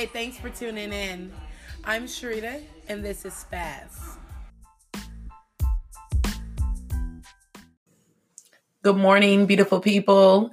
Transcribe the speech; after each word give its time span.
Hey, 0.00 0.06
thanks 0.06 0.38
for 0.38 0.48
tuning 0.48 0.94
in. 0.94 1.30
I'm 1.84 2.06
Sharita, 2.06 2.62
and 2.88 3.04
this 3.04 3.26
is 3.26 3.34
Spaz. 3.34 4.16
Good 8.82 8.96
morning, 8.96 9.44
beautiful 9.44 9.78
people. 9.78 10.52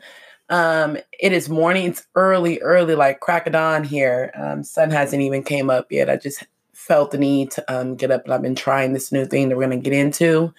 Um, 0.49 0.97
it 1.17 1.31
is 1.31 1.47
morning. 1.47 1.85
It's 1.85 2.05
early, 2.13 2.59
early, 2.59 2.95
like 2.95 3.21
crack 3.21 3.47
of 3.47 3.53
dawn 3.53 3.85
here. 3.85 4.33
Um, 4.35 4.65
sun 4.65 4.91
hasn't 4.91 5.21
even 5.21 5.43
came 5.43 5.69
up 5.69 5.93
yet. 5.93 6.09
I 6.09 6.17
just 6.17 6.43
felt 6.73 7.11
the 7.11 7.17
need 7.17 7.51
to 7.51 7.73
um, 7.73 7.95
get 7.95 8.11
up, 8.11 8.25
and 8.25 8.33
I've 8.33 8.41
been 8.41 8.53
trying 8.53 8.91
this 8.91 9.13
new 9.13 9.25
thing 9.25 9.47
that 9.47 9.55
we're 9.55 9.67
going 9.67 9.81
to 9.81 9.89
get 9.89 9.97
into. 9.97 10.53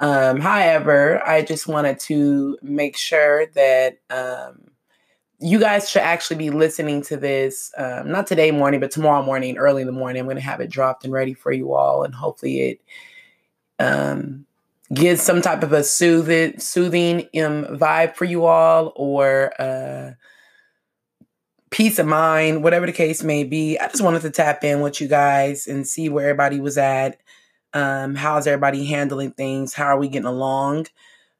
Um, 0.00 0.40
however, 0.40 1.24
I 1.24 1.42
just 1.42 1.68
wanted 1.68 2.00
to 2.00 2.58
make 2.60 2.96
sure 2.96 3.46
that 3.54 3.98
um, 4.10 4.72
you 5.38 5.58
guys 5.58 5.90
should 5.90 6.02
actually 6.02 6.36
be 6.36 6.50
listening 6.50 7.02
to 7.02 7.16
this, 7.16 7.72
um, 7.76 8.10
not 8.10 8.26
today 8.26 8.50
morning, 8.50 8.80
but 8.80 8.90
tomorrow 8.90 9.22
morning, 9.22 9.58
early 9.58 9.82
in 9.82 9.86
the 9.86 9.92
morning. 9.92 10.20
I'm 10.20 10.26
going 10.26 10.36
to 10.36 10.42
have 10.42 10.60
it 10.60 10.70
dropped 10.70 11.04
and 11.04 11.12
ready 11.12 11.34
for 11.34 11.52
you 11.52 11.74
all, 11.74 12.04
and 12.04 12.14
hopefully 12.14 12.60
it 12.60 12.80
um, 13.78 14.46
gives 14.94 15.20
some 15.20 15.42
type 15.42 15.62
of 15.62 15.72
a 15.72 15.84
soothing, 15.84 16.58
soothing 16.58 17.28
um, 17.42 17.64
vibe 17.76 18.14
for 18.14 18.24
you 18.24 18.46
all, 18.46 18.92
or 18.96 19.52
uh, 19.60 20.12
peace 21.70 21.98
of 21.98 22.06
mind, 22.06 22.62
whatever 22.62 22.86
the 22.86 22.92
case 22.92 23.22
may 23.22 23.44
be. 23.44 23.78
I 23.78 23.88
just 23.88 24.02
wanted 24.02 24.22
to 24.22 24.30
tap 24.30 24.64
in 24.64 24.80
with 24.80 25.02
you 25.02 25.08
guys 25.08 25.66
and 25.66 25.86
see 25.86 26.08
where 26.08 26.30
everybody 26.30 26.60
was 26.60 26.78
at. 26.78 27.20
Um, 27.74 28.14
how's 28.14 28.46
everybody 28.46 28.86
handling 28.86 29.32
things? 29.32 29.74
How 29.74 29.88
are 29.88 29.98
we 29.98 30.08
getting 30.08 30.24
along 30.24 30.86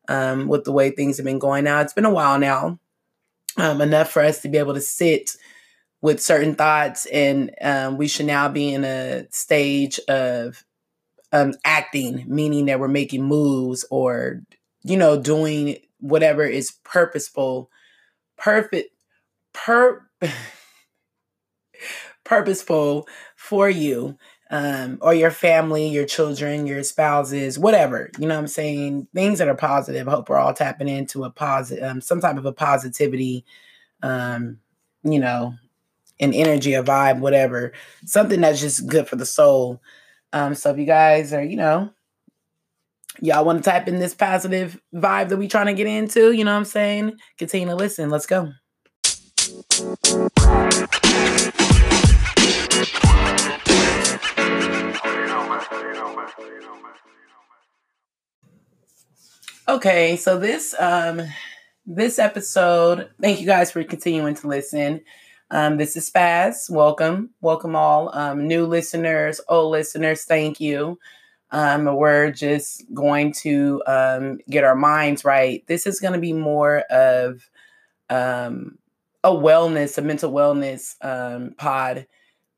um, 0.08 0.48
with 0.48 0.64
the 0.64 0.72
way 0.72 0.90
things 0.90 1.16
have 1.16 1.24
been 1.24 1.38
going 1.38 1.64
now? 1.64 1.80
It's 1.80 1.94
been 1.94 2.04
a 2.04 2.10
while 2.10 2.38
now 2.38 2.78
um, 3.56 3.80
enough 3.80 4.10
for 4.10 4.22
us 4.22 4.40
to 4.42 4.48
be 4.48 4.58
able 4.58 4.74
to 4.74 4.80
sit 4.80 5.30
with 6.02 6.22
certain 6.22 6.54
thoughts, 6.54 7.06
and 7.06 7.50
um, 7.60 7.96
we 7.96 8.08
should 8.08 8.26
now 8.26 8.48
be 8.48 8.72
in 8.72 8.84
a 8.84 9.26
stage 9.30 9.98
of 10.08 10.64
um, 11.32 11.54
acting, 11.64 12.24
meaning 12.26 12.66
that 12.66 12.78
we're 12.80 12.88
making 12.88 13.24
moves 13.24 13.84
or 13.90 14.42
you 14.82 14.96
know 14.96 15.20
doing 15.20 15.76
whatever 15.98 16.44
is 16.44 16.72
purposeful, 16.84 17.70
perfect, 18.36 18.90
per 19.52 20.06
purposeful 22.24 23.06
for 23.36 23.70
you 23.70 24.16
um, 24.50 24.98
or 25.00 25.14
your 25.14 25.30
family, 25.30 25.88
your 25.88 26.06
children, 26.06 26.66
your 26.66 26.82
spouses, 26.82 27.58
whatever. 27.58 28.10
You 28.18 28.28
know 28.28 28.34
what 28.34 28.40
I'm 28.40 28.46
saying? 28.46 29.08
Things 29.14 29.38
that 29.38 29.48
are 29.48 29.56
positive. 29.56 30.06
I 30.06 30.10
hope 30.12 30.28
we're 30.28 30.38
all 30.38 30.54
tapping 30.54 30.88
into 30.88 31.24
a 31.24 31.30
positive, 31.30 31.84
um, 31.84 32.00
some 32.00 32.20
type 32.20 32.36
of 32.36 32.46
a 32.46 32.52
positivity, 32.52 33.44
um, 34.02 34.58
you 35.02 35.18
know, 35.18 35.54
an 36.20 36.32
energy, 36.32 36.74
a 36.74 36.82
vibe, 36.82 37.18
whatever. 37.18 37.72
Something 38.04 38.40
that's 38.40 38.60
just 38.60 38.86
good 38.86 39.08
for 39.08 39.16
the 39.16 39.26
soul. 39.26 39.82
Um, 40.32 40.54
so 40.54 40.70
if 40.70 40.78
you 40.78 40.86
guys 40.86 41.32
are, 41.32 41.44
you 41.44 41.56
know, 41.56 41.90
y'all 43.20 43.44
want 43.44 43.62
to 43.62 43.70
type 43.70 43.88
in 43.88 43.98
this 43.98 44.14
positive 44.14 44.80
vibe 44.94 45.28
that 45.28 45.36
we 45.36 45.48
trying 45.48 45.66
to 45.66 45.74
get 45.74 45.86
into, 45.86 46.32
you 46.32 46.44
know 46.44 46.52
what 46.52 46.58
I'm 46.58 46.64
saying? 46.64 47.18
Continue 47.38 47.68
to 47.68 47.74
listen. 47.74 48.10
Let's 48.10 48.26
go. 48.26 48.52
Okay, 59.68 60.16
so 60.16 60.38
this 60.38 60.74
um 60.78 61.22
this 61.86 62.18
episode, 62.18 63.10
thank 63.20 63.40
you 63.40 63.46
guys 63.46 63.70
for 63.70 63.82
continuing 63.84 64.34
to 64.36 64.48
listen. 64.48 65.00
Um, 65.50 65.76
this 65.76 65.96
is 65.96 66.10
Spaz. 66.10 66.68
Welcome, 66.68 67.30
welcome 67.40 67.76
all 67.76 68.10
um, 68.16 68.48
new 68.48 68.66
listeners, 68.66 69.40
old 69.48 69.70
listeners. 69.70 70.24
Thank 70.24 70.60
you. 70.60 70.98
Um, 71.52 71.84
we're 71.84 72.32
just 72.32 72.92
going 72.92 73.32
to 73.42 73.82
um, 73.86 74.38
get 74.50 74.64
our 74.64 74.74
minds 74.74 75.24
right. 75.24 75.64
This 75.68 75.86
is 75.86 76.00
going 76.00 76.14
to 76.14 76.20
be 76.20 76.32
more 76.32 76.80
of 76.90 77.48
um, 78.10 78.78
a 79.22 79.30
wellness, 79.30 79.98
a 79.98 80.02
mental 80.02 80.32
wellness 80.32 80.96
um, 81.02 81.54
pod 81.56 82.06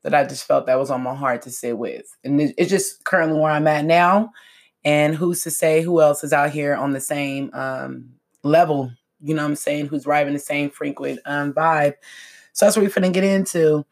that 0.03 0.13
I 0.13 0.23
just 0.25 0.45
felt 0.45 0.65
that 0.65 0.79
was 0.79 0.91
on 0.91 1.01
my 1.01 1.15
heart 1.15 1.41
to 1.43 1.51
sit 1.51 1.77
with. 1.77 2.15
And 2.23 2.39
it's 2.57 2.69
just 2.69 3.03
currently 3.03 3.39
where 3.39 3.51
I'm 3.51 3.67
at 3.67 3.85
now. 3.85 4.31
And 4.85 5.13
who's 5.13 5.43
to 5.43 5.51
say 5.51 5.81
who 5.81 6.01
else 6.01 6.23
is 6.23 6.31
out 6.31 6.51
here 6.51 6.73
on 6.73 6.91
the 6.91 7.01
same 7.01 7.49
um, 7.53 8.09
level, 8.43 8.91
you 9.21 9.33
know 9.33 9.43
what 9.43 9.49
I'm 9.49 9.55
saying, 9.55 9.87
who's 9.87 10.03
driving 10.03 10.33
the 10.33 10.39
same 10.39 10.69
frequent 10.69 11.19
um, 11.25 11.53
vibe. 11.53 11.95
So 12.53 12.65
that's 12.65 12.77
what 12.77 12.83
we're 12.83 12.91
going 12.91 13.11
to 13.11 13.19
get 13.19 13.25
into. 13.25 13.85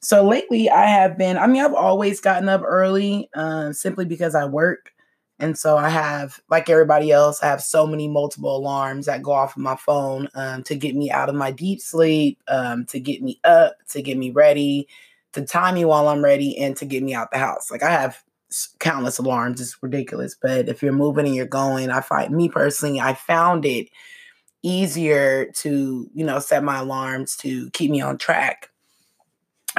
So 0.00 0.26
lately, 0.26 0.70
I 0.70 0.86
have 0.86 1.18
been, 1.18 1.36
I 1.36 1.46
mean, 1.46 1.62
I've 1.62 1.74
always 1.74 2.20
gotten 2.20 2.48
up 2.48 2.62
early 2.64 3.28
uh, 3.34 3.72
simply 3.72 4.06
because 4.06 4.34
I 4.34 4.46
work. 4.46 4.92
And 5.38 5.58
so 5.58 5.76
I 5.76 5.88
have, 5.88 6.40
like 6.50 6.68
everybody 6.68 7.10
else, 7.10 7.42
I 7.42 7.46
have 7.46 7.62
so 7.62 7.86
many 7.86 8.08
multiple 8.08 8.56
alarms 8.56 9.06
that 9.06 9.22
go 9.22 9.32
off 9.32 9.56
of 9.56 9.62
my 9.62 9.76
phone 9.76 10.28
um, 10.34 10.62
to 10.64 10.74
get 10.74 10.94
me 10.94 11.10
out 11.10 11.28
of 11.28 11.34
my 11.34 11.50
deep 11.50 11.80
sleep, 11.80 12.38
um, 12.48 12.84
to 12.86 13.00
get 13.00 13.22
me 13.22 13.40
up, 13.44 13.76
to 13.88 14.02
get 14.02 14.18
me 14.18 14.30
ready, 14.30 14.86
to 15.32 15.44
time 15.44 15.74
me 15.74 15.84
while 15.84 16.08
I'm 16.08 16.24
ready 16.24 16.58
and 16.58 16.76
to 16.76 16.84
get 16.84 17.02
me 17.02 17.14
out 17.14 17.30
the 17.30 17.38
house. 17.38 17.70
Like 17.70 17.82
I 17.82 17.90
have 17.90 18.22
countless 18.78 19.18
alarms. 19.18 19.60
It's 19.60 19.80
ridiculous. 19.82 20.34
But 20.40 20.68
if 20.68 20.82
you're 20.82 20.92
moving 20.92 21.26
and 21.26 21.34
you're 21.34 21.46
going, 21.46 21.90
I 21.90 22.00
find 22.00 22.34
me 22.34 22.48
personally, 22.48 23.00
I 23.00 23.14
found 23.14 23.64
it 23.64 23.88
easier 24.62 25.46
to, 25.46 26.10
you 26.12 26.24
know, 26.24 26.38
set 26.38 26.64
my 26.64 26.78
alarms 26.78 27.36
to 27.38 27.70
keep 27.70 27.90
me 27.90 28.00
on 28.00 28.18
track. 28.18 28.70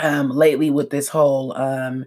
Um, 0.02 0.30
lately 0.30 0.72
with 0.72 0.90
this 0.90 1.10
whole 1.10 1.56
um, 1.58 2.06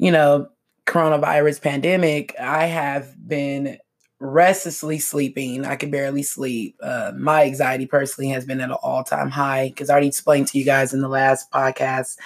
you 0.00 0.10
know, 0.10 0.48
coronavirus 0.86 1.60
pandemic, 1.60 2.34
I 2.40 2.64
have 2.64 3.14
been 3.28 3.76
restlessly 4.18 4.98
sleeping. 4.98 5.66
I 5.66 5.76
can 5.76 5.90
barely 5.90 6.22
sleep. 6.22 6.76
Uh, 6.82 7.12
my 7.18 7.44
anxiety 7.44 7.84
personally 7.84 8.30
has 8.30 8.46
been 8.46 8.62
at 8.62 8.70
an 8.70 8.76
all 8.82 9.04
time 9.04 9.28
high 9.28 9.68
because 9.68 9.90
I 9.90 9.92
already 9.92 10.08
explained 10.08 10.48
to 10.48 10.58
you 10.58 10.64
guys 10.64 10.94
in 10.94 11.02
the 11.02 11.08
last 11.08 11.50
podcast 11.50 12.16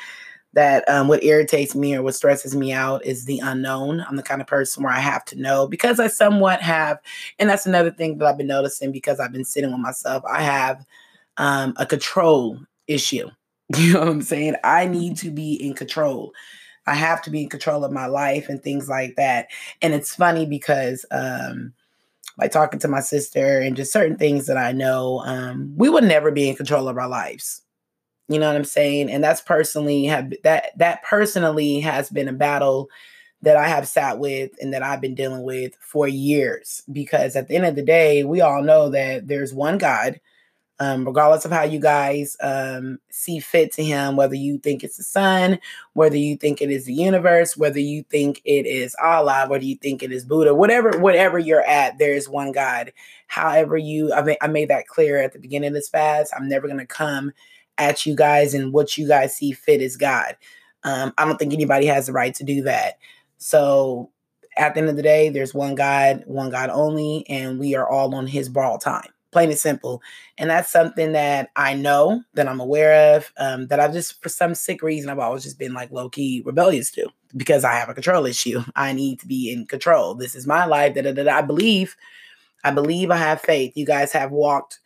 that 0.55 0.89
um, 0.89 1.09
what 1.09 1.23
irritates 1.23 1.75
me 1.75 1.95
or 1.95 2.03
what 2.03 2.15
stresses 2.15 2.57
me 2.57 2.73
out 2.73 3.05
is 3.05 3.25
the 3.25 3.41
unknown. 3.41 4.05
I'm 4.09 4.17
the 4.17 4.23
kind 4.23 4.41
of 4.41 4.47
person 4.47 4.83
where 4.83 4.93
I 4.93 5.01
have 5.01 5.25
to 5.27 5.41
know 5.41 5.67
because 5.67 6.01
I 6.01 6.07
somewhat 6.07 6.61
have, 6.63 6.99
and 7.39 7.51
that's 7.51 7.67
another 7.67 7.91
thing 7.91 8.19
that 8.19 8.27
I've 8.27 8.39
been 8.39 8.47
noticing 8.47 8.93
because 8.93 9.21
I've 9.21 9.33
been 9.33 9.45
sitting 9.45 9.71
with 9.71 9.81
myself. 9.81 10.23
I 10.29 10.43
have 10.43 10.85
um, 11.37 11.75
a 11.77 11.87
control 11.87 12.59
issue. 12.87 13.29
You 13.79 13.95
know 13.95 14.01
what 14.01 14.09
I'm 14.09 14.23
saying? 14.23 14.57
I 14.63 14.87
need 14.87 15.17
to 15.17 15.31
be 15.31 15.55
in 15.55 15.73
control. 15.73 16.35
I 16.87 16.95
have 16.95 17.23
to 17.23 17.31
be 17.31 17.43
in 17.43 17.49
control 17.49 17.83
of 17.83 17.91
my 17.91 18.05
life 18.05 18.51
and 18.51 18.63
things 18.63 18.91
like 18.91 19.17
that. 19.17 19.49
And 19.81 19.95
it's 19.95 20.15
funny 20.15 20.45
because, 20.45 21.07
um, 21.11 21.73
like 22.37 22.53
talking 22.53 22.79
to 22.81 22.89
my 22.89 23.01
sister 23.01 23.61
and 23.61 23.75
just 23.75 23.91
certain 23.91 24.19
things 24.19 24.47
that 24.49 24.59
I 24.59 24.73
know, 24.73 25.21
um, 25.25 25.73
we 25.79 25.89
would 25.89 26.05
never 26.05 26.31
be 26.31 26.47
in 26.47 26.57
control 26.57 26.89
of 26.89 26.99
our 26.99 27.09
lives 27.09 27.64
you 28.29 28.39
know 28.39 28.47
what 28.47 28.57
I'm 28.57 28.65
saying? 28.65 29.11
And 29.11 29.23
that's 29.23 29.41
personally 29.41 30.05
have 30.05 30.33
that 30.45 30.77
that 30.79 31.03
personally 31.03 31.81
has 31.81 32.09
been 32.11 32.29
a 32.29 32.33
battle 32.33 32.89
that 33.43 33.57
I 33.57 33.69
have 33.69 33.87
sat 33.87 34.19
with 34.19 34.53
and 34.61 34.73
that 34.73 34.83
I've 34.83 35.03
been 35.03 35.15
dealing 35.15 35.43
with 35.43 35.75
for 35.79 36.09
years. 36.09 36.83
Because 36.91 37.37
at 37.37 37.49
the 37.49 37.57
end 37.57 37.67
of 37.67 37.77
the 37.77 37.85
day, 37.85 38.25
we 38.25 38.41
all 38.41 38.63
know 38.63 38.89
that 38.91 39.29
there's 39.29 39.53
one 39.53 39.77
God, 39.77 40.19
um, 40.81 41.05
regardless 41.05 41.45
of 41.45 41.51
how 41.51 41.63
you 41.63 41.79
guys 41.79 42.37
um, 42.41 42.99
see 43.11 43.41
fit 43.41 43.71
to 43.73 43.85
Him, 43.85 44.17
whether 44.17 44.35
you 44.35 44.57
think 44.57 44.83
it's 44.83 44.97
the 44.97 45.03
sun, 45.03 45.59
whether 45.93 46.17
you 46.17 46.39
think 46.39 46.63
it 46.63 46.71
is 46.71 46.87
the 46.87 46.95
universe, 46.95 47.59
whether 47.59 47.79
you 47.79 48.03
think 48.05 48.41
it 48.47 48.67
is 48.67 48.97
Allah, 49.03 49.45
whether 49.49 49.65
you 49.65 49.77
think 49.77 50.03
it 50.03 50.11
is 50.11 50.25
Buddha, 50.25 50.55
whatever, 50.55 50.99
whatever 50.99 51.39
you're 51.39 51.67
at, 51.67 51.99
there 51.99 52.15
is 52.15 52.27
one 52.27 52.53
God. 52.53 52.91
However, 53.27 53.77
you, 53.77 54.15
I, 54.15 54.37
I 54.41 54.47
made 54.47 54.71
that 54.71 54.87
clear 54.87 55.19
at 55.19 55.35
the 55.35 55.39
beginning 55.39 55.69
of 55.69 55.75
this 55.75 55.91
fast. 55.91 56.33
I'm 56.35 56.49
never 56.49 56.67
going 56.67 56.81
to 56.81 56.87
come 56.87 57.33
at 57.79 58.07
you 58.07 58.15
guys 58.15 58.55
and 58.55 58.73
what 58.73 58.97
you 58.97 59.09
guys 59.09 59.37
see 59.37 59.53
fit 59.53 59.81
as 59.81 59.97
God. 59.97 60.37
Um, 60.85 61.13
I 61.19 61.25
don't 61.25 61.39
think 61.39 61.53
anybody 61.53 61.87
has 61.87 62.07
the 62.07 62.13
right 62.13 62.35
to 62.35 62.45
do 62.45 62.63
that. 62.63 62.99
So 63.39 64.11
at 64.57 64.75
the 64.75 64.81
end 64.81 64.91
of 64.91 64.97
the 64.97 65.03
day, 65.03 65.29
there's 65.29 65.55
one 65.55 65.75
God, 65.75 66.23
one 66.27 66.51
God 66.51 66.71
only, 66.71 67.25
and 67.29 67.59
we 67.59 67.75
are 67.75 67.89
all 67.89 68.15
on 68.15 68.27
his 68.27 68.49
ball 68.49 68.79
time. 68.79 69.09
Plain 69.33 69.51
and 69.51 69.59
simple. 69.59 70.01
And 70.39 70.49
that's 70.49 70.71
something 70.71 71.13
that 71.13 71.51
I 71.57 71.75
know, 71.75 72.23
that 72.35 72.47
I'm 72.47 72.61
aware 72.61 73.17
of, 73.17 73.33
um, 73.37 73.67
that 73.67 73.81
I've 73.81 73.93
just, 73.93 74.23
for 74.23 74.29
some 74.29 74.55
sick 74.55 74.81
reason, 74.81 75.11
I've 75.11 75.19
always 75.19 75.43
just 75.43 75.59
been 75.59 75.75
like 75.75 75.91
low 75.91 76.09
key 76.09 76.43
rebellious 76.45 76.93
to 76.93 77.09
because 77.37 77.65
I 77.65 77.75
have 77.75 77.89
a 77.89 77.95
control 77.95 78.27
issue. 78.27 78.63
I 78.77 78.93
need 78.93 79.19
to 79.21 79.27
be 79.27 79.53
in 79.53 79.67
control. 79.67 80.15
This 80.15 80.37
is 80.37 80.47
my 80.47 80.67
life. 80.67 80.95
That 80.95 81.29
I 81.29 81.43
believe, 81.43 81.97
I 82.63 82.71
believe 82.71 83.11
I 83.11 83.17
have 83.17 83.41
faith. 83.41 83.73
You 83.77 83.87
guys 83.87 84.13
have 84.13 84.31
walked 84.31 84.79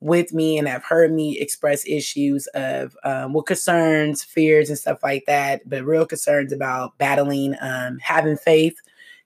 with 0.00 0.32
me 0.32 0.58
and 0.58 0.66
have 0.66 0.84
heard 0.84 1.12
me 1.12 1.38
express 1.38 1.86
issues 1.86 2.46
of 2.48 2.96
um, 3.04 3.32
what 3.34 3.46
concerns, 3.46 4.24
fears, 4.24 4.70
and 4.70 4.78
stuff 4.78 4.98
like 5.02 5.24
that, 5.26 5.68
but 5.68 5.84
real 5.84 6.06
concerns 6.06 6.52
about 6.52 6.96
battling, 6.98 7.54
um, 7.60 7.98
having 7.98 8.36
faith, 8.36 8.76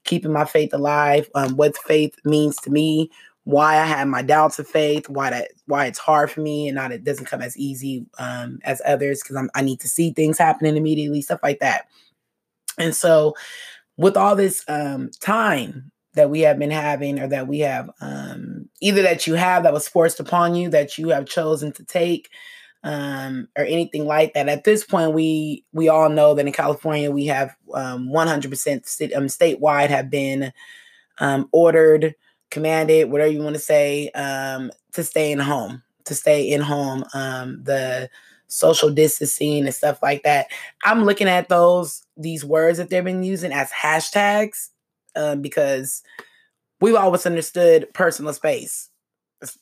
keeping 0.05 0.33
my 0.33 0.45
faith 0.45 0.75
alive, 0.75 1.31
um, 1.35 1.57
what 1.57 1.77
faith 1.79 2.15
means 2.25 2.57
to 2.57 2.71
me, 2.71 3.11
why 3.45 3.77
I 3.77 3.85
have 3.85 4.09
my 4.09 4.23
doubts 4.23 4.59
of 4.59 4.67
faith, 4.67 5.09
why 5.09 5.31
that 5.31 5.49
why 5.67 5.87
it's 5.87 5.99
hard 5.99 6.31
for 6.31 6.41
me 6.41 6.67
and 6.67 6.75
not 6.75 6.93
it 6.93 7.05
doesn't 7.05 7.27
come 7.27 7.43
as 7.43 7.57
easy 7.57 8.07
um, 8.19 8.59
as 8.65 8.83
others 8.87 9.23
because 9.23 9.49
I 9.55 9.63
need 9.63 9.81
to 9.81 9.89
see 9.89 10.13
things 10.13 10.39
happening 10.39 10.77
immediately, 10.77 11.23
stuff 11.23 11.41
like 11.43 11.61
that. 11.61 11.87
And 12.79 12.97
so, 12.97 13.35
with 13.97 14.17
all 14.17 14.35
this 14.35 14.65
um, 14.67 15.11
time 15.21 15.93
that 16.15 16.31
we 16.31 16.41
have 16.41 16.59
been 16.59 16.71
having, 16.71 17.21
or 17.21 17.29
that 17.29 17.47
we 17.47 17.61
have 17.61 17.91
um, 18.01 18.24
either 18.81 19.03
that 19.03 19.27
you 19.27 19.35
have 19.35 19.63
that 19.63 19.73
was 19.73 19.89
forced 19.89 20.21
upon 20.21 20.55
you, 20.55 20.69
that 20.71 20.99
you 20.99 21.09
have 21.11 21.27
chosen 21.27 21.73
to 21.73 21.85
take, 21.85 22.31
um, 22.83 23.49
or 23.57 23.65
anything 23.65 24.07
like 24.07 24.35
that. 24.35 24.49
At 24.49 24.65
this 24.65 24.85
point, 24.85 25.13
we 25.15 25.65
we 25.73 25.89
all 25.89 26.09
know 26.09 26.35
that 26.35 26.47
in 26.47 26.53
California 26.53 27.11
we 27.11 27.27
have 27.27 27.57
um, 27.75 28.09
100% 28.09 28.87
st- 28.87 29.13
um, 29.15 29.27
statewide 29.27 29.89
have 29.89 30.11
been 30.11 30.53
um, 31.19 31.49
ordered 31.53 32.15
commanded, 32.51 33.11
whatever 33.11 33.31
you 33.33 33.43
want 33.43 33.57
to 33.57 33.61
say, 33.61 34.11
um, 34.11 34.71
to 34.93 35.03
stay 35.03 35.33
in 35.33 35.39
home, 35.39 35.83
to 36.05 36.15
stay 36.15 36.51
in 36.51 36.61
home. 36.61 37.05
Um, 37.15 37.63
the 37.65 38.09
social 38.47 38.91
distancing 38.91 39.65
and 39.65 39.75
stuff 39.75 40.01
like 40.03 40.23
that. 40.23 40.47
I'm 40.85 41.05
looking 41.05 41.29
at 41.29 41.49
those 41.49 42.05
these 42.17 42.45
words 42.45 42.79
that 42.79 42.91
they've 42.91 43.03
been 43.03 43.25
using 43.25 43.53
as 43.53 43.71
hashtags 43.71 44.69
um, 45.17 45.43
because 45.43 46.03
we've 46.81 46.95
always 46.95 47.27
understood 47.27 47.93
personal 47.95 48.33
space. 48.33 48.91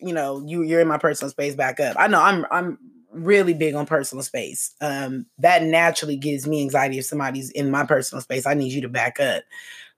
You 0.01 0.13
know, 0.13 0.43
you 0.47 0.63
you're 0.63 0.81
in 0.81 0.89
my 0.89 0.99
personal 0.99 1.31
space 1.31 1.55
back 1.55 1.81
up. 1.81 1.97
I 1.99 2.07
know 2.07 2.21
I'm 2.23 2.47
I'm 2.51 2.79
really 3.11 3.55
big 3.55 3.75
on 3.75 3.87
personal 3.87 4.23
space. 4.23 4.75
Um, 4.81 5.27
that 5.39 5.63
naturally 5.63 6.17
gives 6.17 6.47
me 6.47 6.63
anxiety 6.63 6.99
if 6.99 7.05
somebody's 7.05 7.51
in 7.51 7.71
my 7.71 7.85
personal 7.85 8.23
space. 8.23 8.47
I 8.47 8.55
need 8.55 8.73
you 8.73 8.81
to 8.83 8.89
back 8.89 9.21
up. 9.21 9.43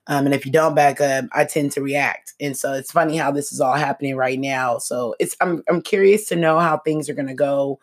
Um, 0.06 0.26
and 0.26 0.34
if 0.34 0.44
you 0.44 0.52
don't 0.52 0.74
back 0.74 1.00
up, 1.00 1.26
I 1.32 1.44
tend 1.44 1.72
to 1.72 1.82
react. 1.82 2.34
And 2.40 2.56
so 2.56 2.72
it's 2.74 2.92
funny 2.92 3.16
how 3.16 3.30
this 3.30 3.52
is 3.52 3.60
all 3.60 3.74
happening 3.74 4.16
right 4.16 4.38
now. 4.38 4.78
So 4.78 5.14
it's 5.18 5.36
I'm 5.40 5.62
I'm 5.68 5.82
curious 5.82 6.26
to 6.26 6.36
know 6.36 6.58
how 6.58 6.78
things 6.78 7.08
are 7.08 7.14
gonna 7.14 7.34
go 7.34 7.78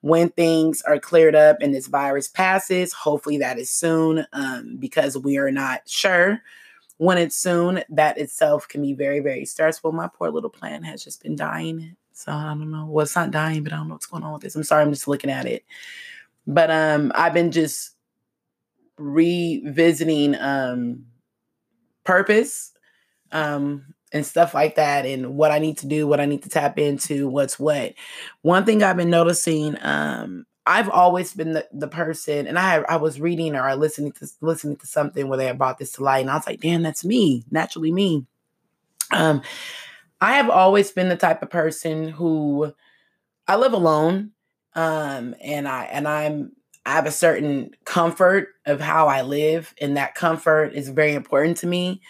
when 0.00 0.30
things 0.30 0.80
are 0.82 0.98
cleared 0.98 1.34
up 1.34 1.58
and 1.60 1.74
this 1.74 1.88
virus 1.88 2.28
passes. 2.28 2.92
Hopefully 2.92 3.38
that 3.38 3.58
is 3.58 3.70
soon, 3.70 4.26
um, 4.32 4.76
because 4.78 5.18
we 5.18 5.38
are 5.38 5.50
not 5.50 5.82
sure 5.86 6.40
when 6.98 7.18
it's 7.18 7.36
soon. 7.36 7.82
That 7.88 8.18
itself 8.18 8.68
can 8.68 8.82
be 8.82 8.92
very, 8.92 9.20
very 9.20 9.44
stressful. 9.44 9.92
My 9.92 10.08
poor 10.08 10.30
little 10.30 10.50
plant 10.50 10.84
has 10.84 11.02
just 11.02 11.22
been 11.22 11.34
dying. 11.34 11.96
So 12.12 12.32
I 12.32 12.48
don't 12.48 12.70
know. 12.70 12.86
Well, 12.86 13.04
it's 13.04 13.16
not 13.16 13.30
dying, 13.30 13.64
but 13.64 13.72
I 13.72 13.76
don't 13.76 13.88
know 13.88 13.94
what's 13.94 14.06
going 14.06 14.22
on 14.22 14.32
with 14.32 14.42
this. 14.42 14.54
I'm 14.54 14.64
sorry, 14.64 14.82
I'm 14.82 14.92
just 14.92 15.08
looking 15.08 15.30
at 15.30 15.46
it. 15.46 15.64
But 16.46 16.70
um 16.70 17.12
I've 17.14 17.34
been 17.34 17.50
just 17.50 17.92
revisiting 18.96 20.34
um 20.34 21.04
purpose 22.08 22.72
um, 23.32 23.94
and 24.12 24.24
stuff 24.24 24.54
like 24.54 24.76
that 24.76 25.04
and 25.04 25.36
what 25.36 25.50
I 25.50 25.58
need 25.58 25.76
to 25.78 25.86
do, 25.86 26.06
what 26.06 26.20
I 26.20 26.24
need 26.24 26.42
to 26.44 26.48
tap 26.48 26.78
into, 26.78 27.28
what's 27.28 27.58
what. 27.58 27.92
One 28.40 28.64
thing 28.64 28.82
I've 28.82 28.96
been 28.96 29.10
noticing, 29.10 29.76
um, 29.82 30.46
I've 30.68 30.90
always 30.90 31.32
been 31.32 31.54
the, 31.54 31.66
the 31.72 31.88
person, 31.88 32.46
and 32.46 32.58
I 32.58 32.76
I 32.88 32.96
was 32.96 33.20
reading 33.20 33.56
or 33.56 33.74
listening 33.74 34.12
to 34.12 34.28
listening 34.42 34.76
to 34.76 34.86
something 34.86 35.26
where 35.26 35.38
they 35.38 35.50
brought 35.52 35.78
this 35.78 35.92
to 35.92 36.04
light, 36.04 36.20
and 36.20 36.30
I 36.30 36.34
was 36.34 36.46
like, 36.46 36.60
damn, 36.60 36.82
that's 36.82 37.06
me, 37.06 37.44
naturally 37.50 37.90
me. 37.90 38.26
Um, 39.10 39.40
I 40.20 40.34
have 40.34 40.50
always 40.50 40.90
been 40.90 41.08
the 41.08 41.16
type 41.16 41.42
of 41.42 41.48
person 41.48 42.08
who 42.10 42.74
I 43.46 43.56
live 43.56 43.72
alone, 43.72 44.32
um, 44.74 45.34
and 45.40 45.66
I 45.66 45.84
and 45.84 46.06
I'm 46.06 46.52
I 46.84 46.92
have 46.92 47.06
a 47.06 47.12
certain 47.12 47.70
comfort 47.86 48.48
of 48.66 48.78
how 48.78 49.08
I 49.08 49.22
live, 49.22 49.74
and 49.80 49.96
that 49.96 50.14
comfort 50.14 50.74
is 50.74 50.90
very 50.90 51.14
important 51.14 51.56
to 51.58 51.66
me. 51.66 52.02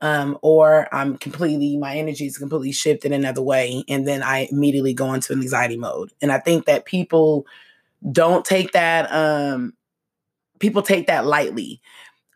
Um, 0.00 0.38
or 0.42 0.86
I'm 0.92 1.16
completely, 1.16 1.78
my 1.78 1.96
energy 1.96 2.26
is 2.26 2.36
completely 2.36 2.72
shifted 2.72 3.10
another 3.10 3.42
way, 3.42 3.84
and 3.88 4.06
then 4.06 4.22
I 4.22 4.48
immediately 4.52 4.92
go 4.92 5.12
into 5.14 5.32
an 5.32 5.40
anxiety 5.40 5.78
mode. 5.78 6.12
And 6.20 6.30
I 6.30 6.38
think 6.38 6.66
that 6.66 6.84
people 6.84 7.46
don't 8.10 8.44
take 8.44 8.72
that, 8.72 9.10
um, 9.12 9.72
people 10.60 10.82
take 10.82 11.06
that 11.06 11.26
lightly, 11.26 11.80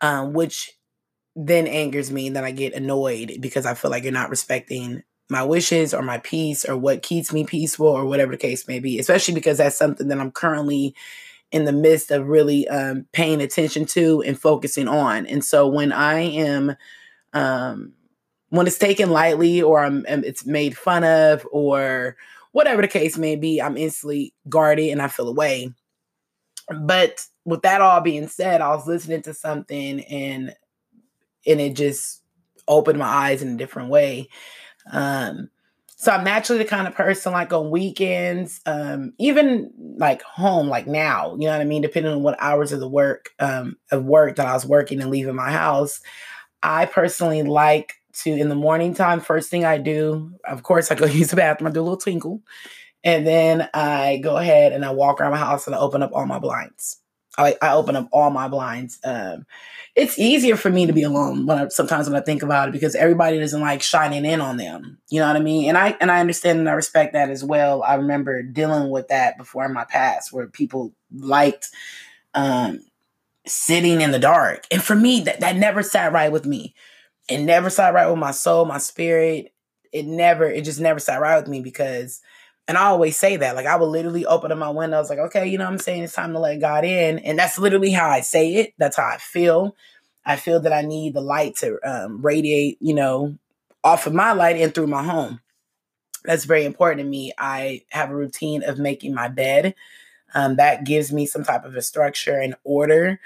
um, 0.01 0.33
which 0.33 0.71
then 1.35 1.67
angers 1.67 2.11
me. 2.11 2.27
And 2.27 2.35
then 2.35 2.43
I 2.43 2.51
get 2.51 2.73
annoyed 2.73 3.37
because 3.39 3.65
I 3.65 3.73
feel 3.73 3.91
like 3.91 4.03
you're 4.03 4.11
not 4.11 4.29
respecting 4.29 5.03
my 5.29 5.43
wishes 5.43 5.93
or 5.93 6.01
my 6.01 6.17
peace 6.17 6.65
or 6.65 6.75
what 6.75 7.03
keeps 7.03 7.31
me 7.31 7.45
peaceful 7.45 7.87
or 7.87 8.05
whatever 8.05 8.31
the 8.31 8.37
case 8.37 8.67
may 8.67 8.79
be, 8.79 8.99
especially 8.99 9.35
because 9.35 9.59
that's 9.59 9.77
something 9.77 10.07
that 10.07 10.19
I'm 10.19 10.31
currently 10.31 10.95
in 11.51 11.65
the 11.65 11.71
midst 11.71 12.11
of 12.11 12.27
really 12.27 12.67
um, 12.67 13.05
paying 13.11 13.41
attention 13.41 13.85
to 13.85 14.21
and 14.25 14.39
focusing 14.39 14.87
on. 14.87 15.25
And 15.27 15.43
so 15.43 15.67
when 15.67 15.91
I 15.91 16.19
am, 16.19 16.75
um, 17.33 17.93
when 18.49 18.67
it's 18.67 18.77
taken 18.77 19.11
lightly 19.11 19.61
or 19.61 19.83
I'm, 19.83 20.03
it's 20.07 20.45
made 20.45 20.77
fun 20.77 21.03
of 21.03 21.47
or 21.51 22.17
whatever 22.51 22.81
the 22.81 22.87
case 22.87 23.17
may 23.17 23.35
be, 23.35 23.61
I'm 23.61 23.77
instantly 23.77 24.33
guarded 24.47 24.89
and 24.89 25.01
I 25.01 25.07
feel 25.07 25.27
away. 25.27 25.73
But 26.81 27.25
with 27.45 27.61
that 27.63 27.81
all 27.81 28.01
being 28.01 28.27
said, 28.27 28.61
I 28.61 28.69
was 28.75 28.87
listening 28.87 29.21
to 29.23 29.33
something 29.33 30.01
and 30.01 30.53
and 31.47 31.61
it 31.61 31.75
just 31.75 32.21
opened 32.67 32.99
my 32.99 33.07
eyes 33.07 33.41
in 33.41 33.53
a 33.53 33.57
different 33.57 33.89
way. 33.89 34.29
Um, 34.91 35.49
so 35.95 36.13
I'm 36.13 36.23
naturally 36.23 36.63
the 36.63 36.69
kind 36.69 36.87
of 36.87 36.95
person 36.95 37.33
like 37.33 37.51
on 37.51 37.71
weekends, 37.71 38.61
um, 38.65 39.13
even 39.19 39.71
like 39.97 40.21
home, 40.21 40.67
like 40.69 40.87
now, 40.87 41.31
you 41.33 41.45
know 41.45 41.51
what 41.51 41.61
I 41.61 41.65
mean? 41.65 41.81
Depending 41.81 42.13
on 42.13 42.23
what 42.23 42.41
hours 42.41 42.71
of 42.71 42.79
the 42.79 42.87
work, 42.87 43.31
um, 43.39 43.75
of 43.91 44.05
work 44.05 44.37
that 44.37 44.47
I 44.47 44.53
was 44.53 44.65
working 44.65 45.01
and 45.01 45.11
leaving 45.11 45.35
my 45.35 45.51
house. 45.51 45.99
I 46.63 46.85
personally 46.85 47.43
like 47.43 47.95
to 48.23 48.31
in 48.31 48.49
the 48.49 48.55
morning 48.55 48.93
time, 48.93 49.19
first 49.19 49.49
thing 49.49 49.65
I 49.65 49.77
do, 49.77 50.33
of 50.45 50.63
course, 50.63 50.91
I 50.91 50.95
go 50.95 51.05
use 51.07 51.29
the 51.29 51.35
bathroom, 51.35 51.67
I 51.69 51.71
do 51.71 51.81
a 51.81 51.83
little 51.83 51.97
twinkle, 51.97 52.41
and 53.03 53.25
then 53.25 53.69
I 53.73 54.17
go 54.17 54.37
ahead 54.37 54.73
and 54.73 54.85
I 54.85 54.91
walk 54.91 55.19
around 55.19 55.31
my 55.31 55.37
house 55.37 55.67
and 55.67 55.75
I 55.75 55.79
open 55.79 56.03
up 56.03 56.11
all 56.13 56.25
my 56.25 56.39
blinds. 56.39 57.01
I, 57.37 57.55
I 57.61 57.73
open 57.73 57.95
up 57.95 58.09
all 58.11 58.29
my 58.31 58.47
blinds. 58.49 58.99
Um, 59.03 59.45
it's 59.95 60.19
easier 60.19 60.55
for 60.55 60.69
me 60.69 60.85
to 60.85 60.93
be 60.93 61.03
alone 61.03 61.45
when 61.45 61.57
I, 61.57 61.67
sometimes 61.69 62.09
when 62.09 62.19
I 62.19 62.23
think 62.23 62.43
about 62.43 62.69
it 62.69 62.71
because 62.73 62.95
everybody 62.95 63.39
doesn't 63.39 63.61
like 63.61 63.81
shining 63.81 64.25
in 64.25 64.41
on 64.41 64.57
them. 64.57 64.99
You 65.09 65.21
know 65.21 65.27
what 65.27 65.35
I 65.35 65.39
mean? 65.39 65.69
And 65.69 65.77
I 65.77 65.95
and 66.01 66.11
I 66.11 66.19
understand 66.19 66.59
and 66.59 66.69
I 66.69 66.73
respect 66.73 67.13
that 67.13 67.29
as 67.29 67.43
well. 67.43 67.81
I 67.83 67.95
remember 67.95 68.43
dealing 68.43 68.89
with 68.89 69.07
that 69.07 69.37
before 69.37 69.65
in 69.65 69.73
my 69.73 69.85
past 69.85 70.33
where 70.33 70.47
people 70.47 70.93
liked 71.13 71.69
um, 72.33 72.81
sitting 73.45 74.01
in 74.01 74.11
the 74.11 74.19
dark. 74.19 74.65
And 74.71 74.81
for 74.81 74.95
me, 74.95 75.21
that, 75.21 75.39
that 75.39 75.55
never 75.55 75.81
sat 75.83 76.13
right 76.13 76.31
with 76.31 76.45
me. 76.45 76.75
It 77.29 77.39
never 77.39 77.69
sat 77.69 77.93
right 77.93 78.09
with 78.09 78.19
my 78.19 78.31
soul, 78.31 78.65
my 78.65 78.77
spirit. 78.79 79.53
It 79.91 80.05
never, 80.05 80.45
it 80.49 80.63
just 80.63 80.79
never 80.79 80.99
sat 80.99 81.21
right 81.21 81.37
with 81.37 81.47
me 81.47 81.61
because 81.61 82.21
and 82.69 82.77
I 82.77 82.83
always 82.83 83.17
say 83.17 83.35
that. 83.35 83.55
Like 83.55 83.65
I 83.65 83.75
would 83.75 83.87
literally 83.87 84.27
open 84.27 84.51
up 84.51 84.57
my 84.59 84.69
windows, 84.69 85.09
like, 85.09 85.17
okay, 85.17 85.47
you 85.47 85.57
know 85.57 85.65
I'm 85.65 85.79
saying? 85.79 86.03
It's 86.03 86.13
time 86.13 86.33
to 86.33 86.39
let 86.39 86.61
God 86.61 86.85
in. 86.85 87.17
And 87.17 87.39
that's 87.39 87.57
literally 87.57 87.89
how 87.89 88.07
I 88.07 88.21
say 88.21 88.53
it. 88.55 88.73
That's 88.77 88.95
how 88.95 89.07
I 89.07 89.17
feel. 89.17 89.75
I 90.23 90.35
feel 90.35 90.59
that 90.59 90.71
I 90.71 90.83
need 90.83 91.15
the 91.15 91.21
light 91.21 91.55
to 91.57 91.79
um, 91.83 92.21
radiate, 92.21 92.77
you 92.79 92.93
know, 92.93 93.35
off 93.83 94.05
of 94.05 94.13
my 94.13 94.33
light 94.33 94.57
and 94.57 94.73
through 94.73 94.85
my 94.85 95.01
home. 95.01 95.41
That's 96.25 96.45
very 96.45 96.63
important 96.63 96.99
to 96.99 97.09
me. 97.09 97.33
I 97.39 97.81
have 97.89 98.11
a 98.11 98.15
routine 98.15 98.61
of 98.61 98.77
making 98.77 99.15
my 99.15 99.29
bed. 99.29 99.73
Um, 100.35 100.57
that 100.57 100.83
gives 100.83 101.11
me 101.11 101.25
some 101.25 101.43
type 101.43 101.65
of 101.65 101.75
a 101.75 101.81
structure 101.81 102.37
and 102.39 102.53
order. 102.63 103.19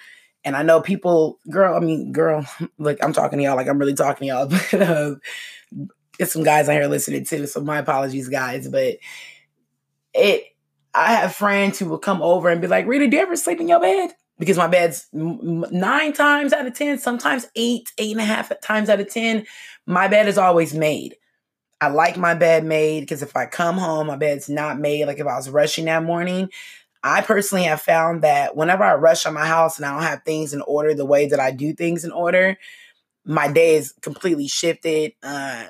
And 0.45 0.55
I 0.55 0.63
know 0.63 0.81
people, 0.81 1.39
girl, 1.49 1.75
I 1.75 1.79
mean, 1.79 2.11
girl, 2.11 2.45
like 2.77 3.03
I'm 3.03 3.13
talking 3.13 3.39
to 3.39 3.43
y'all, 3.43 3.55
like 3.55 3.67
I'm 3.67 3.79
really 3.79 3.93
talking 3.93 4.27
to 4.27 4.33
y'all, 4.33 4.47
but 4.71 4.81
uh, 4.81 5.15
it's 6.19 6.33
some 6.33 6.43
guys 6.43 6.69
out 6.69 6.73
here 6.73 6.87
listening 6.87 7.25
too. 7.25 7.47
So 7.47 7.61
my 7.61 7.79
apologies, 7.79 8.29
guys. 8.29 8.67
But 8.67 8.97
it 10.13 10.45
I 10.93 11.13
have 11.13 11.33
friends 11.33 11.79
who 11.79 11.85
will 11.87 11.97
come 11.97 12.21
over 12.21 12.49
and 12.49 12.61
be 12.61 12.67
like, 12.67 12.85
"Rita, 12.85 13.07
do 13.07 13.17
you 13.17 13.23
ever 13.23 13.35
sleep 13.35 13.59
in 13.59 13.67
your 13.67 13.79
bed?" 13.79 14.11
Because 14.39 14.57
my 14.57 14.67
bed's 14.67 15.07
nine 15.13 16.11
times 16.13 16.53
out 16.53 16.65
of 16.65 16.75
ten, 16.75 16.97
sometimes 16.97 17.47
eight, 17.55 17.91
eight 17.97 18.11
and 18.11 18.21
a 18.21 18.25
half 18.25 18.51
times 18.61 18.89
out 18.89 18.99
of 18.99 19.09
ten, 19.09 19.45
my 19.85 20.07
bed 20.07 20.27
is 20.27 20.37
always 20.37 20.73
made. 20.73 21.15
I 21.81 21.87
like 21.87 22.17
my 22.17 22.33
bed 22.33 22.63
made 22.63 23.01
because 23.01 23.21
if 23.21 23.35
I 23.35 23.45
come 23.45 23.77
home, 23.77 24.07
my 24.07 24.15
bed's 24.15 24.49
not 24.49 24.79
made. 24.79 25.05
Like 25.05 25.19
if 25.19 25.27
I 25.27 25.35
was 25.35 25.49
rushing 25.49 25.85
that 25.85 26.03
morning, 26.03 26.49
I 27.03 27.21
personally 27.21 27.65
have 27.65 27.81
found 27.81 28.21
that 28.21 28.55
whenever 28.55 28.83
I 28.83 28.95
rush 28.95 29.25
on 29.25 29.33
my 29.33 29.45
house 29.45 29.77
and 29.77 29.85
I 29.85 29.93
don't 29.93 30.03
have 30.03 30.23
things 30.23 30.53
in 30.53 30.61
order 30.61 30.93
the 30.93 31.05
way 31.05 31.27
that 31.27 31.39
I 31.39 31.51
do 31.51 31.73
things 31.73 32.05
in 32.05 32.11
order, 32.11 32.57
my 33.25 33.51
day 33.51 33.75
is 33.75 33.93
completely 34.01 34.47
shifted. 34.47 35.13
Um, 35.21 35.67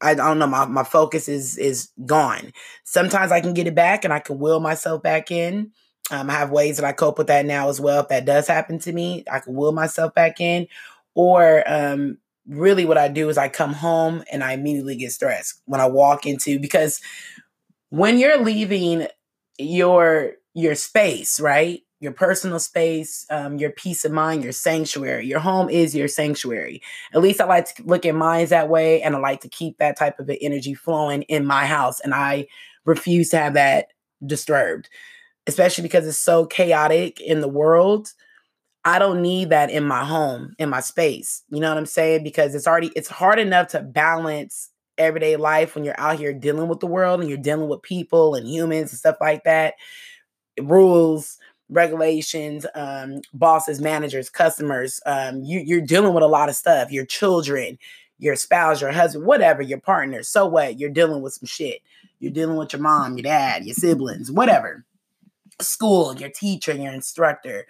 I 0.00 0.14
don't 0.14 0.38
know, 0.38 0.46
my, 0.46 0.66
my 0.66 0.84
focus 0.84 1.28
is 1.28 1.56
is 1.56 1.90
gone. 2.04 2.52
Sometimes 2.84 3.32
I 3.32 3.40
can 3.40 3.54
get 3.54 3.66
it 3.66 3.74
back 3.74 4.04
and 4.04 4.12
I 4.12 4.18
can 4.18 4.38
will 4.38 4.60
myself 4.60 5.02
back 5.02 5.30
in. 5.30 5.70
Um, 6.10 6.28
I 6.28 6.34
have 6.34 6.50
ways 6.50 6.76
that 6.76 6.84
I 6.84 6.92
cope 6.92 7.16
with 7.16 7.28
that 7.28 7.46
now 7.46 7.68
as 7.68 7.80
well. 7.80 8.02
If 8.02 8.08
that 8.08 8.26
does 8.26 8.46
happen 8.46 8.78
to 8.80 8.92
me, 8.92 9.24
I 9.30 9.38
can 9.38 9.54
will 9.54 9.72
myself 9.72 10.14
back 10.14 10.40
in. 10.40 10.66
Or 11.14 11.62
um, 11.66 12.18
really 12.46 12.84
what 12.84 12.98
I 12.98 13.08
do 13.08 13.28
is 13.28 13.38
I 13.38 13.48
come 13.48 13.72
home 13.72 14.24
and 14.30 14.44
I 14.44 14.52
immediately 14.52 14.96
get 14.96 15.12
stressed 15.12 15.62
when 15.64 15.80
I 15.80 15.86
walk 15.86 16.26
into 16.26 16.58
because 16.58 17.00
when 17.88 18.18
you're 18.18 18.42
leaving 18.42 19.06
your 19.58 20.32
your 20.54 20.74
space, 20.74 21.40
right? 21.40 21.82
your 22.04 22.12
personal 22.12 22.60
space, 22.60 23.26
um, 23.30 23.56
your 23.56 23.70
peace 23.70 24.04
of 24.04 24.12
mind, 24.12 24.44
your 24.44 24.52
sanctuary. 24.52 25.26
Your 25.26 25.40
home 25.40 25.70
is 25.70 25.94
your 25.94 26.06
sanctuary. 26.06 26.82
At 27.14 27.22
least 27.22 27.40
I 27.40 27.46
like 27.46 27.74
to 27.74 27.82
look 27.82 28.04
at 28.04 28.14
mine 28.14 28.46
that 28.46 28.68
way, 28.68 29.00
and 29.00 29.16
I 29.16 29.18
like 29.18 29.40
to 29.40 29.48
keep 29.48 29.78
that 29.78 29.96
type 29.96 30.20
of 30.20 30.30
energy 30.42 30.74
flowing 30.74 31.22
in 31.22 31.46
my 31.46 31.64
house. 31.64 32.00
And 32.00 32.14
I 32.14 32.46
refuse 32.84 33.30
to 33.30 33.38
have 33.38 33.54
that 33.54 33.86
disturbed, 34.24 34.90
especially 35.46 35.82
because 35.82 36.06
it's 36.06 36.18
so 36.18 36.44
chaotic 36.44 37.22
in 37.22 37.40
the 37.40 37.48
world. 37.48 38.12
I 38.84 38.98
don't 38.98 39.22
need 39.22 39.48
that 39.48 39.70
in 39.70 39.84
my 39.84 40.04
home, 40.04 40.54
in 40.58 40.68
my 40.68 40.80
space. 40.80 41.42
You 41.48 41.60
know 41.60 41.70
what 41.70 41.78
I'm 41.78 41.86
saying? 41.86 42.22
Because 42.22 42.54
it's 42.54 42.66
already 42.66 42.92
it's 42.94 43.08
hard 43.08 43.38
enough 43.38 43.68
to 43.68 43.80
balance 43.80 44.68
everyday 44.98 45.36
life 45.36 45.74
when 45.74 45.84
you're 45.84 45.98
out 45.98 46.18
here 46.18 46.32
dealing 46.32 46.68
with 46.68 46.80
the 46.80 46.86
world 46.86 47.20
and 47.20 47.28
you're 47.28 47.38
dealing 47.38 47.68
with 47.68 47.82
people 47.82 48.34
and 48.34 48.48
humans 48.48 48.90
and 48.90 48.98
stuff 48.98 49.16
like 49.20 49.44
that. 49.44 49.74
Rules, 50.60 51.38
regulations, 51.68 52.66
um, 52.74 53.20
bosses, 53.32 53.80
managers, 53.80 54.30
customers. 54.30 55.00
Um, 55.06 55.42
you, 55.42 55.60
you're 55.60 55.80
dealing 55.80 56.14
with 56.14 56.22
a 56.22 56.28
lot 56.28 56.48
of 56.48 56.56
stuff. 56.56 56.92
Your 56.92 57.06
children, 57.06 57.78
your 58.18 58.36
spouse, 58.36 58.80
your 58.80 58.92
husband, 58.92 59.26
whatever, 59.26 59.62
your 59.62 59.80
partner. 59.80 60.22
So 60.22 60.46
what? 60.46 60.78
You're 60.78 60.90
dealing 60.90 61.22
with 61.22 61.34
some 61.34 61.46
shit. 61.46 61.80
You're 62.20 62.32
dealing 62.32 62.56
with 62.56 62.72
your 62.72 62.82
mom, 62.82 63.16
your 63.16 63.24
dad, 63.24 63.64
your 63.64 63.74
siblings, 63.74 64.30
whatever. 64.30 64.84
School, 65.60 66.16
your 66.16 66.30
teacher, 66.30 66.72
your 66.72 66.92
instructor 66.92 67.66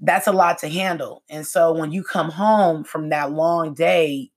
that's 0.00 0.26
a 0.26 0.32
lot 0.32 0.58
to 0.58 0.68
handle. 0.68 1.22
And 1.28 1.46
so 1.46 1.72
when 1.72 1.92
you 1.92 2.02
come 2.02 2.30
home 2.30 2.84
from 2.84 3.10
that 3.10 3.32
long 3.32 3.74
day, 3.74 4.30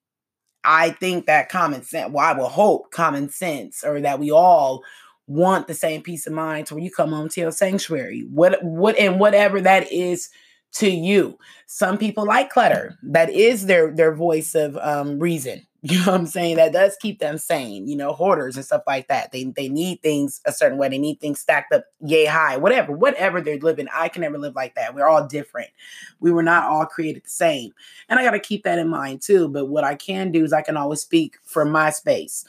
I 0.63 0.91
think 0.91 1.25
that 1.25 1.49
common 1.49 1.83
sense, 1.83 2.11
well, 2.11 2.25
I 2.25 2.33
will 2.33 2.49
hope 2.49 2.91
common 2.91 3.29
sense, 3.29 3.83
or 3.83 3.99
that 4.01 4.19
we 4.19 4.31
all 4.31 4.83
want 5.27 5.67
the 5.67 5.73
same 5.73 6.01
peace 6.01 6.27
of 6.27 6.33
mind 6.33 6.67
to 6.67 6.75
when 6.75 6.83
you 6.83 6.91
come 6.91 7.11
home 7.11 7.29
to 7.29 7.41
your 7.41 7.51
sanctuary. 7.51 8.27
What 8.31 8.63
what 8.63 8.97
and 8.97 9.19
whatever 9.19 9.61
that 9.61 9.91
is 9.91 10.29
to 10.73 10.89
you. 10.89 11.37
Some 11.67 11.97
people 11.97 12.25
like 12.25 12.49
clutter. 12.49 12.97
That 13.03 13.29
is 13.29 13.65
their 13.65 13.91
their 13.91 14.13
voice 14.13 14.55
of 14.55 14.77
um 14.77 15.19
reason. 15.19 15.65
You 15.85 15.99
know 15.99 16.13
what 16.13 16.21
I'm 16.21 16.27
saying? 16.27 16.55
That 16.55 16.71
does 16.71 16.95
keep 17.01 17.19
them 17.19 17.37
sane, 17.37 17.89
you 17.89 17.97
know, 17.97 18.13
hoarders 18.13 18.55
and 18.55 18.63
stuff 18.63 18.83
like 18.87 19.09
that. 19.09 19.33
They 19.33 19.43
they 19.43 19.67
need 19.67 20.01
things 20.01 20.39
a 20.45 20.53
certain 20.53 20.77
way. 20.77 20.87
They 20.87 20.97
need 20.97 21.19
things 21.19 21.41
stacked 21.41 21.73
up 21.73 21.83
yay 21.99 22.23
high, 22.23 22.55
whatever, 22.55 22.93
whatever 22.93 23.41
they're 23.41 23.57
living. 23.57 23.89
I 23.93 24.07
can 24.07 24.21
never 24.21 24.37
live 24.37 24.55
like 24.55 24.75
that. 24.75 24.95
We're 24.95 25.09
all 25.09 25.27
different. 25.27 25.71
We 26.21 26.31
were 26.31 26.41
not 26.41 26.63
all 26.63 26.85
created 26.85 27.25
the 27.25 27.29
same. 27.29 27.73
And 28.07 28.17
I 28.17 28.23
got 28.23 28.31
to 28.31 28.39
keep 28.39 28.63
that 28.63 28.79
in 28.79 28.87
mind 28.87 29.23
too. 29.23 29.49
But 29.49 29.65
what 29.65 29.83
I 29.83 29.95
can 29.95 30.31
do 30.31 30.45
is 30.45 30.53
I 30.53 30.61
can 30.61 30.77
always 30.77 31.01
speak 31.01 31.35
for 31.43 31.65
my 31.65 31.89
space. 31.89 32.45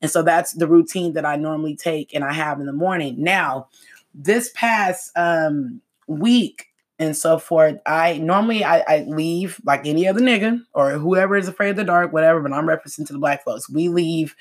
And 0.00 0.08
so 0.08 0.22
that's 0.22 0.52
the 0.52 0.68
routine 0.68 1.14
that 1.14 1.26
I 1.26 1.34
normally 1.34 1.74
take 1.74 2.14
and 2.14 2.22
I 2.22 2.34
have 2.34 2.60
in 2.60 2.66
the 2.66 2.72
morning. 2.72 3.16
Now, 3.18 3.66
this 4.14 4.52
past 4.54 5.10
um 5.16 5.80
week, 6.06 6.68
and 6.98 7.16
so 7.16 7.38
forth. 7.38 7.78
I 7.84 8.18
normally 8.18 8.64
I, 8.64 8.78
I, 8.80 9.04
leave 9.06 9.60
like 9.64 9.86
any 9.86 10.08
other 10.08 10.20
nigga 10.20 10.60
or 10.72 10.92
whoever 10.92 11.36
is 11.36 11.48
afraid 11.48 11.70
of 11.70 11.76
the 11.76 11.84
dark, 11.84 12.12
whatever. 12.12 12.40
But 12.40 12.52
I'm 12.52 12.66
referencing 12.66 13.06
to 13.06 13.12
the 13.12 13.18
black 13.18 13.44
folks. 13.44 13.68
We 13.68 13.88
leave 13.88 14.34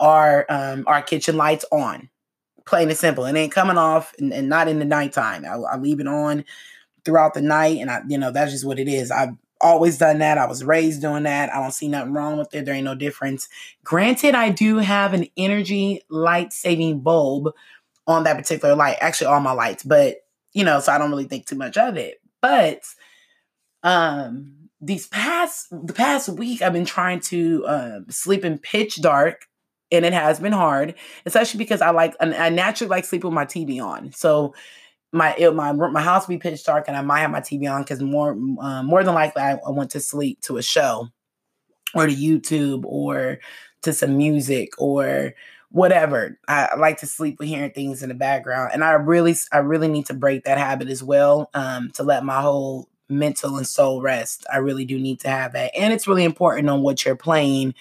our 0.00 0.46
um 0.48 0.84
our 0.86 1.02
kitchen 1.02 1.36
lights 1.36 1.64
on, 1.72 2.10
plain 2.66 2.88
and 2.88 2.98
simple. 2.98 3.24
It 3.24 3.36
ain't 3.36 3.52
coming 3.52 3.78
off, 3.78 4.14
and, 4.18 4.32
and 4.32 4.48
not 4.48 4.68
in 4.68 4.78
the 4.78 4.84
nighttime. 4.84 5.44
I, 5.44 5.54
I 5.54 5.76
leave 5.78 6.00
it 6.00 6.06
on 6.06 6.44
throughout 7.04 7.34
the 7.34 7.42
night, 7.42 7.78
and 7.78 7.90
I 7.90 8.02
you 8.06 8.18
know 8.18 8.30
that's 8.30 8.52
just 8.52 8.66
what 8.66 8.78
it 8.78 8.88
is. 8.88 9.10
I've 9.10 9.36
always 9.60 9.96
done 9.96 10.18
that. 10.18 10.38
I 10.38 10.46
was 10.46 10.64
raised 10.64 11.00
doing 11.00 11.22
that. 11.22 11.54
I 11.54 11.60
don't 11.60 11.72
see 11.72 11.88
nothing 11.88 12.12
wrong 12.12 12.36
with 12.36 12.54
it. 12.54 12.64
There 12.64 12.74
ain't 12.74 12.84
no 12.84 12.96
difference. 12.96 13.48
Granted, 13.84 14.34
I 14.34 14.50
do 14.50 14.78
have 14.78 15.14
an 15.14 15.28
energy 15.36 16.02
light 16.10 16.52
saving 16.52 17.00
bulb 17.00 17.54
on 18.06 18.24
that 18.24 18.36
particular 18.36 18.74
light. 18.74 18.98
Actually, 19.00 19.28
all 19.28 19.40
my 19.40 19.52
lights, 19.52 19.84
but 19.84 20.16
you 20.52 20.64
know, 20.64 20.80
so 20.80 20.92
I 20.92 20.98
don't 20.98 21.10
really 21.10 21.24
think 21.24 21.46
too 21.46 21.56
much 21.56 21.76
of 21.76 21.96
it. 21.96 22.20
But 22.40 22.82
um 23.82 24.54
these 24.80 25.06
past 25.06 25.68
the 25.70 25.92
past 25.92 26.28
week 26.28 26.60
I've 26.60 26.72
been 26.72 26.84
trying 26.84 27.20
to 27.20 27.64
um, 27.66 28.06
sleep 28.10 28.44
in 28.44 28.58
pitch 28.58 29.00
dark 29.00 29.46
and 29.92 30.04
it 30.04 30.12
has 30.12 30.40
been 30.40 30.52
hard, 30.52 30.94
especially 31.26 31.58
because 31.58 31.82
I 31.82 31.90
like 31.90 32.14
I 32.20 32.48
naturally 32.48 32.88
like 32.88 33.04
sleep 33.04 33.24
with 33.24 33.32
my 33.32 33.44
TV 33.44 33.80
on. 33.80 34.12
So 34.12 34.54
my 35.12 35.34
it, 35.36 35.54
my 35.54 35.72
my 35.72 36.02
house 36.02 36.26
will 36.26 36.34
be 36.34 36.38
pitch 36.38 36.64
dark 36.64 36.86
and 36.88 36.96
I 36.96 37.02
might 37.02 37.20
have 37.20 37.30
my 37.30 37.40
TV 37.40 37.70
on 37.70 37.82
because 37.82 38.00
more 38.00 38.32
um, 38.32 38.86
more 38.86 39.04
than 39.04 39.14
likely 39.14 39.42
I, 39.42 39.52
I 39.52 39.70
went 39.70 39.90
to 39.90 40.00
sleep 40.00 40.40
to 40.42 40.56
a 40.56 40.62
show 40.62 41.08
or 41.94 42.06
to 42.06 42.14
YouTube 42.14 42.84
or 42.84 43.38
to 43.82 43.92
some 43.92 44.16
music 44.16 44.70
or 44.78 45.34
whatever. 45.72 46.38
I, 46.46 46.74
like 46.76 46.98
to 47.00 47.06
sleep 47.06 47.38
with 47.38 47.48
hearing 47.48 47.72
things 47.72 48.02
in 48.02 48.08
the 48.08 48.14
background, 48.14 48.70
and 48.72 48.84
I 48.84 48.92
really, 48.92 49.34
I 49.52 49.58
really 49.58 49.88
need 49.88 50.06
to 50.06 50.14
break 50.14 50.44
that 50.44 50.58
habit 50.58 50.88
as 50.88 51.02
well 51.02 51.50
um, 51.54 51.90
to 51.92 52.02
let 52.02 52.24
my 52.24 52.40
whole 52.40 52.88
mental 53.08 53.56
and 53.56 53.66
soul 53.66 54.00
rest. 54.00 54.46
I 54.52 54.58
really 54.58 54.84
do 54.84 54.98
need 54.98 55.20
to 55.20 55.28
have 55.28 55.52
that, 55.54 55.72
and 55.76 55.92
it's 55.92 56.06
really 56.06 56.24
important 56.24 56.70
on 56.70 56.82
what 56.82 57.04
you're 57.04 57.16
playing 57.16 57.74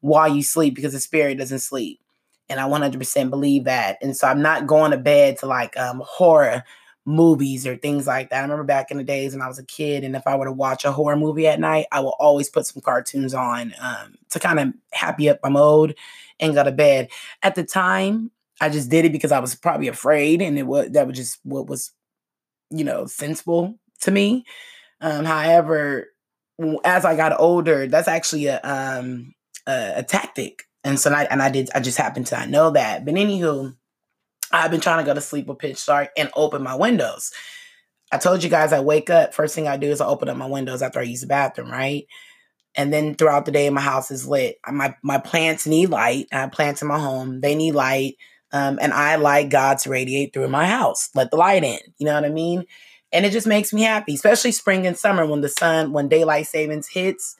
while 0.00 0.28
you 0.28 0.42
sleep 0.42 0.74
because 0.74 0.92
the 0.92 1.00
spirit 1.00 1.38
doesn't 1.38 1.60
sleep, 1.60 2.00
and 2.48 2.58
I 2.58 2.64
100% 2.64 3.30
believe 3.30 3.64
that. 3.64 3.98
And 4.02 4.16
so 4.16 4.26
I'm 4.26 4.42
not 4.42 4.66
going 4.66 4.90
to 4.90 4.98
bed 4.98 5.38
to 5.38 5.46
like 5.46 5.76
um, 5.76 6.02
horror 6.04 6.64
movies 7.06 7.66
or 7.66 7.76
things 7.76 8.06
like 8.06 8.30
that. 8.30 8.38
I 8.38 8.42
remember 8.42 8.64
back 8.64 8.90
in 8.90 8.96
the 8.96 9.04
days 9.04 9.32
when 9.32 9.42
I 9.42 9.48
was 9.48 9.58
a 9.58 9.64
kid, 9.64 10.04
and 10.04 10.16
if 10.16 10.26
I 10.26 10.36
were 10.36 10.46
to 10.46 10.52
watch 10.52 10.84
a 10.84 10.92
horror 10.92 11.16
movie 11.16 11.46
at 11.46 11.60
night, 11.60 11.86
I 11.92 12.00
will 12.00 12.16
always 12.18 12.48
put 12.48 12.66
some 12.66 12.82
cartoons 12.82 13.34
on 13.34 13.74
um, 13.80 14.14
to 14.30 14.40
kind 14.40 14.58
of 14.58 14.72
happy 14.92 15.28
up 15.28 15.40
my 15.42 15.48
mode 15.50 15.96
and 16.40 16.54
go 16.54 16.64
to 16.64 16.72
bed. 16.72 17.10
At 17.42 17.54
the 17.54 17.64
time, 17.64 18.30
I 18.60 18.68
just 18.68 18.90
did 18.90 19.04
it 19.04 19.12
because 19.12 19.32
I 19.32 19.40
was 19.40 19.54
probably 19.54 19.88
afraid, 19.88 20.40
and 20.40 20.58
it 20.58 20.64
was 20.64 20.90
that 20.90 21.06
was 21.06 21.16
just 21.16 21.40
what 21.42 21.66
was, 21.66 21.92
you 22.70 22.84
know, 22.84 23.06
sensible 23.06 23.78
to 24.02 24.10
me. 24.10 24.44
Um, 25.00 25.24
however, 25.24 26.08
as 26.84 27.04
I 27.04 27.16
got 27.16 27.38
older, 27.38 27.86
that's 27.86 28.08
actually 28.08 28.46
a 28.46 28.60
um 28.62 29.34
a, 29.66 29.94
a 29.96 30.02
tactic, 30.02 30.64
and 30.84 30.98
so 30.98 31.12
I 31.12 31.24
and 31.24 31.42
I 31.42 31.50
did 31.50 31.68
I 31.74 31.80
just 31.80 31.98
happened 31.98 32.26
to 32.28 32.36
not 32.36 32.48
know 32.48 32.70
that. 32.70 33.04
But 33.04 33.14
anywho, 33.14 33.76
I've 34.54 34.70
been 34.70 34.80
trying 34.80 35.04
to 35.04 35.08
go 35.08 35.14
to 35.14 35.20
sleep 35.20 35.46
with 35.46 35.58
pitch 35.58 35.84
dark 35.84 36.10
and 36.16 36.30
open 36.36 36.62
my 36.62 36.76
windows. 36.76 37.32
I 38.12 38.18
told 38.18 38.44
you 38.44 38.50
guys 38.50 38.72
I 38.72 38.80
wake 38.80 39.10
up, 39.10 39.34
first 39.34 39.54
thing 39.54 39.66
I 39.66 39.76
do 39.76 39.88
is 39.90 40.00
I 40.00 40.06
open 40.06 40.28
up 40.28 40.36
my 40.36 40.46
windows 40.46 40.82
after 40.82 41.00
I 41.00 41.02
use 41.02 41.22
the 41.22 41.26
bathroom, 41.26 41.70
right? 41.70 42.06
And 42.76 42.92
then 42.92 43.14
throughout 43.14 43.46
the 43.46 43.52
day, 43.52 43.68
my 43.70 43.80
house 43.80 44.10
is 44.10 44.26
lit. 44.26 44.56
My 44.66 44.94
my 45.02 45.18
plants 45.18 45.66
need 45.66 45.90
light. 45.90 46.26
I 46.32 46.36
have 46.36 46.52
plants 46.52 46.82
in 46.82 46.88
my 46.88 46.98
home. 46.98 47.40
They 47.40 47.54
need 47.54 47.72
light. 47.72 48.16
Um, 48.52 48.78
and 48.80 48.92
I 48.92 49.16
like 49.16 49.50
God 49.50 49.78
to 49.78 49.90
radiate 49.90 50.32
through 50.32 50.48
my 50.48 50.66
house. 50.66 51.10
Let 51.14 51.30
the 51.30 51.36
light 51.36 51.64
in. 51.64 51.78
You 51.98 52.06
know 52.06 52.14
what 52.14 52.24
I 52.24 52.30
mean? 52.30 52.64
And 53.12 53.24
it 53.24 53.30
just 53.30 53.46
makes 53.46 53.72
me 53.72 53.82
happy, 53.82 54.14
especially 54.14 54.52
spring 54.52 54.86
and 54.86 54.96
summer 54.96 55.26
when 55.26 55.40
the 55.40 55.48
sun, 55.48 55.92
when 55.92 56.08
daylight 56.08 56.46
savings 56.46 56.88
hits, 56.88 57.36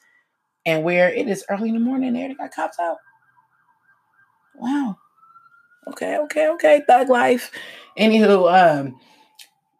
and 0.65 0.83
where 0.83 1.13
it 1.13 1.27
is 1.27 1.45
early 1.49 1.69
in 1.69 1.75
the 1.75 1.81
morning. 1.81 2.13
There, 2.13 2.27
they 2.27 2.33
got 2.33 2.53
cops 2.53 2.79
out. 2.79 2.97
Wow. 4.55 4.97
Okay, 5.89 6.17
okay, 6.17 6.49
okay. 6.49 6.81
Thug 6.87 7.09
life. 7.09 7.51
Anywho, 7.97 8.51
um, 8.51 8.99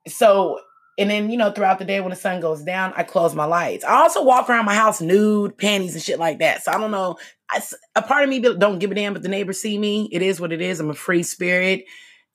so 0.07 0.59
and 0.97 1.09
then, 1.09 1.29
you 1.29 1.38
know, 1.38 1.51
throughout 1.51 1.79
the 1.79 1.85
day 1.85 2.00
when 2.00 2.12
the 2.12 2.15
sun 2.15 2.39
goes 2.39 2.63
down, 2.63 2.93
I 2.95 3.03
close 3.03 3.35
my 3.35 3.45
lights. 3.45 3.83
I 3.83 3.95
also 3.95 4.24
walk 4.24 4.50
around 4.50 4.65
my 4.65 4.75
house 4.75 5.01
nude, 5.01 5.57
panties 5.57 5.93
and 5.93 6.01
shit 6.01 6.19
like 6.19 6.39
that. 6.39 6.63
So 6.63 6.71
I 6.71 6.77
don't 6.77 6.91
know. 6.91 7.17
I, 7.50 7.62
a 7.95 8.01
part 8.01 8.24
of 8.24 8.29
me 8.29 8.39
don't 8.39 8.79
give 8.79 8.91
a 8.91 8.95
damn, 8.95 9.13
but 9.13 9.21
the 9.21 9.29
neighbors 9.29 9.59
see 9.59 9.77
me. 9.77 10.07
It 10.12 10.21
is 10.21 10.39
what 10.39 10.53
it 10.53 10.62
is. 10.62 10.79
I'm 10.79 10.89
a 10.89 10.93
free 10.93 11.24
spirit. 11.24 11.85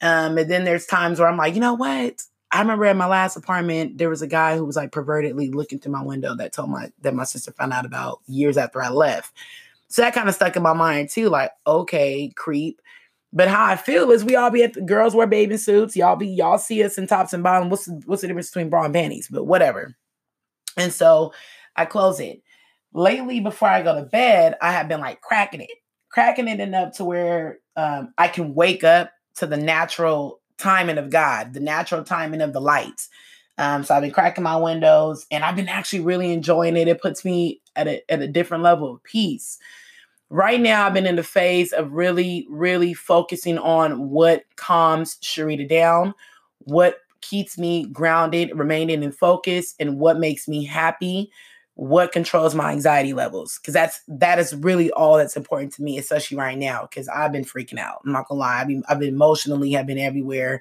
Um, 0.03 0.37
and 0.37 0.51
then 0.51 0.65
there's 0.65 0.87
times 0.87 1.19
where 1.19 1.29
I'm 1.29 1.39
like, 1.39 1.55
you 1.55 1.61
know 1.61 1.75
what? 1.75 2.23
I 2.53 2.61
remember 2.61 2.85
at 2.85 2.97
my 2.97 3.07
last 3.07 3.37
apartment, 3.37 3.97
there 3.97 4.09
was 4.11 4.23
a 4.23 4.27
guy 4.27 4.57
who 4.57 4.65
was 4.65 4.77
like 4.77 4.91
pervertedly 4.91 5.55
looking 5.55 5.79
through 5.79 5.93
my 5.93 6.03
window 6.03 6.35
that 6.37 6.53
told 6.53 6.69
my 6.69 6.91
that 7.01 7.15
my 7.15 7.25
sister 7.25 7.53
found 7.53 7.73
out 7.73 7.87
about 7.87 8.21
years 8.27 8.57
after 8.57 8.83
I 8.83 8.91
left. 8.91 9.33
So 9.89 10.03
that 10.03 10.15
kind 10.15 10.29
of 10.29 10.35
stuck 10.35 10.57
in 10.57 10.63
my 10.63 10.73
mind 10.73 11.11
too. 11.11 11.29
Like, 11.31 11.53
okay, 11.67 12.31
creep. 12.37 12.81
But 13.33 13.49
how 13.49 13.65
I 13.65 13.77
feel 13.77 14.11
is 14.11 14.25
we 14.25 14.35
all 14.37 14.51
be 14.51 14.65
at 14.65 14.73
the 14.75 14.81
girls 14.81 15.15
wear 15.15 15.27
bathing 15.27 15.59
suits. 15.59 15.97
Y'all 15.97 16.17
be 16.17 16.27
y'all 16.27 16.59
see 16.59 16.83
us 16.83 16.99
in 16.99 17.07
tops 17.07 17.33
and 17.33 17.43
bottoms. 17.43 17.71
What's 17.71 17.87
the, 17.87 18.03
what's 18.07 18.23
the 18.23 18.29
difference 18.29 18.51
between 18.51 18.71
bra 18.71 18.85
and 18.85 18.95
panties? 18.95 19.29
But 19.31 19.45
whatever. 19.45 19.97
And 20.77 20.93
so 20.93 21.33
I 21.77 21.85
close 21.85 22.19
it. 22.21 22.43
Lately, 22.93 23.39
before 23.39 23.69
I 23.69 23.83
go 23.83 23.95
to 23.95 24.03
bed, 24.03 24.57
I 24.61 24.73
have 24.73 24.89
been 24.89 25.01
like 25.01 25.21
cracking 25.21 25.61
it, 25.61 25.71
cracking 26.11 26.49
it 26.49 26.59
enough 26.59 26.97
to 26.97 27.05
where 27.05 27.61
um, 27.77 28.13
I 28.19 28.27
can 28.27 28.55
wake 28.55 28.83
up 28.83 29.13
to 29.37 29.47
the 29.47 29.57
natural 29.57 30.41
timing 30.59 30.99
of 30.99 31.11
God, 31.11 31.55
the 31.55 31.61
natural 31.61 32.03
timing 32.03 32.41
of 32.41 32.53
the 32.53 32.61
lights. 32.61 33.09
Um, 33.59 33.85
so 33.85 33.95
I've 33.95 34.03
been 34.03 34.11
cracking 34.11 34.43
my 34.43 34.57
windows, 34.57 35.27
and 35.31 35.45
I've 35.45 35.55
been 35.55 35.69
actually 35.69 36.01
really 36.01 36.33
enjoying 36.33 36.77
it. 36.77 36.89
It 36.89 37.01
puts 37.01 37.25
me 37.25 37.61
at 37.77 37.87
a 37.87 38.03
at 38.11 38.23
a 38.23 38.29
different 38.29 38.65
level 38.65 38.93
of 38.93 39.05
peace 39.05 39.59
right 40.31 40.61
now 40.61 40.87
I've 40.87 40.95
been 40.95 41.07
in 41.07 41.17
the 41.17 41.23
phase 41.23 41.73
of 41.73 41.93
really, 41.93 42.47
really 42.49 42.95
focusing 42.95 43.59
on 43.59 44.09
what 44.11 44.45
calms 44.57 45.17
Sharita 45.23 45.69
down, 45.69 46.15
what 46.61 46.99
keeps 47.21 47.59
me 47.59 47.87
grounded, 47.87 48.51
remaining 48.55 49.03
in 49.03 49.13
focus, 49.13 49.75
and 49.79 49.99
what 49.99 50.19
makes 50.19 50.49
me 50.49 50.65
happy 50.65 51.31
what 51.81 52.13
controls 52.13 52.55
my 52.55 52.73
anxiety 52.73 53.15
levels 53.15 53.59
because 53.59 53.73
that's 53.73 54.03
that 54.07 54.39
is 54.39 54.55
really 54.55 54.91
all 54.91 55.17
that's 55.17 55.35
important 55.35 55.73
to 55.73 55.83
me 55.83 55.97
especially 55.97 56.37
right 56.37 56.59
now 56.59 56.83
because 56.83 57.09
i've 57.09 57.33
been 57.33 57.43
freaking 57.43 57.79
out. 57.79 58.03
I'm 58.05 58.13
not 58.13 58.29
gonna 58.29 58.39
lie 58.39 58.61
i've 58.61 58.69
been, 58.69 58.83
I've 58.87 58.99
been 58.99 59.15
emotionally 59.15 59.71
have 59.73 59.87
been 59.87 59.97
everywhere 59.97 60.61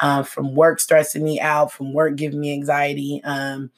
um, 0.00 0.24
from 0.24 0.56
work 0.56 0.80
stressing 0.80 1.22
me 1.22 1.38
out 1.38 1.70
from 1.70 1.92
work 1.92 2.16
giving 2.16 2.40
me 2.40 2.52
anxiety 2.52 3.20
um, 3.22 3.70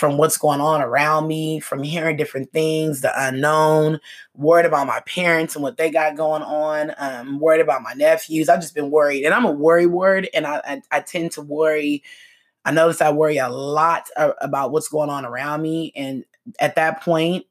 from 0.00 0.16
what's 0.16 0.38
going 0.38 0.60
on 0.60 0.80
around 0.80 1.28
me 1.28 1.60
from 1.60 1.82
hearing 1.82 2.16
different 2.16 2.50
things 2.52 3.02
the 3.02 3.28
unknown 3.28 4.00
worried 4.34 4.66
about 4.66 4.86
my 4.86 5.00
parents 5.00 5.54
and 5.54 5.62
what 5.62 5.76
they 5.76 5.90
got 5.90 6.16
going 6.16 6.42
on 6.42 6.92
um, 6.98 7.38
worried 7.38 7.60
about 7.60 7.82
my 7.82 7.92
nephews 7.92 8.48
i've 8.48 8.60
just 8.60 8.74
been 8.74 8.90
worried 8.90 9.24
and 9.24 9.34
i'm 9.34 9.44
a 9.44 9.52
worry 9.52 9.86
word 9.86 10.28
and 10.34 10.46
I, 10.46 10.60
I, 10.64 10.82
I 10.90 11.00
tend 11.00 11.32
to 11.32 11.42
worry 11.42 12.02
I 12.64 12.72
notice 12.72 13.00
I 13.00 13.10
worry 13.10 13.38
a 13.38 13.48
lot 13.48 14.08
about 14.16 14.70
what's 14.70 14.88
going 14.88 15.10
on 15.10 15.24
around 15.24 15.62
me. 15.62 15.92
And 15.96 16.24
at 16.58 16.74
that 16.74 17.02
point, 17.02 17.46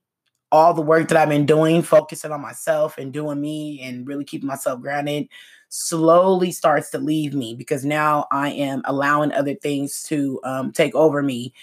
all 0.52 0.74
the 0.74 0.82
work 0.82 1.08
that 1.08 1.18
I've 1.18 1.30
been 1.30 1.46
doing, 1.46 1.82
focusing 1.82 2.32
on 2.32 2.42
myself 2.42 2.98
and 2.98 3.14
doing 3.14 3.40
me 3.40 3.82
and 3.82 4.08
really 4.08 4.26
keeping 4.26 4.48
myself 4.48 4.82
grounded, 4.82 5.28
slowly 5.70 6.52
starts 6.52 6.90
to 6.92 6.98
leave 6.98 7.34
me 7.34 7.54
because 7.54 7.86
now 7.86 8.26
I 8.32 8.50
am 8.52 8.82
allowing 8.86 9.32
other 9.32 9.54
things 9.54 10.04
to 10.04 10.40
um, 10.44 10.72
take 10.72 10.96
over 10.96 11.22
me. 11.22 11.54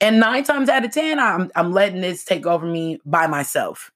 And 0.00 0.20
nine 0.20 0.44
times 0.44 0.68
out 0.68 0.84
of 0.84 0.92
10, 0.92 1.18
I'm, 1.18 1.50
I'm 1.54 1.72
letting 1.72 2.02
this 2.02 2.24
take 2.24 2.46
over 2.46 2.66
me 2.66 3.00
by 3.04 3.26
myself. 3.26 3.90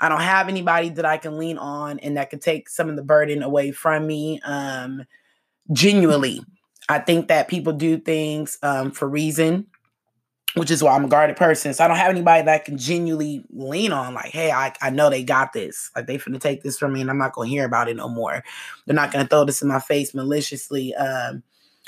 I 0.00 0.08
don't 0.08 0.20
have 0.20 0.48
anybody 0.48 0.90
that 0.90 1.04
I 1.04 1.18
can 1.18 1.38
lean 1.38 1.58
on 1.58 1.98
and 1.98 2.16
that 2.16 2.30
can 2.30 2.38
take 2.38 2.68
some 2.68 2.88
of 2.88 2.96
the 2.96 3.02
burden 3.02 3.42
away 3.42 3.72
from 3.72 4.06
me 4.06 4.40
um, 4.44 5.04
genuinely. 5.72 6.40
I 6.88 7.00
think 7.00 7.28
that 7.28 7.48
people 7.48 7.72
do 7.72 7.98
things 7.98 8.58
um, 8.62 8.90
for 8.90 9.08
reason, 9.08 9.66
which 10.54 10.70
is 10.70 10.82
why 10.82 10.94
I'm 10.94 11.04
a 11.04 11.08
guarded 11.08 11.36
person. 11.36 11.74
So 11.74 11.84
I 11.84 11.88
don't 11.88 11.96
have 11.96 12.10
anybody 12.10 12.44
that 12.44 12.54
I 12.54 12.58
can 12.58 12.78
genuinely 12.78 13.44
lean 13.50 13.92
on, 13.92 14.14
like, 14.14 14.30
hey, 14.30 14.50
I, 14.50 14.72
I 14.80 14.90
know 14.90 15.10
they 15.10 15.24
got 15.24 15.52
this. 15.52 15.90
Like 15.94 16.06
they 16.06 16.16
finna 16.16 16.40
take 16.40 16.62
this 16.62 16.78
from 16.78 16.92
me 16.92 17.00
and 17.00 17.10
I'm 17.10 17.18
not 17.18 17.34
gonna 17.34 17.48
hear 17.48 17.66
about 17.66 17.88
it 17.88 17.96
no 17.96 18.08
more. 18.08 18.42
They're 18.86 18.94
not 18.94 19.12
gonna 19.12 19.28
throw 19.28 19.44
this 19.44 19.60
in 19.60 19.68
my 19.68 19.80
face 19.80 20.14
maliciously 20.14 20.94
um, 20.94 21.42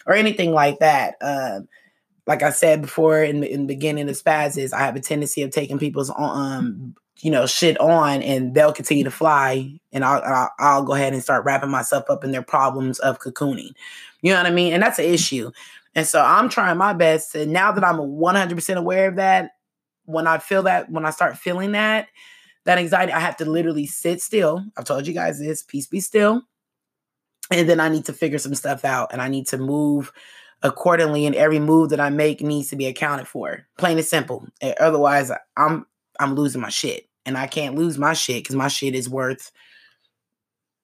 or 0.04 0.14
anything 0.14 0.52
like 0.52 0.80
that. 0.80 1.14
Um, 1.23 1.68
like 2.31 2.45
I 2.45 2.51
said 2.51 2.81
before 2.81 3.25
in, 3.25 3.43
in 3.43 3.63
the 3.63 3.75
beginning 3.75 4.09
of 4.09 4.15
spazzes, 4.15 4.73
I 4.73 4.79
have 4.79 4.95
a 4.95 5.01
tendency 5.01 5.43
of 5.43 5.51
taking 5.51 5.81
people's 5.81 6.13
um 6.15 6.95
you 7.19 7.29
know 7.29 7.45
shit 7.45 7.79
on 7.81 8.23
and 8.23 8.55
they'll 8.55 8.73
continue 8.73 9.03
to 9.03 9.11
fly 9.11 9.81
and 9.91 10.05
I'll, 10.05 10.23
I'll, 10.23 10.51
I'll 10.61 10.83
go 10.85 10.95
ahead 10.95 11.13
and 11.13 11.21
start 11.21 11.45
wrapping 11.45 11.71
myself 11.71 12.09
up 12.09 12.23
in 12.23 12.31
their 12.31 12.43
problems 12.43 13.01
of 13.01 13.19
cocooning. 13.19 13.73
You 14.23 14.33
know 14.33 14.37
what 14.37 14.47
i 14.47 14.51
mean? 14.51 14.73
And 14.73 14.81
that's 14.81 15.01
an 15.01 15.07
issue. 15.07 15.51
And 15.97 16.07
so 16.07 16.23
i'm 16.25 16.49
trying 16.49 16.79
my 16.79 16.93
best 16.93 17.35
and 17.35 17.53
now 17.53 17.73
that 17.73 17.83
i'm 17.83 17.97
100% 17.97 18.77
aware 18.77 19.09
of 19.09 19.17
that 19.17 19.51
when 20.05 20.29
i 20.29 20.39
feel 20.39 20.63
that 20.63 20.89
when 20.89 21.05
i 21.05 21.11
start 21.11 21.37
feeling 21.37 21.73
that 21.73 22.07
that 22.65 22.79
anxiety 22.79 23.13
i 23.13 23.19
have 23.19 23.39
to 23.39 23.45
literally 23.45 23.87
sit 23.87 24.23
still. 24.23 24.65
I've 24.79 24.85
told 24.85 25.09
you 25.09 25.15
guys 25.15 25.41
this 25.41 25.65
peace 25.65 25.89
be 25.89 25.99
still. 25.99 26.43
And 27.51 27.69
then 27.69 27.81
i 27.81 27.89
need 27.89 28.05
to 28.05 28.13
figure 28.13 28.39
some 28.39 28.55
stuff 28.55 28.85
out 28.85 29.13
and 29.13 29.21
i 29.21 29.27
need 29.27 29.49
to 29.49 29.59
move 29.59 30.13
accordingly 30.62 31.26
and 31.26 31.35
every 31.35 31.59
move 31.59 31.90
that 31.90 32.00
i 32.00 32.11
make 32.11 32.40
needs 32.40 32.69
to 32.69 32.76
be 32.76 32.87
accounted 32.87 33.26
for 33.26 33.67
plain 33.79 33.97
and 33.97 34.07
simple 34.07 34.47
otherwise 34.79 35.31
i'm 35.57 35.87
i'm 36.19 36.35
losing 36.35 36.61
my 36.61 36.69
shit 36.69 37.11
and 37.26 37.37
I 37.37 37.47
can't 37.47 37.76
lose 37.76 37.99
my 37.99 38.12
shit 38.12 38.43
because 38.43 38.57
my 38.57 38.69
shit 38.69 38.95
is 38.95 39.09
worth 39.09 39.50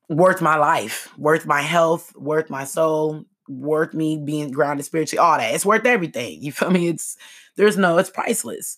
worth 0.09 0.41
my 0.41 0.57
life, 0.57 1.13
worth 1.19 1.47
my 1.47 1.61
health, 1.61 2.15
worth 2.17 2.49
my 2.49 2.65
soul, 2.65 3.25
worth 3.49 3.93
me 3.93 4.17
being 4.17 4.53
grounded 4.53 4.87
spiritually, 4.87 5.19
all 5.19 5.37
that. 5.37 5.55
It's 5.55 5.67
worth 5.67 5.85
everything. 5.85 6.43
You 6.43 6.53
feel 6.53 6.71
me? 6.71 6.89
It's 6.89 7.17
there's 7.57 7.77
no, 7.77 7.99
it's 7.99 8.11
priceless. 8.11 8.77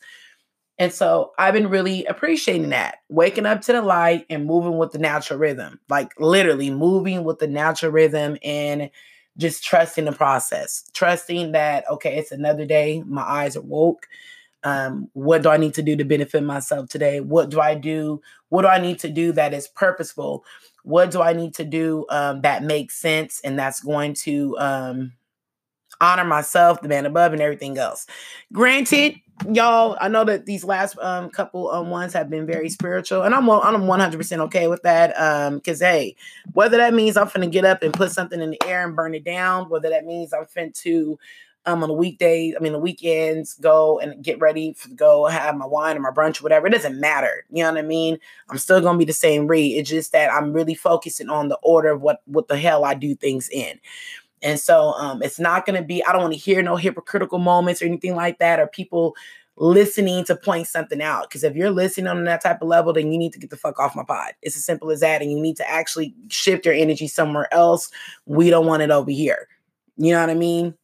And 0.79 0.93
so 0.93 1.33
I've 1.39 1.55
been 1.55 1.69
really 1.69 2.07
appreciating 2.07 2.71
that. 2.71 2.99
Waking 3.09 3.47
up 3.47 3.61
to 3.63 3.73
the 3.73 3.83
light 3.83 4.25
and 4.31 4.47
moving 4.47 4.79
with 4.79 4.93
the 4.93 4.99
natural 4.99 5.39
rhythm. 5.39 5.81
Like 5.89 6.19
literally 6.19 6.71
moving 6.71 7.25
with 7.25 7.41
the 7.41 7.49
natural 7.49 7.93
rhythm 7.93 8.39
and 8.43 8.91
just 9.39 9.65
trusting 9.65 10.05
the 10.05 10.13
process. 10.13 10.85
Trusting 10.93 11.53
that, 11.53 11.85
okay, 11.91 12.17
it's 12.17 12.33
another 12.33 12.65
day. 12.65 13.03
My 13.07 13.23
eyes 13.23 13.57
are 13.57 13.63
woke 13.63 14.07
um, 14.65 15.09
what 15.13 15.43
do 15.43 15.51
I 15.51 15.57
need 15.57 15.75
to 15.75 15.83
do 15.83 15.97
to 15.97 16.05
benefit 16.05 16.43
myself 16.43 16.89
today? 16.89 17.21
What 17.21 17.51
do 17.51 17.61
I 17.61 17.75
do? 17.75 18.21
What 18.49 18.63
do 18.63 18.69
I 18.69 18.81
need 18.81 18.99
to 19.01 19.09
do 19.09 19.33
that 19.33 19.55
is 19.55 19.69
purposeful? 19.69 20.45
What 20.83 21.11
do 21.11 21.23
I 21.23 21.33
need 21.33 21.55
to 21.55 21.65
do 21.65 22.07
um, 22.09 22.41
that 22.43 22.63
makes 22.63 22.95
sense 22.95 23.41
and 23.45 23.59
that's 23.59 23.81
going 23.81 24.15
to 24.15 24.57
um, 24.59 25.13
honor 26.01 26.25
myself, 26.25 26.81
the 26.81 26.89
man 26.89 27.07
above, 27.07 27.33
and 27.33 27.43
everything 27.43 27.79
else? 27.79 28.07
Granted, 28.53 29.17
y'all, 29.53 29.97
I 30.01 30.09
know 30.09 30.25
that 30.25 30.47
these 30.47 30.65
last 30.65 30.99
um, 30.99 31.31
couple 31.31 31.71
um, 31.71 31.91
ones 31.91 32.13
have 32.13 32.31
been 32.31 32.47
very 32.47 32.69
spiritual, 32.69 33.23
and 33.23 33.35
I'm 33.35 33.49
I'm 33.49 33.83
100% 33.83 34.39
okay 34.47 34.69
with 34.69 34.83
that. 34.83 35.19
Um, 35.19 35.57
because 35.57 35.81
hey, 35.81 36.17
whether 36.53 36.77
that 36.77 36.95
means 36.95 37.17
I'm 37.17 37.29
finna 37.29 37.51
get 37.51 37.65
up 37.65 37.83
and 37.83 37.93
put 37.93 38.13
something 38.13 38.41
in 38.41 38.51
the 38.51 38.63
air 38.67 38.87
and 38.87 38.97
burn 38.97 39.15
it 39.15 39.25
down, 39.25 39.69
whether 39.69 39.89
that 39.91 40.05
means 40.05 40.33
I'm 40.33 40.45
finna 40.45 40.75
to 40.83 41.19
um, 41.67 41.83
on 41.83 41.89
the 41.89 41.95
weekdays, 41.95 42.55
I 42.57 42.63
mean, 42.63 42.73
the 42.73 42.79
weekends, 42.79 43.55
go 43.55 43.99
and 43.99 44.23
get 44.25 44.41
ready 44.41 44.75
to 44.83 44.89
go 44.91 45.27
have 45.27 45.55
my 45.57 45.67
wine 45.67 45.97
or 45.97 46.01
my 46.01 46.11
brunch 46.11 46.41
or 46.41 46.45
whatever. 46.45 46.67
It 46.67 46.71
doesn't 46.71 46.99
matter. 46.99 47.45
You 47.51 47.63
know 47.63 47.73
what 47.73 47.79
I 47.79 47.83
mean? 47.83 48.19
I'm 48.49 48.59
still 48.59 48.81
gonna 48.81 48.99
be 48.99 49.05
the 49.05 49.13
same 49.13 49.47
read. 49.47 49.77
It's 49.77 49.91
just 49.91 50.13
that 50.13 50.33
I'm 50.33 50.53
really 50.53 50.75
focusing 50.75 51.29
on 51.29 51.49
the 51.49 51.59
order 51.63 51.91
of 51.91 52.01
what 52.01 52.23
what 52.25 52.49
the 52.49 52.57
hell 52.57 52.85
I 52.85 52.95
do 52.95 53.15
things 53.15 53.49
in. 53.51 53.79
And 54.43 54.59
so 54.59 54.93
um, 54.93 55.23
it's 55.23 55.39
not 55.39 55.67
gonna 55.67 55.83
be, 55.83 56.05
I 56.05 56.13
don't 56.13 56.23
want 56.23 56.35
to 56.35 56.39
hear 56.39 56.63
no 56.63 56.77
hypocritical 56.77 57.39
moments 57.39 57.83
or 57.83 57.87
anything 57.87 58.15
like 58.15 58.39
that, 58.39 58.61
or 58.61 58.67
people 58.67 59.15
listening 59.57 60.25
to 60.25 60.37
point 60.37 60.69
something 60.69 61.03
out. 61.03 61.29
Because 61.29 61.43
if 61.43 61.57
you're 61.57 61.71
listening 61.71 62.07
on 62.07 62.23
that 62.25 62.43
type 62.43 62.63
of 62.63 62.69
level, 62.69 62.93
then 62.93 63.11
you 63.13 63.19
need 63.19 63.33
to 63.33 63.41
get 63.41 63.51
the 63.51 63.57
fuck 63.57 63.81
off 63.81 63.97
my 63.97 64.05
pod. 64.05 64.33
It's 64.41 64.57
as 64.57 64.65
simple 64.65 64.91
as 64.91 65.01
that. 65.01 65.21
And 65.21 65.33
you 65.33 65.41
need 65.41 65.57
to 65.57 65.69
actually 65.69 66.15
shift 66.29 66.65
your 66.65 66.75
energy 66.75 67.09
somewhere 67.09 67.53
else. 67.53 67.91
We 68.25 68.51
don't 68.51 68.67
want 68.67 68.83
it 68.83 68.91
over 68.91 69.11
here. 69.11 69.49
You 69.97 70.13
know 70.13 70.21
what 70.21 70.31
I 70.31 70.35
mean? 70.35 70.75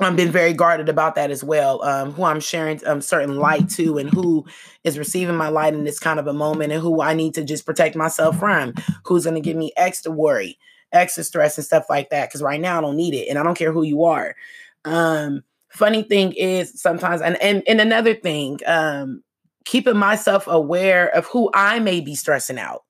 I've 0.00 0.16
been 0.16 0.32
very 0.32 0.52
guarded 0.52 0.88
about 0.88 1.14
that 1.14 1.30
as 1.30 1.44
well. 1.44 1.82
Um, 1.82 2.12
who 2.12 2.24
I'm 2.24 2.40
sharing 2.40 2.84
um, 2.86 3.00
certain 3.00 3.36
light 3.36 3.70
to, 3.70 3.96
and 3.96 4.10
who 4.10 4.44
is 4.82 4.98
receiving 4.98 5.36
my 5.36 5.48
light 5.48 5.72
in 5.72 5.84
this 5.84 6.00
kind 6.00 6.18
of 6.18 6.26
a 6.26 6.32
moment, 6.32 6.72
and 6.72 6.82
who 6.82 7.00
I 7.00 7.14
need 7.14 7.32
to 7.34 7.44
just 7.44 7.64
protect 7.64 7.94
myself 7.94 8.38
from. 8.38 8.74
Who's 9.04 9.24
going 9.24 9.36
to 9.36 9.40
give 9.40 9.56
me 9.56 9.72
extra 9.76 10.10
worry, 10.10 10.58
extra 10.94 11.24
stress, 11.24 11.58
and 11.58 11.64
stuff 11.64 11.86
like 11.90 12.10
that? 12.10 12.28
Because 12.28 12.42
right 12.42 12.60
now 12.60 12.78
I 12.78 12.80
don't 12.80 12.96
need 12.96 13.14
it, 13.14 13.28
and 13.28 13.38
I 13.38 13.42
don't 13.42 13.58
care 13.58 13.72
who 13.72 13.82
you 13.82 14.04
are. 14.04 14.34
Um, 14.84 15.42
funny 15.70 16.02
thing 16.02 16.32
is 16.32 16.80
sometimes, 16.80 17.20
and 17.20 17.40
and, 17.42 17.62
and 17.66 17.80
another 17.80 18.14
thing, 18.14 18.60
um, 18.66 19.22
keeping 19.64 19.96
myself 19.96 20.46
aware 20.46 21.08
of 21.08 21.26
who 21.26 21.50
I 21.54 21.78
may 21.80 22.00
be 22.00 22.14
stressing 22.14 22.58
out. 22.58 22.82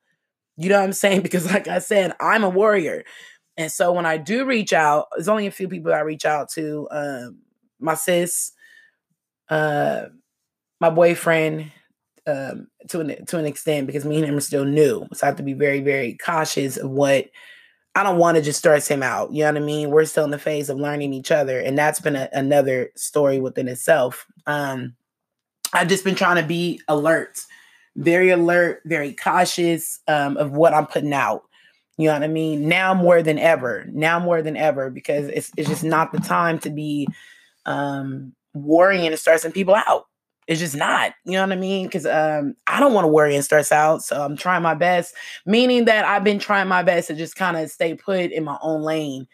You 0.57 0.69
know 0.69 0.79
what 0.79 0.85
I'm 0.85 0.93
saying? 0.93 1.23
Because 1.25 1.51
like 1.51 1.69
I 1.69 1.79
said, 1.79 2.13
I'm 2.21 2.45
a 2.45 2.49
warrior. 2.49 3.05
And 3.57 3.71
so 3.71 3.93
when 3.93 4.07
I 4.07 4.17
do 4.17 4.45
reach 4.45 4.73
out, 4.73 5.07
there's 5.15 5.29
only 5.29 5.47
a 5.47 5.53
few 5.53 5.69
people 5.69 5.93
I 5.93 6.01
reach 6.01 6.25
out 6.25 6.51
to. 6.51 6.89
Um, 6.91 7.39
my 7.79 7.95
sis, 7.95 8.53
uh, 9.49 10.07
my 10.81 10.91
boyfriend, 10.91 11.71
um, 12.27 12.69
to 12.89 13.01
an 13.01 13.27
to 13.27 13.39
an 13.39 13.45
extent, 13.47 13.87
because 13.87 14.05
me 14.05 14.17
and 14.17 14.25
him 14.25 14.37
are 14.37 14.41
still 14.41 14.65
new. 14.65 15.07
So 15.13 15.27
I 15.27 15.29
have 15.29 15.37
to 15.37 15.43
be 15.43 15.53
very, 15.53 15.81
very 15.81 16.17
cautious 16.17 16.77
of 16.77 16.91
what 16.91 17.27
I 17.95 18.03
don't 18.03 18.19
want 18.19 18.37
to 18.37 18.43
just 18.43 18.59
stress 18.59 18.89
him 18.89 19.03
out. 19.03 19.33
You 19.33 19.45
know 19.45 19.53
what 19.53 19.63
I 19.63 19.65
mean? 19.65 19.91
We're 19.91 20.05
still 20.05 20.25
in 20.25 20.31
the 20.31 20.39
phase 20.39 20.69
of 20.69 20.79
learning 20.79 21.13
each 21.13 21.31
other, 21.31 21.61
and 21.61 21.79
that's 21.79 22.01
been 22.01 22.17
a, 22.17 22.29
another 22.33 22.91
story 22.97 23.39
within 23.39 23.69
itself. 23.69 24.27
Um, 24.47 24.97
I've 25.73 25.89
just 25.89 26.05
been 26.05 26.15
trying 26.15 26.37
to 26.37 26.47
be 26.47 26.81
alert, 26.89 27.41
very 27.97 28.31
alert, 28.31 28.83
very 28.85 29.13
cautious 29.13 30.01
um, 30.09 30.37
of 30.37 30.53
what 30.53 30.75
I'm 30.75 30.87
putting 30.87 31.13
out. 31.13 31.43
You 31.97 32.09
know 32.09 32.15
what 32.15 32.25
I 32.25 32.29
mean? 32.29 32.69
Now 32.69 32.95
more 32.95 33.23
than 33.23 33.39
ever. 33.39 33.85
Now 33.93 34.19
more 34.19 34.43
than 34.43 34.57
ever 34.57 34.91
because 34.91 35.29
it's 35.29 35.53
it's 35.57 35.69
just 35.69 35.85
not 35.85 36.11
the 36.11 36.19
time 36.19 36.59
to 36.61 36.71
be 36.71 37.07
um 37.67 38.33
worrying 38.53 39.07
and 39.07 39.19
stressing 39.19 39.53
people 39.53 39.75
out. 39.75 40.07
It's 40.47 40.61
just 40.61 40.77
not. 40.77 41.13
You 41.25 41.33
know 41.33 41.43
what 41.43 41.53
I 41.53 41.57
mean? 41.57 41.87
Because 41.87 42.07
um 42.07 42.55
I 42.67 42.81
don't 42.81 42.93
want 42.93 43.05
to 43.05 43.09
worry 43.09 43.35
and 43.35 43.45
stress 43.45 43.73
out. 43.73 44.03
So 44.03 44.23
I'm 44.23 44.37
trying 44.37 44.63
my 44.63 44.75
best. 44.75 45.15
Meaning 45.47 45.87
that 45.87 46.05
I've 46.05 46.25
been 46.25 46.39
trying 46.39 46.69
my 46.69 46.83
best 46.83 47.09
to 47.09 47.15
just 47.15 47.37
kind 47.37 47.57
of 47.57 47.71
stay 47.71 47.95
put 47.95 48.31
in 48.31 48.45
my 48.45 48.59
own 48.63 48.83
lane, 48.83 49.27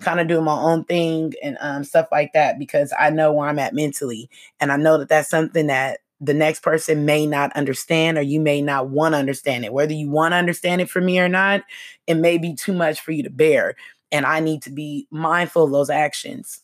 kind 0.00 0.20
of 0.20 0.28
doing 0.28 0.44
my 0.44 0.58
own 0.60 0.84
thing 0.84 1.34
and 1.42 1.58
um 1.62 1.84
stuff 1.84 2.08
like 2.12 2.32
that 2.34 2.58
because 2.58 2.92
I 2.98 3.10
know 3.10 3.32
where 3.32 3.48
I'm 3.48 3.60
at 3.60 3.74
mentally. 3.74 4.30
And 4.60 4.72
I 4.72 4.76
know 4.76 4.98
that 4.98 5.08
that's 5.10 5.30
something 5.30 5.68
that 5.68 6.00
the 6.20 6.34
next 6.34 6.62
person 6.62 7.04
may 7.06 7.26
not 7.26 7.52
understand 7.56 8.18
or 8.18 8.22
you 8.22 8.40
may 8.40 8.62
not 8.62 8.90
want 8.90 9.14
to 9.14 9.18
understand 9.20 9.64
it. 9.64 9.72
Whether 9.74 9.94
you 9.94 10.10
want 10.10 10.32
to 10.32 10.36
understand 10.38 10.80
it 10.82 10.90
for 10.90 11.00
me 11.02 11.20
or 11.20 11.28
not, 11.28 11.62
it 12.08 12.16
may 12.16 12.38
be 12.38 12.54
too 12.54 12.72
much 12.74 13.00
for 13.00 13.12
you 13.12 13.22
to 13.24 13.30
bear. 13.30 13.76
And 14.12 14.26
I 14.26 14.40
need 14.40 14.62
to 14.64 14.70
be 14.70 15.08
mindful 15.12 15.64
of 15.64 15.72
those 15.72 15.90
actions. 15.90 16.61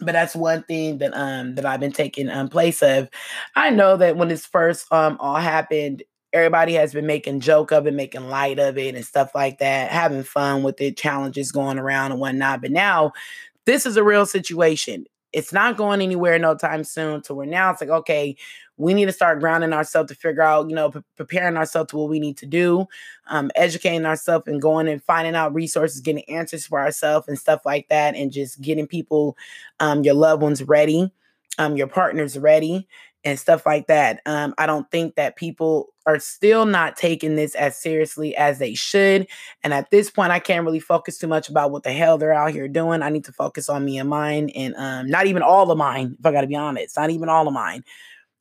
But 0.00 0.12
that's 0.12 0.34
one 0.36 0.62
thing 0.64 0.98
that 0.98 1.16
um 1.16 1.54
that 1.56 1.66
I've 1.66 1.80
been 1.80 1.92
taking 1.92 2.28
um 2.30 2.48
place 2.48 2.82
of. 2.82 3.08
I 3.56 3.70
know 3.70 3.96
that 3.96 4.16
when 4.16 4.28
this 4.28 4.46
first 4.46 4.86
um 4.92 5.16
all 5.20 5.36
happened, 5.36 6.02
everybody 6.32 6.74
has 6.74 6.92
been 6.92 7.06
making 7.06 7.40
joke 7.40 7.72
of 7.72 7.86
it, 7.86 7.94
making 7.94 8.28
light 8.28 8.58
of 8.58 8.78
it 8.78 8.94
and 8.94 9.04
stuff 9.04 9.34
like 9.34 9.58
that, 9.58 9.90
having 9.90 10.22
fun 10.22 10.62
with 10.62 10.80
it, 10.80 10.96
challenges 10.96 11.52
going 11.52 11.78
around 11.78 12.12
and 12.12 12.20
whatnot. 12.20 12.62
But 12.62 12.70
now 12.72 13.12
this 13.66 13.86
is 13.86 13.96
a 13.96 14.04
real 14.04 14.26
situation 14.26 15.06
it's 15.32 15.52
not 15.52 15.76
going 15.76 16.02
anywhere 16.02 16.38
no 16.38 16.54
time 16.54 16.84
soon. 16.84 17.22
To 17.22 17.34
where 17.34 17.46
now 17.46 17.70
it's 17.70 17.80
like, 17.80 17.90
okay, 17.90 18.36
we 18.76 18.94
need 18.94 19.06
to 19.06 19.12
start 19.12 19.40
grounding 19.40 19.72
ourselves 19.72 20.10
to 20.10 20.16
figure 20.16 20.42
out, 20.42 20.68
you 20.68 20.74
know, 20.74 20.92
preparing 21.16 21.56
ourselves 21.56 21.90
to 21.90 21.96
what 21.96 22.08
we 22.08 22.18
need 22.18 22.36
to 22.38 22.46
do, 22.46 22.86
um, 23.28 23.50
educating 23.54 24.06
ourselves 24.06 24.48
and 24.48 24.62
going 24.62 24.88
and 24.88 25.02
finding 25.04 25.34
out 25.34 25.54
resources, 25.54 26.00
getting 26.00 26.24
answers 26.28 26.66
for 26.66 26.80
ourselves 26.80 27.28
and 27.28 27.38
stuff 27.38 27.60
like 27.64 27.88
that, 27.88 28.16
and 28.16 28.32
just 28.32 28.60
getting 28.60 28.86
people, 28.86 29.36
um, 29.80 30.02
your 30.02 30.14
loved 30.14 30.42
ones 30.42 30.62
ready, 30.62 31.12
um, 31.58 31.76
your 31.76 31.86
partners 31.86 32.38
ready, 32.38 32.88
and 33.24 33.38
stuff 33.38 33.64
like 33.66 33.86
that. 33.86 34.20
Um, 34.26 34.54
I 34.58 34.66
don't 34.66 34.90
think 34.90 35.14
that 35.14 35.36
people 35.36 35.88
are 36.06 36.18
still 36.18 36.66
not 36.66 36.96
taking 36.96 37.36
this 37.36 37.54
as 37.54 37.76
seriously 37.76 38.34
as 38.34 38.58
they 38.58 38.74
should. 38.74 39.28
And 39.62 39.72
at 39.72 39.90
this 39.90 40.10
point, 40.10 40.32
I 40.32 40.40
can't 40.40 40.64
really 40.64 40.80
focus 40.80 41.18
too 41.18 41.28
much 41.28 41.48
about 41.48 41.70
what 41.70 41.84
the 41.84 41.92
hell 41.92 42.18
they're 42.18 42.32
out 42.32 42.50
here 42.50 42.66
doing. 42.66 43.02
I 43.02 43.10
need 43.10 43.24
to 43.26 43.32
focus 43.32 43.68
on 43.68 43.84
me 43.84 43.98
and 43.98 44.08
mine, 44.08 44.50
and 44.50 44.74
um, 44.76 45.08
not 45.08 45.26
even 45.26 45.42
all 45.42 45.70
of 45.70 45.78
mine, 45.78 46.16
if 46.18 46.26
I 46.26 46.32
got 46.32 46.40
to 46.40 46.48
be 46.48 46.56
honest, 46.56 46.96
not 46.96 47.10
even 47.10 47.28
all 47.28 47.46
of 47.46 47.54
mine. 47.54 47.84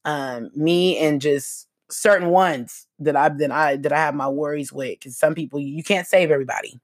Um, 0.06 0.50
me 0.56 0.98
and 0.98 1.22
just 1.22 1.68
certain 1.90 2.30
ones 2.30 2.88
that 3.00 3.16
I've 3.16 3.38
that 3.38 3.52
I 3.52 3.76
that 3.78 3.94
I 3.94 3.98
have 3.98 4.16
my 4.16 4.30
worries 4.30 4.72
with. 4.72 5.00
Because 5.00 5.18
some 5.18 5.36
people 5.36 5.60
you 5.60 5.84
can't 5.84 6.08
save 6.08 6.32
everybody. 6.32 6.80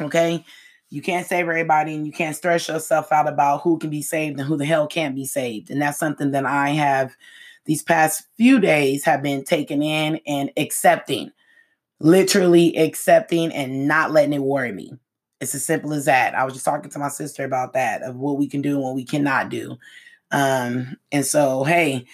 Okay. 0.00 0.44
You 0.90 1.02
can't 1.02 1.26
save 1.26 1.40
everybody 1.48 1.94
and 1.94 2.06
you 2.06 2.12
can't 2.12 2.36
stress 2.36 2.68
yourself 2.68 3.10
out 3.10 3.28
about 3.28 3.62
who 3.62 3.78
can 3.78 3.90
be 3.90 4.02
saved 4.02 4.38
and 4.38 4.46
who 4.46 4.56
the 4.56 4.64
hell 4.64 4.86
can't 4.86 5.14
be 5.14 5.24
saved. 5.24 5.70
And 5.70 5.82
that's 5.82 5.98
something 5.98 6.30
that 6.32 6.46
I 6.46 6.70
have 6.70 7.16
these 7.66 7.82
past 7.82 8.26
few 8.36 8.60
days 8.60 9.04
have 9.04 9.22
been 9.22 9.42
taking 9.42 9.82
in 9.82 10.20
and 10.26 10.50
accepting, 10.56 11.32
literally 11.98 12.76
accepting 12.76 13.52
and 13.52 13.88
not 13.88 14.12
letting 14.12 14.34
it 14.34 14.42
worry 14.42 14.72
me. 14.72 14.92
It's 15.40 15.54
as 15.54 15.64
simple 15.64 15.92
as 15.94 16.04
that. 16.04 16.34
I 16.34 16.44
was 16.44 16.54
just 16.54 16.64
talking 16.64 16.90
to 16.90 16.98
my 16.98 17.08
sister 17.08 17.44
about 17.44 17.72
that 17.72 18.02
of 18.02 18.16
what 18.16 18.38
we 18.38 18.46
can 18.46 18.62
do 18.62 18.74
and 18.74 18.82
what 18.82 18.94
we 18.94 19.04
cannot 19.04 19.48
do. 19.48 19.76
Um, 20.34 20.96
and 21.12 21.24
so, 21.24 21.62
hey, 21.62 22.06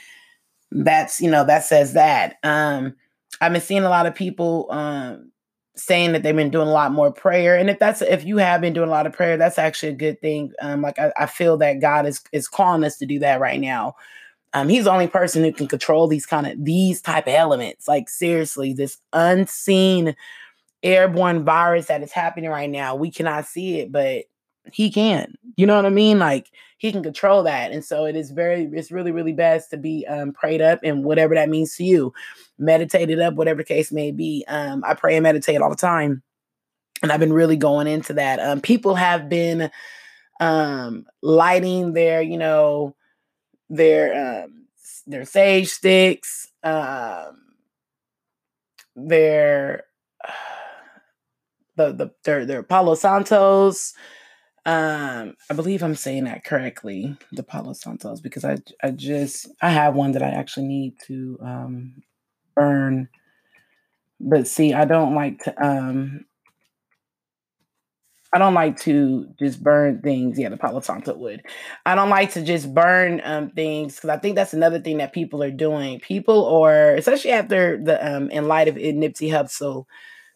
that's 0.70 1.20
you 1.20 1.30
know 1.30 1.44
that 1.44 1.64
says 1.64 1.94
that. 1.94 2.36
Um, 2.42 2.94
I've 3.40 3.52
been 3.52 3.62
seeing 3.62 3.82
a 3.82 3.88
lot 3.88 4.06
of 4.06 4.14
people 4.14 4.68
um, 4.70 5.32
saying 5.74 6.12
that 6.12 6.22
they've 6.22 6.36
been 6.36 6.50
doing 6.50 6.68
a 6.68 6.72
lot 6.72 6.92
more 6.92 7.10
prayer, 7.10 7.56
and 7.56 7.70
if 7.70 7.78
that's 7.78 8.02
if 8.02 8.24
you 8.24 8.36
have 8.36 8.60
been 8.60 8.74
doing 8.74 8.88
a 8.88 8.92
lot 8.92 9.06
of 9.06 9.14
prayer, 9.14 9.38
that's 9.38 9.58
actually 9.58 9.92
a 9.92 9.96
good 9.96 10.20
thing. 10.20 10.52
Um, 10.60 10.82
like 10.82 10.98
I, 10.98 11.12
I 11.18 11.26
feel 11.26 11.56
that 11.58 11.80
God 11.80 12.06
is 12.06 12.20
is 12.30 12.46
calling 12.46 12.84
us 12.84 12.98
to 12.98 13.06
do 13.06 13.18
that 13.20 13.40
right 13.40 13.58
now. 13.58 13.96
Um, 14.52 14.68
he's 14.68 14.84
the 14.84 14.92
only 14.92 15.08
person 15.08 15.42
who 15.42 15.52
can 15.52 15.66
control 15.68 16.06
these 16.06 16.26
kind 16.26 16.46
of 16.46 16.62
these 16.62 17.00
type 17.00 17.26
of 17.26 17.32
elements. 17.32 17.88
Like 17.88 18.10
seriously, 18.10 18.74
this 18.74 18.98
unseen 19.14 20.14
airborne 20.82 21.42
virus 21.42 21.86
that 21.86 22.02
is 22.02 22.12
happening 22.12 22.50
right 22.50 22.68
now, 22.68 22.96
we 22.96 23.10
cannot 23.10 23.46
see 23.46 23.80
it, 23.80 23.90
but 23.90 24.24
he 24.74 24.90
can. 24.90 25.34
You 25.56 25.66
know 25.66 25.76
what 25.76 25.86
I 25.86 25.90
mean? 25.90 26.18
Like 26.18 26.50
he 26.78 26.92
can 26.92 27.02
control 27.02 27.42
that. 27.42 27.72
And 27.72 27.84
so 27.84 28.06
it 28.06 28.16
is 28.16 28.30
very, 28.30 28.64
it's 28.72 28.90
really, 28.90 29.12
really 29.12 29.32
best 29.32 29.70
to 29.70 29.76
be 29.76 30.06
um, 30.06 30.32
prayed 30.32 30.62
up 30.62 30.80
and 30.82 31.04
whatever 31.04 31.34
that 31.34 31.48
means 31.48 31.76
to 31.76 31.84
you, 31.84 32.12
meditated 32.58 33.20
up, 33.20 33.34
whatever 33.34 33.58
the 33.58 33.64
case 33.64 33.92
may 33.92 34.10
be. 34.10 34.44
Um, 34.48 34.82
I 34.86 34.94
pray 34.94 35.16
and 35.16 35.22
meditate 35.22 35.60
all 35.60 35.70
the 35.70 35.76
time. 35.76 36.22
And 37.02 37.12
I've 37.12 37.20
been 37.20 37.32
really 37.32 37.56
going 37.56 37.86
into 37.86 38.14
that. 38.14 38.40
Um, 38.40 38.60
people 38.60 38.94
have 38.94 39.28
been 39.28 39.70
um, 40.40 41.06
lighting 41.22 41.92
their, 41.92 42.22
you 42.22 42.38
know, 42.38 42.94
their 43.68 44.44
um, 44.44 44.66
their 45.06 45.24
sage 45.24 45.68
sticks, 45.68 46.48
um, 46.62 47.40
their 48.96 49.84
the 51.76 51.92
the 51.92 52.10
their 52.24 52.46
their 52.46 52.62
Palo 52.62 52.94
Santos. 52.94 53.94
Um, 54.66 55.36
I 55.48 55.54
believe 55.54 55.82
I'm 55.82 55.94
saying 55.94 56.24
that 56.24 56.44
correctly, 56.44 57.16
the 57.32 57.42
Palo 57.42 57.72
Santos, 57.72 58.20
because 58.20 58.44
I 58.44 58.58
I 58.82 58.90
just 58.90 59.48
I 59.62 59.70
have 59.70 59.94
one 59.94 60.12
that 60.12 60.22
I 60.22 60.28
actually 60.30 60.66
need 60.66 60.94
to 61.06 61.38
um 61.42 62.02
burn. 62.54 63.08
But 64.20 64.46
see, 64.46 64.74
I 64.74 64.84
don't 64.84 65.14
like 65.14 65.42
to 65.44 65.66
um 65.66 66.26
I 68.32 68.38
don't 68.38 68.54
like 68.54 68.78
to 68.80 69.26
just 69.40 69.62
burn 69.62 70.02
things. 70.02 70.38
Yeah, 70.38 70.50
the 70.50 70.56
Palo 70.56 70.80
Santo 70.80 71.16
wood. 71.16 71.42
I 71.84 71.96
don't 71.96 72.10
like 72.10 72.32
to 72.34 72.42
just 72.42 72.72
burn 72.72 73.20
um, 73.24 73.50
things 73.50 73.96
because 73.96 74.10
I 74.10 74.18
think 74.18 74.36
that's 74.36 74.52
another 74.52 74.78
thing 74.78 74.98
that 74.98 75.12
people 75.12 75.42
are 75.42 75.50
doing. 75.50 75.98
People 75.98 76.42
or 76.42 76.94
especially 76.94 77.32
after 77.32 77.82
the 77.82 78.16
um, 78.16 78.30
in 78.30 78.46
light 78.46 78.68
of 78.68 78.76
Nipsey 78.76 79.30
Hussle 79.30 79.86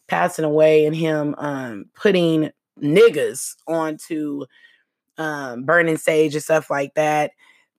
passing 0.07 0.45
away 0.45 0.85
and 0.85 0.95
him 0.95 1.35
um, 1.37 1.85
putting 1.95 2.51
niggas 2.81 3.55
onto 3.67 4.45
um, 5.17 5.63
burning 5.63 5.97
sage 5.97 6.33
and 6.33 6.43
stuff 6.43 6.69
like 6.69 6.93
that. 6.95 7.31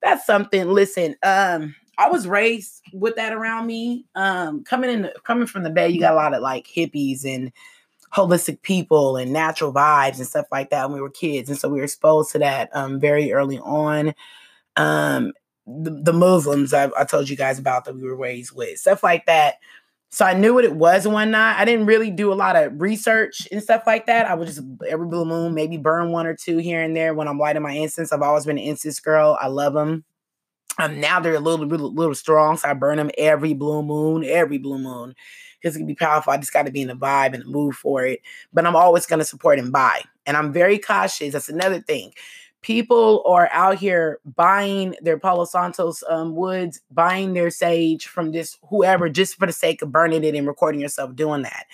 That's 0.02 0.26
something. 0.26 0.68
Listen, 0.68 1.16
um, 1.22 1.74
I 1.98 2.08
was 2.08 2.26
raised 2.26 2.82
with 2.92 3.16
that 3.16 3.32
around 3.32 3.66
me. 3.66 4.04
Um, 4.14 4.64
coming 4.64 4.90
in, 4.90 5.10
coming 5.24 5.46
from 5.46 5.62
the 5.62 5.70
Bay, 5.70 5.88
you 5.88 6.00
got 6.00 6.12
a 6.12 6.16
lot 6.16 6.34
of 6.34 6.42
like 6.42 6.66
hippies 6.66 7.24
and 7.24 7.52
holistic 8.14 8.62
people 8.62 9.16
and 9.16 9.32
natural 9.32 9.72
vibes 9.72 10.18
and 10.18 10.26
stuff 10.26 10.46
like 10.52 10.70
that 10.70 10.88
when 10.88 10.94
we 10.94 11.02
were 11.02 11.10
kids. 11.10 11.48
And 11.48 11.58
so 11.58 11.68
we 11.68 11.78
were 11.78 11.84
exposed 11.84 12.32
to 12.32 12.38
that 12.38 12.70
um, 12.74 13.00
very 13.00 13.32
early 13.32 13.58
on. 13.58 14.14
Um, 14.76 15.32
the, 15.66 15.90
the 15.90 16.12
Muslims 16.12 16.72
I, 16.72 16.90
I, 16.96 17.04
told 17.04 17.28
you 17.28 17.36
guys 17.36 17.58
about 17.58 17.84
that 17.84 17.96
we 17.96 18.04
were 18.04 18.14
raised 18.14 18.52
with, 18.54 18.78
stuff 18.78 19.02
like 19.02 19.26
that. 19.26 19.56
So 20.10 20.24
I 20.24 20.34
knew 20.34 20.54
what 20.54 20.64
it 20.64 20.74
was 20.74 21.04
and 21.04 21.12
whatnot. 21.14 21.56
I 21.56 21.64
didn't 21.64 21.86
really 21.86 22.10
do 22.10 22.32
a 22.32 22.34
lot 22.34 22.56
of 22.56 22.80
research 22.80 23.46
and 23.52 23.62
stuff 23.62 23.82
like 23.86 24.06
that. 24.06 24.26
I 24.26 24.34
would 24.34 24.46
just 24.46 24.62
every 24.88 25.06
blue 25.06 25.24
moon 25.24 25.54
maybe 25.54 25.76
burn 25.76 26.10
one 26.12 26.26
or 26.26 26.34
two 26.34 26.58
here 26.58 26.80
and 26.82 26.96
there 26.96 27.12
when 27.12 27.28
I'm 27.28 27.38
lighting 27.38 27.62
my 27.62 27.72
incense. 27.72 28.12
I've 28.12 28.22
always 28.22 28.46
been 28.46 28.58
an 28.58 28.64
incense 28.64 29.00
girl. 29.00 29.36
I 29.40 29.48
love 29.48 29.74
them. 29.74 30.04
Um, 30.78 31.00
now 31.00 31.20
they're 31.20 31.34
a 31.34 31.40
little, 31.40 31.66
little, 31.66 31.92
little 31.92 32.14
strong, 32.14 32.58
so 32.58 32.68
I 32.68 32.74
burn 32.74 32.98
them 32.98 33.10
every 33.16 33.54
blue 33.54 33.82
moon, 33.82 34.24
every 34.24 34.58
blue 34.58 34.78
moon 34.78 35.14
because 35.60 35.74
it 35.74 35.80
can 35.80 35.86
be 35.86 35.94
powerful. 35.94 36.32
I 36.32 36.36
just 36.36 36.52
got 36.52 36.66
to 36.66 36.72
be 36.72 36.82
in 36.82 36.88
the 36.88 36.94
vibe 36.94 37.34
and 37.34 37.42
the 37.42 37.48
mood 37.48 37.74
for 37.74 38.04
it. 38.04 38.20
But 38.52 38.66
I'm 38.66 38.76
always 38.76 39.06
going 39.06 39.18
to 39.18 39.24
support 39.24 39.58
and 39.58 39.72
buy. 39.72 40.02
And 40.26 40.36
I'm 40.36 40.52
very 40.52 40.78
cautious. 40.78 41.32
That's 41.32 41.48
another 41.48 41.80
thing. 41.80 42.12
People 42.66 43.22
are 43.26 43.48
out 43.52 43.78
here 43.78 44.18
buying 44.34 44.96
their 45.00 45.20
Palo 45.20 45.44
Santos 45.44 46.02
um, 46.08 46.34
woods, 46.34 46.80
buying 46.90 47.32
their 47.32 47.48
sage 47.48 48.08
from 48.08 48.32
this 48.32 48.58
whoever 48.68 49.08
just 49.08 49.36
for 49.36 49.46
the 49.46 49.52
sake 49.52 49.82
of 49.82 49.92
burning 49.92 50.24
it 50.24 50.34
and 50.34 50.48
recording 50.48 50.80
yourself 50.80 51.14
doing 51.14 51.42
that. 51.42 51.66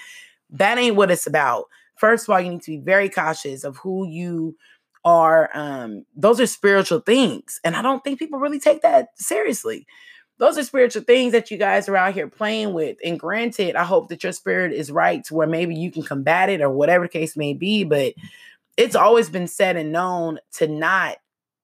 That 0.50 0.76
ain't 0.76 0.96
what 0.96 1.11
it's 1.11 1.26
about. 1.26 1.64
First 1.96 2.28
of 2.28 2.35
all, 2.35 2.42
you 2.42 2.50
need 2.50 2.61
to 2.64 2.72
be 2.72 2.76
very 2.76 3.09
cautious 3.09 3.64
of 3.64 3.78
who 3.78 4.07
you 4.07 4.55
are. 5.02 5.48
Um, 5.55 6.05
those 6.14 6.38
are 6.40 6.46
spiritual 6.46 7.00
things. 7.00 7.59
And 7.64 7.74
I 7.74 7.81
don't 7.81 8.05
think 8.05 8.18
people 8.18 8.38
really 8.38 8.61
take 8.61 8.83
that 8.83 9.09
seriously 9.14 9.87
those 10.42 10.59
are 10.59 10.64
spiritual 10.64 11.02
things 11.02 11.31
that 11.31 11.52
you 11.52 11.57
guys 11.57 11.88
are 11.88 11.96
out 11.96 12.14
here 12.14 12.26
playing 12.26 12.72
with. 12.72 12.96
And 13.05 13.20
granted, 13.20 13.76
I 13.76 13.85
hope 13.85 14.09
that 14.09 14.24
your 14.24 14.33
spirit 14.33 14.72
is 14.72 14.90
right 14.90 15.22
to 15.26 15.35
where 15.35 15.46
maybe 15.46 15.72
you 15.72 15.92
can 15.92 16.02
combat 16.02 16.48
it 16.48 16.61
or 16.61 16.68
whatever 16.68 17.05
the 17.05 17.11
case 17.11 17.37
may 17.37 17.55
be. 17.55 17.85
But 17.85 18.14
it's 18.76 18.96
always 18.96 19.28
been 19.28 19.46
said 19.46 19.76
and 19.76 19.92
known 19.92 20.38
to 20.54 20.66
not 20.66 21.18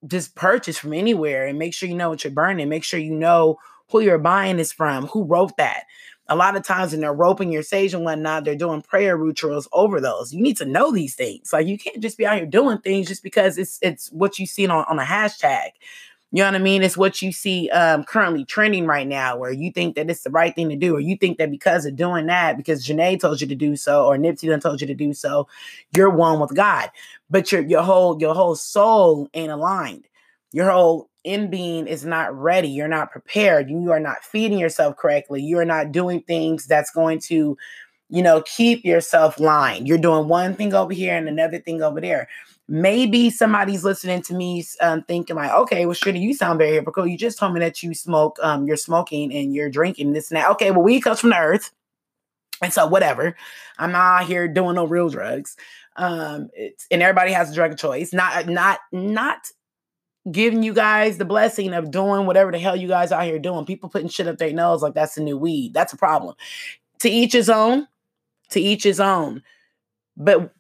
just 0.07 0.35
purchase 0.35 0.79
from 0.79 0.93
anywhere 0.93 1.47
and 1.47 1.59
make 1.59 1.75
sure 1.75 1.89
you 1.89 1.95
know 1.95 2.11
what 2.11 2.25
you're 2.25 2.33
burning. 2.33 2.69
Make 2.69 2.85
sure 2.85 3.01
you 3.01 3.15
know 3.15 3.59
who 3.91 4.01
you're 4.01 4.19
buying 4.19 4.57
this 4.59 4.73
from, 4.73 5.07
who 5.07 5.25
wrote 5.25 5.57
that. 5.57 5.85
A 6.31 6.37
lot 6.37 6.57
of 6.57 6.63
times 6.63 6.93
when 6.93 7.01
they're 7.01 7.13
roping 7.13 7.51
your 7.51 7.63
sage 7.63 7.95
and 7.95 8.05
whatnot, 8.05 8.45
they're 8.45 8.55
doing 8.55 8.83
prayer 8.83 9.17
rituals 9.17 9.67
over 9.73 9.99
those. 9.99 10.33
You 10.33 10.43
need 10.43 10.59
to 10.59 10.67
know 10.67 10.93
these 10.93 11.15
things. 11.15 11.55
Like 11.55 11.67
you 11.67 11.79
can't 11.79 12.01
just 12.01 12.19
be 12.19 12.27
out 12.27 12.37
here 12.37 12.47
doing 12.47 12.79
things 12.79 13.09
just 13.09 13.23
because 13.23 13.57
it's 13.57 13.79
it's 13.81 14.13
what 14.13 14.39
you 14.39 14.47
see 14.47 14.67
on, 14.67 14.85
on 14.89 14.99
a 14.99 15.05
hashtag. 15.05 15.71
You 16.31 16.43
know 16.43 16.49
what 16.49 16.57
I 16.57 16.59
mean? 16.59 16.83
It's 16.83 16.97
what 16.97 17.23
you 17.23 17.33
see 17.33 17.71
um, 17.71 18.05
currently 18.05 18.45
trending 18.45 18.87
right 18.87 19.07
now, 19.07 19.39
where 19.39 19.51
you 19.51 19.73
think 19.73 19.97
that 19.97 20.11
it's 20.11 20.25
the 20.25 20.31
right 20.31 20.55
thing 20.55 20.69
to 20.69 20.77
do, 20.77 20.95
or 20.95 21.01
you 21.01 21.17
think 21.17 21.39
that 21.39 21.51
because 21.51 21.87
of 21.87 21.97
doing 21.97 22.27
that, 22.27 22.59
because 22.59 22.87
Janae 22.87 23.19
told 23.19 23.41
you 23.41 23.47
to 23.47 23.55
do 23.55 23.77
so, 23.77 24.05
or 24.05 24.19
Nipsey 24.19 24.49
done 24.49 24.61
told 24.61 24.83
you 24.83 24.87
to 24.87 24.95
do 24.95 25.15
so, 25.15 25.49
you're 25.97 26.11
one 26.11 26.39
with 26.39 26.55
God. 26.55 26.91
But 27.31 27.51
your 27.51 27.63
your 27.63 27.83
whole 27.83 28.21
your 28.21 28.35
whole 28.35 28.57
soul 28.57 29.29
ain't 29.33 29.53
aligned. 29.53 30.05
Your 30.53 30.71
whole 30.71 31.09
in 31.25 31.51
being 31.51 31.87
is 31.87 32.05
not 32.05 32.35
ready. 32.39 32.69
You're 32.69 32.89
not 32.89 33.11
prepared. 33.11 33.71
You 33.71 33.91
are 33.93 34.01
not 34.01 34.23
feeding 34.23 34.59
yourself 34.59 34.97
correctly. 34.97 35.43
You 35.43 35.59
are 35.59 35.65
not 35.65 35.93
doing 35.93 36.23
things 36.23 36.67
that's 36.67 36.91
going 36.91 37.21
to, 37.21 37.57
you 38.11 38.23
know, 38.23 38.43
keep 38.43 38.85
yourself 38.85 39.39
lined. 39.39 39.87
You're 39.87 39.99
doing 39.99 40.29
one 40.29 40.55
thing 40.55 40.75
over 40.75 40.93
here 40.93 41.17
and 41.17 41.29
another 41.29 41.59
thing 41.59 41.83
over 41.83 42.01
there 42.01 42.29
maybe 42.69 43.31
somebody's 43.31 43.83
listening 43.83 44.21
to 44.23 44.35
me 44.35 44.65
um, 44.81 45.03
thinking 45.03 45.37
like, 45.37 45.51
okay, 45.51 45.87
well, 45.87 45.95
sure, 45.95 46.15
you 46.15 46.35
sound 46.35 46.59
very 46.59 46.75
hypocritical. 46.75 47.11
You 47.11 47.17
just 47.17 47.39
told 47.39 47.55
me 47.55 47.61
that 47.61 47.83
you 47.83 47.95
smoke, 47.95 48.39
um, 48.43 48.67
you're 48.67 48.77
smoking 48.77 49.35
and 49.35 49.55
you're 49.55 49.71
drinking 49.71 50.13
this 50.13 50.31
and 50.31 50.37
that. 50.37 50.51
Okay, 50.51 50.71
well, 50.71 50.83
weed 50.83 51.01
comes 51.01 51.21
from 51.21 51.31
the 51.31 51.39
earth. 51.39 51.73
And 52.61 52.73
so 52.73 52.87
whatever, 52.87 53.37
I'm 53.79 53.93
not 53.93 54.27
here 54.27 54.49
doing 54.49 54.75
no 54.75 54.85
real 54.85 55.09
drugs. 55.09 55.57
Um, 55.97 56.51
and 56.91 57.03
everybody 57.03 57.33
has 57.33 57.51
a 57.51 57.55
drug 57.55 57.73
of 57.73 57.79
choice. 57.79 58.13
Not, 58.13 58.47
not, 58.49 58.81
not 58.93 59.51
giving 60.31 60.63
you 60.63 60.75
guys 60.75 61.17
the 61.17 61.25
blessing 61.25 61.73
of 61.73 61.91
doing 61.91 62.27
whatever 62.27 62.53
the 62.53 62.59
hell 62.59 62.77
you 62.77 62.89
guys 62.89 63.13
out 63.13 63.25
here 63.25 63.39
doing. 63.39 63.65
People 63.65 63.89
putting 63.89 64.09
shit 64.09 64.27
up 64.27 64.39
their 64.39 64.53
nose 64.53 64.83
like 64.83 64.95
that's 64.95 65.17
a 65.17 65.23
new 65.23 65.39
weed. 65.39 65.73
That's 65.73 65.93
a 65.93 65.97
problem. 65.97 66.35
To 67.01 67.09
each 67.09 67.33
his 67.33 67.49
own. 67.49 67.87
To 68.51 68.61
each 68.61 68.85
his 68.85 69.01
own. 69.01 69.43
But 70.17 70.53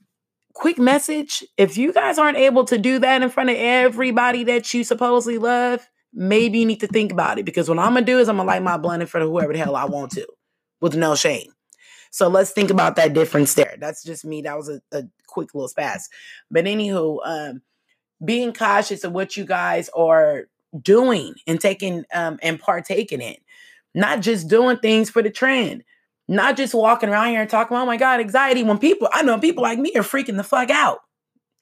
quick 0.54 0.78
message 0.78 1.44
if 1.56 1.78
you 1.78 1.92
guys 1.92 2.18
aren't 2.18 2.36
able 2.36 2.64
to 2.64 2.78
do 2.78 2.98
that 2.98 3.22
in 3.22 3.30
front 3.30 3.50
of 3.50 3.56
everybody 3.56 4.44
that 4.44 4.74
you 4.74 4.84
supposedly 4.84 5.38
love, 5.38 5.88
maybe 6.12 6.58
you 6.58 6.66
need 6.66 6.80
to 6.80 6.86
think 6.88 7.12
about 7.12 7.38
it 7.38 7.44
because 7.44 7.68
what 7.68 7.78
I'm 7.78 7.94
gonna 7.94 8.04
do 8.04 8.18
is 8.18 8.28
I'm 8.28 8.36
gonna 8.36 8.46
light 8.46 8.62
my 8.62 8.76
blunt 8.76 9.02
in 9.02 9.08
front 9.08 9.24
of 9.24 9.30
whoever 9.30 9.52
the 9.52 9.58
hell 9.58 9.76
I 9.76 9.84
want 9.84 10.12
to 10.12 10.26
with 10.80 10.96
no 10.96 11.14
shame. 11.14 11.52
So 12.10 12.28
let's 12.28 12.50
think 12.50 12.70
about 12.70 12.96
that 12.96 13.14
difference 13.14 13.54
there. 13.54 13.76
That's 13.78 14.02
just 14.02 14.24
me. 14.24 14.42
That 14.42 14.56
was 14.56 14.68
a, 14.68 14.80
a 14.92 15.04
quick 15.26 15.54
little 15.54 15.68
spaz. 15.68 16.04
But 16.50 16.64
anywho, 16.64 17.18
um, 17.24 17.62
being 18.24 18.52
cautious 18.52 19.04
of 19.04 19.12
what 19.12 19.36
you 19.36 19.44
guys 19.44 19.88
are 19.90 20.48
doing 20.82 21.34
and 21.46 21.60
taking 21.60 22.04
um, 22.14 22.38
and 22.42 22.58
partaking 22.58 23.20
in, 23.20 23.36
not 23.94 24.20
just 24.20 24.48
doing 24.48 24.78
things 24.78 25.10
for 25.10 25.22
the 25.22 25.30
trend, 25.30 25.84
not 26.28 26.56
just 26.56 26.74
walking 26.74 27.08
around 27.08 27.30
here 27.30 27.40
and 27.40 27.50
talking, 27.50 27.76
oh 27.76 27.86
my 27.86 27.96
God, 27.96 28.20
anxiety. 28.20 28.62
When 28.62 28.78
people, 28.78 29.08
I 29.12 29.22
know 29.22 29.38
people 29.38 29.62
like 29.62 29.78
me 29.78 29.92
are 29.96 30.02
freaking 30.02 30.36
the 30.36 30.44
fuck 30.44 30.70
out, 30.70 31.00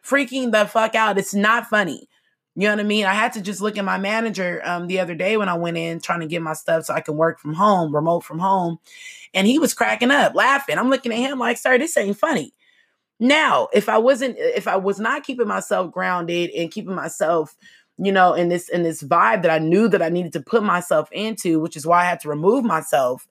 freaking 0.04 0.50
the 0.50 0.66
fuck 0.66 0.94
out. 0.94 1.18
It's 1.18 1.34
not 1.34 1.66
funny. 1.66 2.08
You 2.56 2.62
know 2.62 2.74
what 2.76 2.80
I 2.80 2.84
mean? 2.84 3.04
I 3.04 3.12
had 3.12 3.34
to 3.34 3.42
just 3.42 3.60
look 3.60 3.76
at 3.76 3.84
my 3.84 3.98
manager 3.98 4.62
um, 4.64 4.86
the 4.86 4.98
other 4.98 5.14
day 5.14 5.36
when 5.36 5.48
I 5.48 5.54
went 5.54 5.76
in 5.76 6.00
trying 6.00 6.20
to 6.20 6.26
get 6.26 6.40
my 6.40 6.54
stuff 6.54 6.86
so 6.86 6.94
I 6.94 7.02
can 7.02 7.16
work 7.16 7.38
from 7.38 7.52
home, 7.52 7.94
remote 7.94 8.24
from 8.24 8.38
home. 8.38 8.78
And 9.34 9.46
he 9.46 9.58
was 9.58 9.74
cracking 9.74 10.10
up, 10.10 10.34
laughing. 10.34 10.78
I'm 10.78 10.88
looking 10.88 11.12
at 11.12 11.18
him 11.18 11.38
like, 11.38 11.58
sir, 11.58 11.76
this 11.76 11.96
ain't 11.98 12.18
funny. 12.18 12.54
Now, 13.20 13.68
if 13.74 13.90
I 13.90 13.98
wasn't, 13.98 14.36
if 14.38 14.66
I 14.66 14.76
was 14.76 14.98
not 14.98 15.22
keeping 15.22 15.48
myself 15.48 15.92
grounded 15.92 16.50
and 16.50 16.70
keeping 16.70 16.94
myself, 16.94 17.54
you 17.98 18.12
know, 18.12 18.32
in 18.32 18.48
this 18.48 18.68
in 18.68 18.82
this 18.82 19.02
vibe 19.02 19.42
that 19.42 19.50
I 19.50 19.58
knew 19.58 19.88
that 19.88 20.02
I 20.02 20.08
needed 20.08 20.32
to 20.34 20.40
put 20.40 20.62
myself 20.62 21.10
into, 21.12 21.60
which 21.60 21.76
is 21.76 21.86
why 21.86 22.02
I 22.02 22.04
had 22.04 22.20
to 22.20 22.28
remove 22.28 22.64
myself. 22.64 23.26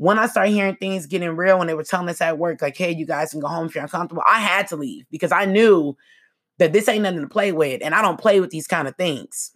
When 0.00 0.18
I 0.18 0.28
started 0.28 0.52
hearing 0.52 0.76
things 0.76 1.04
getting 1.04 1.36
real, 1.36 1.58
when 1.58 1.66
they 1.66 1.74
were 1.74 1.84
telling 1.84 2.08
us 2.08 2.22
at 2.22 2.38
work, 2.38 2.62
like, 2.62 2.74
"Hey, 2.74 2.90
you 2.90 3.04
guys 3.04 3.32
can 3.32 3.40
go 3.40 3.48
home 3.48 3.66
if 3.66 3.74
you're 3.74 3.84
uncomfortable," 3.84 4.22
I 4.26 4.40
had 4.40 4.66
to 4.68 4.76
leave 4.76 5.04
because 5.10 5.30
I 5.30 5.44
knew 5.44 5.94
that 6.58 6.72
this 6.72 6.88
ain't 6.88 7.02
nothing 7.02 7.20
to 7.20 7.28
play 7.28 7.52
with, 7.52 7.82
and 7.84 7.94
I 7.94 8.00
don't 8.00 8.18
play 8.18 8.40
with 8.40 8.48
these 8.48 8.66
kind 8.66 8.88
of 8.88 8.96
things. 8.96 9.50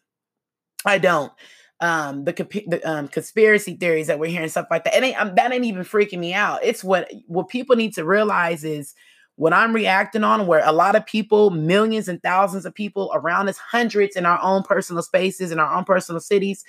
I 0.85 0.99
don't. 0.99 1.33
Um, 1.81 2.25
the, 2.25 2.33
the 2.67 2.83
um, 2.85 3.09
conspiracy 3.09 3.75
theories 3.77 4.07
that 4.09 4.19
we're 4.19 4.31
hearing, 4.31 4.51
stuff 4.51 4.67
like 4.71 4.85
that, 4.85 4.95
it 4.95 5.03
ain't 5.03 5.19
um, 5.19 5.35
that 5.35 5.51
ain't 5.51 5.65
even 5.65 5.83
freaking 5.83 6.19
me 6.19 6.35
out. 6.35 6.61
It's 6.63 6.85
what 6.85 7.11
what 7.27 7.49
people 7.49 7.75
need 7.75 7.95
to 7.95 8.05
realize 8.05 8.65
is 8.65 8.95
what 9.37 9.55
I'm 9.55 9.73
reacting 9.73 10.25
on, 10.25 10.47
where 10.47 10.63
a 10.63 10.73
lot 10.73 10.95
of 10.95 11.07
people, 11.07 11.49
millions 11.49 12.07
and 12.07 12.23
thousands 12.23 12.67
of 12.67 12.75
people 12.75 13.11
around 13.15 13.49
us, 13.49 13.57
hundreds 13.57 14.15
in 14.15 14.27
our 14.27 14.41
own 14.43 14.63
personal 14.63 15.03
spaces, 15.03 15.53
in 15.53 15.59
our 15.59 15.75
own 15.75 15.85
personal 15.85 16.21
cities, 16.21 16.67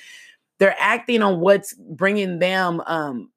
they're 0.60 0.78
acting 0.80 1.22
on 1.22 1.42
what's 1.42 1.74
bringing 1.74 2.40
them 2.40 2.82
um, 2.88 3.30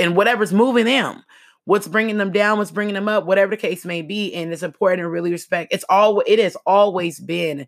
and 0.00 0.16
whatever's 0.16 0.52
moving 0.52 0.86
them 0.86 1.22
what's 1.64 1.86
bringing 1.86 2.18
them 2.18 2.32
down, 2.32 2.58
what's 2.58 2.72
bringing 2.72 2.94
them 2.94 3.06
up, 3.06 3.26
whatever 3.26 3.50
the 3.50 3.56
case 3.56 3.84
may 3.84 4.02
be. 4.02 4.34
And 4.34 4.52
it's 4.52 4.62
important 4.62 5.00
to 5.00 5.08
really 5.08 5.30
respect. 5.30 5.72
It's 5.72 5.84
all 5.88 6.20
it 6.26 6.40
has 6.40 6.56
always 6.66 7.20
been 7.20 7.66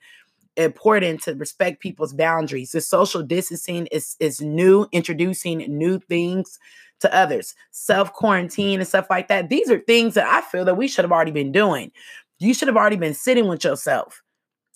important 0.56 1.22
to 1.22 1.34
respect 1.34 1.80
people's 1.80 2.12
boundaries. 2.12 2.72
The 2.72 2.80
social 2.80 3.22
distancing 3.22 3.86
is 3.86 4.16
is 4.20 4.40
new, 4.40 4.86
introducing 4.92 5.58
new 5.58 5.98
things 6.00 6.58
to 7.00 7.14
others, 7.14 7.54
self 7.70 8.12
quarantine 8.12 8.80
and 8.80 8.88
stuff 8.88 9.06
like 9.08 9.28
that. 9.28 9.48
These 9.48 9.70
are 9.70 9.78
things 9.78 10.14
that 10.14 10.26
I 10.26 10.40
feel 10.40 10.64
that 10.64 10.76
we 10.76 10.88
should 10.88 11.04
have 11.04 11.12
already 11.12 11.30
been 11.30 11.52
doing. 11.52 11.92
You 12.38 12.54
should 12.54 12.68
have 12.68 12.76
already 12.76 12.96
been 12.96 13.14
sitting 13.14 13.46
with 13.46 13.62
yourself. 13.64 14.22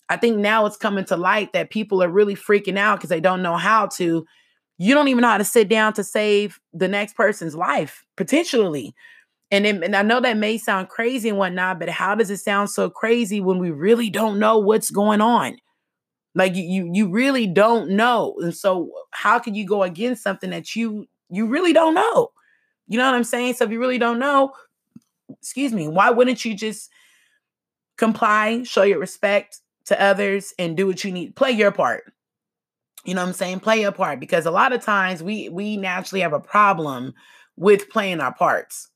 I 0.09 0.15
think 0.15 0.37
now 0.37 0.65
it's 0.65 0.77
coming 0.77 1.03
to 1.05 1.17
light 1.17 1.51
that 1.51 1.69
people 1.69 2.01
are 2.01 2.09
really 2.09 2.35
freaking 2.35 2.77
out 2.77 2.99
because 2.99 3.09
they 3.09 3.19
don't 3.19 3.41
know 3.43 3.57
how 3.57 3.87
to. 3.97 4.25
You 4.77 4.93
don't 4.93 5.07
even 5.07 5.21
know 5.21 5.29
how 5.29 5.37
to 5.37 5.43
sit 5.43 5.69
down 5.69 5.93
to 5.93 6.03
save 6.03 6.59
the 6.73 6.87
next 6.87 7.15
person's 7.15 7.55
life, 7.55 8.05
potentially. 8.15 8.93
And, 9.49 9.65
it, 9.65 9.83
and 9.83 9.95
I 9.95 10.01
know 10.01 10.19
that 10.19 10.37
may 10.37 10.57
sound 10.57 10.89
crazy 10.89 11.29
and 11.29 11.37
whatnot, 11.37 11.79
but 11.79 11.89
how 11.89 12.15
does 12.15 12.29
it 12.29 12.37
sound 12.37 12.69
so 12.69 12.89
crazy 12.89 13.39
when 13.41 13.59
we 13.59 13.71
really 13.71 14.09
don't 14.09 14.39
know 14.39 14.59
what's 14.59 14.91
going 14.91 15.21
on? 15.21 15.57
Like 16.35 16.55
you, 16.55 16.89
you 16.93 17.09
really 17.09 17.47
don't 17.47 17.91
know. 17.91 18.35
And 18.39 18.55
so 18.55 18.91
how 19.11 19.39
can 19.39 19.55
you 19.55 19.65
go 19.65 19.81
against 19.83 20.21
something 20.21 20.51
that 20.51 20.75
you 20.75 21.07
you 21.29 21.47
really 21.47 21.73
don't 21.73 21.95
know? 21.95 22.29
You 22.87 22.97
know 22.99 23.05
what 23.05 23.15
I'm 23.15 23.23
saying? 23.23 23.55
So 23.55 23.65
if 23.65 23.71
you 23.71 23.79
really 23.79 23.97
don't 23.97 24.19
know, 24.19 24.53
excuse 25.29 25.73
me, 25.73 25.87
why 25.87 26.11
wouldn't 26.11 26.45
you 26.45 26.53
just 26.53 26.89
comply, 27.97 28.63
show 28.63 28.83
your 28.83 28.99
respect 28.99 29.59
to 29.85 30.01
others, 30.01 30.53
and 30.59 30.77
do 30.77 30.85
what 30.85 31.03
you 31.03 31.11
need? 31.11 31.35
Play 31.35 31.51
your 31.51 31.71
part. 31.71 32.13
You 33.07 33.13
know 33.13 33.21
what 33.21 33.29
I'm 33.29 33.33
saying? 33.33 33.61
Play 33.61 33.83
a 33.83 33.91
part 33.93 34.19
because 34.19 34.45
a 34.45 34.51
lot 34.51 34.73
of 34.73 34.83
times 34.83 35.23
we 35.23 35.47
we 35.47 35.77
naturally 35.77 36.19
have 36.19 36.33
a 36.33 36.41
problem 36.41 37.13
with 37.55 37.89
playing 37.89 38.19
our 38.19 38.33
parts. 38.33 38.89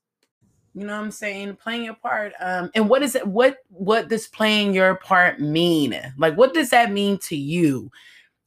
You 0.74 0.86
know 0.86 0.94
what 0.98 1.04
I'm 1.04 1.10
saying? 1.10 1.56
Playing 1.56 1.84
your 1.84 1.94
part. 1.94 2.34
Um, 2.38 2.70
and 2.74 2.90
what 2.90 3.02
is 3.02 3.14
it? 3.14 3.26
What 3.26 3.56
what 3.70 4.08
does 4.08 4.26
playing 4.26 4.74
your 4.74 4.96
part 4.96 5.40
mean? 5.40 5.98
Like, 6.18 6.36
what 6.36 6.52
does 6.52 6.68
that 6.70 6.92
mean 6.92 7.16
to 7.20 7.36
you? 7.36 7.90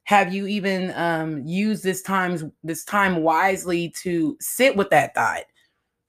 Have 0.04 0.32
you 0.32 0.46
even 0.46 0.92
um 0.94 1.44
used 1.44 1.82
this 1.82 2.00
time 2.00 2.52
this 2.62 2.84
time 2.84 3.24
wisely 3.24 3.88
to 4.02 4.36
sit 4.40 4.76
with 4.76 4.90
that 4.90 5.16
thought 5.16 5.46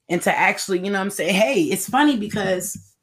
and 0.07 0.21
to 0.21 0.37
actually, 0.37 0.85
you 0.85 0.91
know 0.91 1.01
I'm 1.01 1.09
saying? 1.09 1.33
Hey, 1.33 1.63
it's 1.63 1.89
funny 1.89 2.15
because 2.15 2.93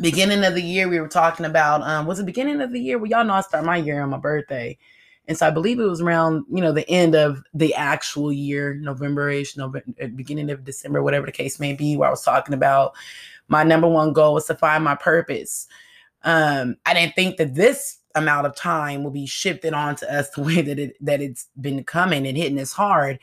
beginning 0.00 0.44
of 0.44 0.54
the 0.54 0.62
year 0.62 0.88
we 0.88 0.98
were 0.98 1.08
talking 1.08 1.44
about 1.44 1.82
um 1.82 2.06
was 2.06 2.20
it 2.20 2.24
beginning 2.24 2.62
of 2.62 2.72
the 2.72 2.80
year? 2.80 2.96
Well, 2.96 3.10
y'all 3.10 3.22
know 3.22 3.34
I 3.34 3.42
start 3.42 3.66
my 3.66 3.76
year 3.76 4.00
on 4.00 4.08
my 4.08 4.16
birthday. 4.16 4.78
And 5.26 5.38
so 5.38 5.46
I 5.46 5.50
believe 5.50 5.80
it 5.80 5.84
was 5.84 6.02
around, 6.02 6.44
you 6.50 6.60
know, 6.60 6.72
the 6.72 6.88
end 6.88 7.14
of 7.14 7.42
the 7.54 7.74
actual 7.74 8.32
year, 8.32 8.74
November-ish, 8.74 9.56
November, 9.56 9.92
uh, 10.02 10.08
beginning 10.08 10.50
of 10.50 10.64
December, 10.64 11.02
whatever 11.02 11.26
the 11.26 11.32
case 11.32 11.58
may 11.58 11.72
be, 11.72 11.96
where 11.96 12.08
I 12.08 12.10
was 12.10 12.22
talking 12.22 12.54
about 12.54 12.94
my 13.48 13.62
number 13.62 13.88
one 13.88 14.12
goal 14.12 14.34
was 14.34 14.46
to 14.46 14.54
find 14.54 14.84
my 14.84 14.96
purpose. 14.96 15.66
Um, 16.22 16.76
I 16.86 16.94
didn't 16.94 17.14
think 17.14 17.36
that 17.38 17.54
this 17.54 17.98
amount 18.14 18.46
of 18.46 18.54
time 18.54 19.02
will 19.02 19.10
be 19.10 19.26
shifted 19.26 19.74
onto 19.74 20.06
us 20.06 20.30
the 20.36 20.42
way 20.42 20.62
that 20.62 20.78
it 20.78 20.96
that 21.00 21.20
it's 21.20 21.48
been 21.60 21.84
coming 21.84 22.26
and 22.26 22.36
hitting 22.36 22.58
us 22.58 22.72
hard 22.72 23.18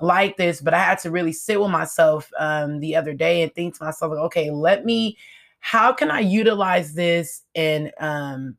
like 0.00 0.36
this. 0.36 0.60
But 0.60 0.74
I 0.74 0.78
had 0.78 0.98
to 1.00 1.10
really 1.10 1.32
sit 1.32 1.60
with 1.60 1.70
myself 1.70 2.30
um, 2.38 2.80
the 2.80 2.96
other 2.96 3.14
day 3.14 3.42
and 3.42 3.54
think 3.54 3.76
to 3.76 3.84
myself, 3.84 4.12
okay, 4.12 4.50
let 4.50 4.84
me, 4.84 5.16
how 5.60 5.92
can 5.92 6.10
I 6.10 6.20
utilize 6.20 6.94
this 6.94 7.42
and 7.54 7.92
um, 7.98 8.56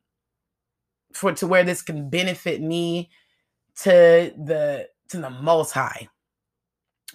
for 1.17 1.33
to 1.33 1.47
where 1.47 1.63
this 1.63 1.81
can 1.81 2.09
benefit 2.09 2.61
me 2.61 3.09
to 3.77 4.33
the 4.37 4.87
to 5.09 5.17
the 5.17 5.29
most 5.29 5.71
high. 5.71 6.07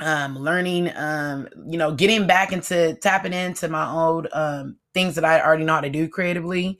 Um 0.01 0.39
learning 0.39 0.91
um 0.97 1.49
you 1.67 1.79
know 1.79 1.93
getting 1.93 2.27
back 2.27 2.53
into 2.53 2.95
tapping 3.03 3.33
into 3.33 3.69
my 3.69 3.91
old 3.91 4.27
um 4.33 4.77
things 4.95 5.15
that 5.15 5.25
i 5.25 5.41
already 5.41 5.65
know 5.65 5.75
how 5.75 5.81
to 5.81 5.91
do 5.91 6.09
creatively 6.09 6.79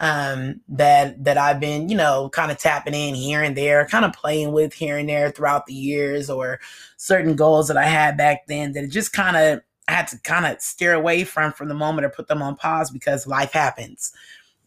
um 0.00 0.60
that 0.68 1.22
that 1.24 1.38
i've 1.38 1.58
been 1.58 1.88
you 1.88 1.96
know 1.96 2.28
kind 2.30 2.52
of 2.52 2.58
tapping 2.58 2.94
in 2.94 3.14
here 3.14 3.42
and 3.42 3.56
there 3.56 3.86
kind 3.86 4.04
of 4.04 4.12
playing 4.12 4.52
with 4.52 4.74
here 4.74 4.98
and 4.98 5.08
there 5.08 5.30
throughout 5.30 5.64
the 5.66 5.72
years 5.74 6.28
or 6.28 6.60
certain 6.98 7.34
goals 7.34 7.68
that 7.68 7.78
i 7.78 7.84
had 7.84 8.16
back 8.16 8.46
then 8.46 8.72
that 8.72 8.90
just 8.90 9.12
kind 9.12 9.36
of 9.36 9.60
i 9.88 9.92
had 9.92 10.06
to 10.06 10.18
kind 10.20 10.44
of 10.44 10.60
steer 10.60 10.92
away 10.92 11.24
from 11.24 11.50
from 11.50 11.68
the 11.68 11.74
moment 11.74 12.04
or 12.04 12.10
put 12.10 12.28
them 12.28 12.42
on 12.42 12.54
pause 12.54 12.90
because 12.90 13.26
life 13.26 13.52
happens 13.52 14.12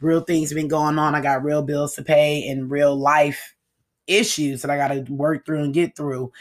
real 0.01 0.21
things 0.21 0.53
been 0.53 0.67
going 0.67 0.97
on. 0.97 1.15
I 1.15 1.21
got 1.21 1.43
real 1.43 1.61
bills 1.61 1.95
to 1.95 2.03
pay 2.03 2.47
and 2.47 2.71
real 2.71 2.95
life 2.95 3.55
issues 4.07 4.61
that 4.61 4.71
I 4.71 4.77
got 4.77 4.89
to 4.89 5.01
work 5.13 5.45
through 5.45 5.63
and 5.63 5.73
get 5.73 5.95
through. 5.95 6.31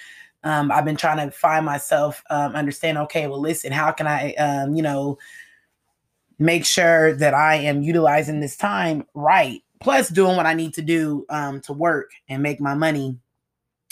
Um, 0.45 0.71
I've 0.71 0.85
been 0.85 0.97
trying 0.97 1.25
to 1.27 1.37
find 1.37 1.67
myself, 1.67 2.23
um, 2.31 2.55
understand, 2.55 2.97
okay, 2.99 3.27
well, 3.27 3.41
listen, 3.41 3.73
how 3.73 3.91
can 3.91 4.07
I, 4.07 4.33
um, 4.35 4.75
you 4.75 4.83
know, 4.83 5.19
make 6.39 6.65
sure 6.65 7.15
that 7.17 7.35
I 7.35 7.57
am 7.57 7.83
utilizing 7.83 8.41
this 8.41 8.57
time 8.57 9.05
right, 9.15 9.61
plus 9.81 10.09
doing 10.09 10.37
what 10.37 10.47
I 10.47 10.55
need 10.55 10.75
to 10.75 10.83
do 10.83 11.27
um, 11.29 11.61
to 11.63 11.73
work 11.73 12.13
and 12.29 12.43
make 12.43 12.61
my 12.61 12.75
money 12.75 13.19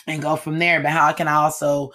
and 0.07 0.23
go 0.23 0.37
from 0.37 0.59
there. 0.59 0.81
But 0.81 0.93
how 0.93 1.13
can 1.13 1.27
I 1.27 1.35
also 1.35 1.91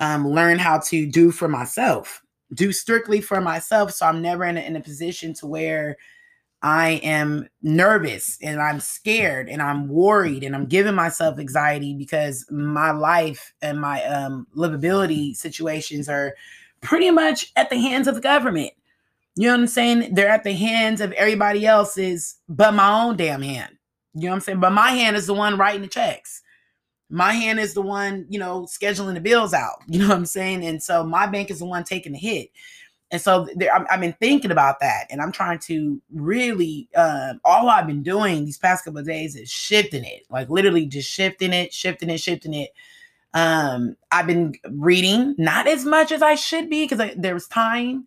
um, 0.00 0.28
learn 0.28 0.58
how 0.58 0.78
to 0.78 1.06
do 1.06 1.32
for 1.32 1.48
myself, 1.48 2.22
do 2.52 2.72
strictly 2.72 3.22
for 3.22 3.40
myself, 3.40 3.92
so 3.92 4.06
I'm 4.06 4.20
never 4.20 4.44
in 4.44 4.58
a, 4.58 4.60
in 4.60 4.76
a 4.76 4.80
position 4.80 5.32
to 5.34 5.46
where 5.46 5.96
I 6.66 6.94
am 7.04 7.48
nervous 7.62 8.38
and 8.42 8.60
I'm 8.60 8.80
scared 8.80 9.48
and 9.48 9.62
I'm 9.62 9.86
worried 9.86 10.42
and 10.42 10.52
I'm 10.52 10.66
giving 10.66 10.96
myself 10.96 11.38
anxiety 11.38 11.94
because 11.94 12.44
my 12.50 12.90
life 12.90 13.54
and 13.62 13.80
my 13.80 14.02
um, 14.02 14.48
livability 14.56 15.36
situations 15.36 16.08
are 16.08 16.34
pretty 16.80 17.12
much 17.12 17.52
at 17.54 17.70
the 17.70 17.78
hands 17.78 18.08
of 18.08 18.16
the 18.16 18.20
government. 18.20 18.72
You 19.36 19.46
know 19.46 19.52
what 19.52 19.60
I'm 19.60 19.66
saying? 19.68 20.14
They're 20.14 20.28
at 20.28 20.42
the 20.42 20.54
hands 20.54 21.00
of 21.00 21.12
everybody 21.12 21.64
else's 21.64 22.40
but 22.48 22.74
my 22.74 23.04
own 23.04 23.16
damn 23.16 23.42
hand. 23.42 23.76
You 24.14 24.22
know 24.22 24.30
what 24.30 24.34
I'm 24.34 24.40
saying? 24.40 24.60
But 24.60 24.72
my 24.72 24.90
hand 24.90 25.16
is 25.16 25.28
the 25.28 25.34
one 25.34 25.56
writing 25.56 25.82
the 25.82 25.86
checks. 25.86 26.42
My 27.08 27.32
hand 27.32 27.60
is 27.60 27.74
the 27.74 27.82
one, 27.82 28.26
you 28.28 28.40
know, 28.40 28.62
scheduling 28.62 29.14
the 29.14 29.20
bills 29.20 29.54
out. 29.54 29.82
You 29.86 30.00
know 30.00 30.08
what 30.08 30.16
I'm 30.16 30.26
saying? 30.26 30.66
And 30.66 30.82
so 30.82 31.04
my 31.04 31.28
bank 31.28 31.52
is 31.52 31.60
the 31.60 31.66
one 31.66 31.84
taking 31.84 32.10
the 32.10 32.18
hit 32.18 32.50
and 33.10 33.20
so 33.20 33.48
there, 33.56 33.74
i 33.74 33.84
have 33.90 34.00
been 34.00 34.16
thinking 34.20 34.50
about 34.50 34.80
that 34.80 35.06
and 35.10 35.20
i'm 35.22 35.32
trying 35.32 35.58
to 35.58 36.00
really 36.12 36.88
um, 36.96 37.40
all 37.44 37.68
i've 37.70 37.86
been 37.86 38.02
doing 38.02 38.44
these 38.44 38.58
past 38.58 38.84
couple 38.84 38.98
of 39.00 39.06
days 39.06 39.36
is 39.36 39.50
shifting 39.50 40.04
it 40.04 40.22
like 40.30 40.48
literally 40.50 40.86
just 40.86 41.10
shifting 41.10 41.52
it 41.52 41.72
shifting 41.72 42.10
it 42.10 42.18
shifting 42.18 42.54
it 42.54 42.70
um, 43.34 43.96
i've 44.12 44.26
been 44.26 44.54
reading 44.70 45.34
not 45.38 45.66
as 45.66 45.84
much 45.84 46.12
as 46.12 46.22
i 46.22 46.34
should 46.34 46.70
be 46.70 46.86
because 46.86 47.12
there's 47.16 47.48
time 47.48 48.06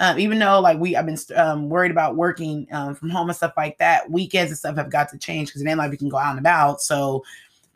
Um, 0.00 0.18
even 0.18 0.38
though 0.38 0.60
like 0.60 0.78
we, 0.78 0.94
I've 0.94 1.06
been 1.06 1.18
um, 1.36 1.70
worried 1.70 1.90
about 1.90 2.16
working 2.16 2.66
um, 2.72 2.94
from 2.94 3.08
home 3.10 3.30
and 3.30 3.36
stuff 3.36 3.54
like 3.56 3.78
that. 3.78 4.10
Weekends 4.10 4.50
and 4.50 4.58
stuff 4.58 4.76
have 4.76 4.90
got 4.90 5.08
to 5.10 5.18
change 5.18 5.48
because 5.48 5.64
then 5.64 5.78
like 5.78 5.90
we 5.90 5.96
can 5.96 6.10
go 6.10 6.18
out 6.18 6.32
and 6.32 6.38
about. 6.38 6.82
So 6.82 7.24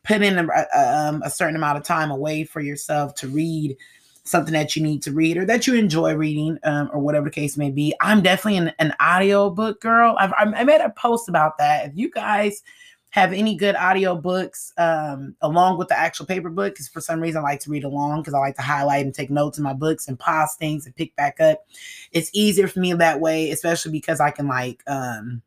put 0.05 0.23
in 0.23 0.39
a, 0.39 0.79
um, 0.79 1.23
a 1.25 1.31
certain 1.31 1.57
amount 1.57 1.79
of 1.79 1.85
time 1.85 2.11
away 2.11 2.45
for 2.45 2.61
yourself 2.61 3.15
to 3.17 3.29
read 3.29 3.77
something 4.25 4.53
that 4.53 4.77
you 4.77 4.83
need 4.83 5.03
to 5.03 5.13
read 5.13 5.37
or 5.37 5.45
that 5.47 5.67
you 5.67 5.75
enjoy 5.75 6.15
reading 6.15 6.59
um, 6.65 6.91
or 6.93 7.01
whatever 7.01 7.27
the 7.27 7.35
case 7.35 7.57
may 7.57 7.71
be. 7.71 7.95
I'm 8.01 8.23
definitely 8.23 8.59
an, 8.59 8.73
an 8.79 8.95
audio 9.01 9.51
book 9.51 9.81
girl. 9.81 10.17
I've, 10.19 10.33
I 10.37 10.65
made 10.65 10.81
a 10.81 10.91
post 10.91 11.29
about 11.29 11.59
that. 11.59 11.87
If 11.87 11.93
you 11.97 12.11
guys 12.11 12.63
have 13.11 13.33
any 13.33 13.57
good 13.57 13.75
audio 13.75 14.15
books 14.15 14.73
um, 14.79 15.35
along 15.41 15.79
with 15.79 15.89
the 15.89 15.99
actual 15.99 16.27
paper 16.27 16.49
book 16.49 16.75
because 16.75 16.89
for 16.89 17.01
some 17.01 17.21
reason 17.21 17.41
I 17.41 17.43
like 17.43 17.61
to 17.61 17.71
read 17.71 17.83
along 17.83 18.21
because 18.21 18.35
I 18.35 18.39
like 18.39 18.55
to 18.57 18.63
highlight 18.63 19.05
and 19.05 19.13
take 19.13 19.31
notes 19.31 19.59
in 19.59 19.65
my 19.65 19.73
books 19.73 20.07
and 20.07 20.19
pause 20.19 20.55
things 20.55 20.87
and 20.87 20.95
pick 20.95 21.15
back 21.17 21.41
up. 21.41 21.67
It's 22.13 22.31
easier 22.33 22.69
for 22.69 22.79
me 22.79 22.93
that 22.93 23.21
way, 23.21 23.51
especially 23.51 23.91
because 23.91 24.21
I 24.21 24.31
can 24.31 24.47
like 24.47 24.85
um, 24.87 25.43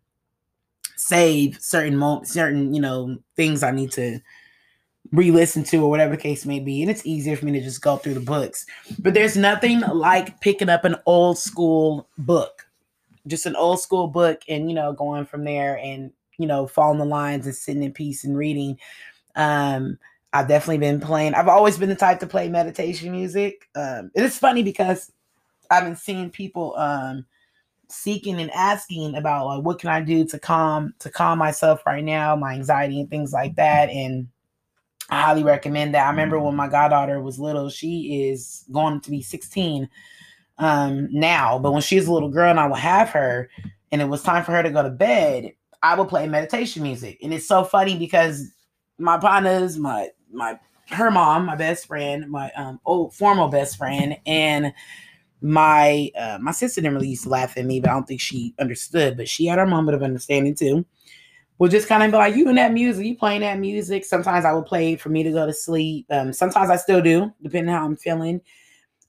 save 0.98 1.58
certain 1.62 1.96
moments, 1.96 2.32
certain 2.32 2.74
you 2.74 2.82
know 2.82 3.18
things 3.36 3.64
I 3.64 3.72
need 3.72 3.92
to 3.94 4.20
re-listen 5.14 5.64
to 5.64 5.78
or 5.78 5.90
whatever 5.90 6.16
the 6.16 6.22
case 6.22 6.46
may 6.46 6.60
be 6.60 6.82
and 6.82 6.92
it's 6.92 7.06
easier 7.06 7.38
for 7.38 7.46
me 7.46 7.54
to 7.54 7.62
just 7.62 7.82
go 7.82 7.98
through 7.98 8.14
the 8.16 8.20
books 8.20 8.66
but 9.00 9.14
there's 9.14 9.38
nothing 9.38 9.80
like 9.94 10.42
picking 10.42 10.70
up 10.70 10.84
an 10.84 10.96
old 11.06 11.38
school 11.38 12.10
book 12.18 12.68
just 13.28 13.46
an 13.46 13.56
old 13.56 13.80
school 13.80 14.08
book 14.08 14.42
and 14.50 14.70
you 14.70 14.76
know 14.76 14.92
going 14.92 15.26
from 15.26 15.46
there 15.46 15.78
and 15.78 16.12
you 16.38 16.48
know, 16.48 16.68
following 16.68 17.00
the 17.00 17.06
lines 17.06 17.46
and 17.46 17.56
sitting 17.56 17.84
in 17.84 17.92
peace 17.92 18.24
and 18.24 18.38
reading. 18.38 18.78
Um, 19.36 19.98
I've 20.34 20.48
definitely 20.48 20.80
been 20.80 21.00
playing. 21.00 21.36
I've 21.36 21.48
always 21.48 21.78
been 21.78 21.90
the 21.90 21.96
type 21.96 22.20
to 22.20 22.28
play 22.28 22.50
meditation 22.50 23.12
music. 23.12 23.70
Um, 23.76 24.12
it 24.16 24.24
is 24.24 24.38
funny 24.38 24.64
because 24.64 25.12
I've 25.70 25.84
been 25.84 25.96
seeing 25.96 26.30
people 26.32 26.76
um, 26.76 27.26
seeking 27.88 28.42
and 28.42 28.52
asking 28.52 29.16
about 29.16 29.46
like 29.46 29.64
what 29.64 29.80
can 29.80 29.90
I 29.90 30.02
do 30.02 30.26
to 30.26 30.40
calm 30.40 30.94
to 31.00 31.10
calm 31.10 31.38
myself 31.38 31.86
right 31.86 32.04
now, 32.04 32.36
my 32.36 32.54
anxiety 32.54 33.00
and 33.00 33.10
things 33.10 33.32
like 33.32 33.56
that. 33.56 33.90
And 33.90 34.28
I 35.10 35.22
highly 35.22 35.44
recommend 35.44 35.94
that. 35.94 36.06
I 36.08 36.10
remember 36.10 36.40
when 36.40 36.56
my 36.56 36.68
goddaughter 36.68 37.22
was 37.22 37.40
little, 37.40 37.70
she 37.70 38.30
is 38.30 38.66
going 38.72 39.02
to 39.02 39.12
be 39.12 39.22
16 39.22 39.90
um, 40.58 41.10
now, 41.12 41.60
but 41.60 41.72
when 41.74 41.82
she 41.82 41.96
was 41.96 42.08
a 42.08 42.14
little 42.14 42.30
girl 42.30 42.50
and 42.50 42.60
I 42.60 42.68
would 42.68 42.80
have 42.80 43.10
her 43.10 43.50
and 43.92 44.02
it 44.02 44.06
was 44.06 44.24
time 44.24 44.44
for 44.44 44.52
her 44.52 44.64
to 44.64 44.72
go 44.72 44.84
to 44.84 44.90
bed, 44.90 45.54
I 45.82 45.96
would 45.96 46.08
play 46.08 46.28
meditation 46.28 46.84
music. 46.84 47.20
And 47.22 47.34
it's 47.34 47.48
so 47.48 47.64
funny 47.64 47.98
because 47.98 48.52
my 48.98 49.18
partners, 49.18 49.78
my 49.78 50.10
my 50.32 50.60
her 50.90 51.12
mom, 51.12 51.46
my 51.46 51.56
best 51.56 51.88
friend, 51.88 52.30
my 52.30 52.52
um 52.52 52.80
old 52.86 53.14
formal 53.14 53.50
best 53.50 53.78
friend, 53.78 54.18
and 54.26 54.74
my 55.42 56.10
uh, 56.18 56.38
my 56.42 56.52
sister 56.52 56.82
didn't 56.82 56.96
really 56.96 57.10
used 57.10 57.24
to 57.24 57.30
laugh 57.30 57.58
at 57.58 57.66
me, 57.66 57.80
but 57.80 57.90
I 57.90 57.94
don't 57.94 58.08
think 58.08 58.22
she 58.22 58.56
understood. 58.60 59.18
But 59.18 59.28
she 59.28 59.46
had 59.46 59.60
her 59.60 59.66
moment 59.68 59.96
of 59.96 60.04
understanding 60.04 60.56
too. 60.56 60.86
Would 61.64 61.72
just 61.72 61.88
kind 61.88 62.04
of 62.04 62.12
be 62.12 62.18
like, 62.18 62.36
"You 62.36 62.50
and 62.50 62.58
that 62.58 62.74
music, 62.74 63.06
you 63.06 63.16
playing 63.16 63.42
that 63.42 63.58
music." 63.58 64.04
Sometimes 64.04 64.44
I 64.44 64.52
would 64.52 64.66
play 64.66 64.98
for 64.98 65.08
me 65.08 65.24
to 65.24 65.32
go 65.32 65.46
to 65.46 65.54
sleep. 65.54 66.06
Um, 66.10 66.34
sometimes 66.34 66.70
I 66.70 66.76
still 66.76 67.02
do, 67.02 67.34
depending 67.42 67.74
how 67.74 67.86
I'm 67.86 67.96
feeling, 67.96 68.42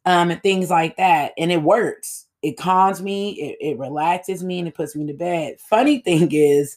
um, 0.05 0.31
and 0.31 0.40
things 0.43 0.71
like 0.71 0.97
that. 0.97 1.33
And 1.37 1.51
it 1.51 1.62
works 1.62 2.25
it 2.45 2.59
calms 2.59 3.01
me, 3.01 3.31
it, 3.31 3.57
it 3.59 3.79
relaxes 3.79 4.45
me, 4.45 4.59
and 4.59 4.69
it 4.69 4.75
puts 4.75 4.95
me 4.95 5.07
to 5.07 5.14
bed. 5.14 5.59
Funny 5.61 6.01
thing 6.01 6.29
is, 6.31 6.77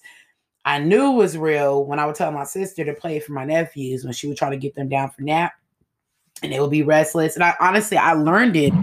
I 0.64 0.80
knew 0.80 1.12
it 1.12 1.16
was 1.16 1.38
real 1.38 1.84
when 1.86 2.00
I 2.00 2.06
would 2.06 2.16
tell 2.16 2.32
my 2.32 2.46
sister 2.46 2.86
to 2.86 2.94
play 2.94 3.20
for 3.20 3.34
my 3.34 3.44
nephews 3.44 4.04
when 4.06 4.14
she 4.14 4.28
would 4.28 4.38
try 4.38 4.50
to 4.50 4.58
get 4.58 4.76
them 4.76 4.88
down 4.88 5.12
for 5.12 5.22
nap 5.22 5.54
and 6.42 6.54
they 6.54 6.60
would 6.60 6.72
be 6.72 6.84
restless. 6.84 7.36
And 7.36 7.44
I 7.44 7.54
honestly, 7.60 7.98
I 7.98 8.14
learned 8.14 8.56
it 8.56 8.74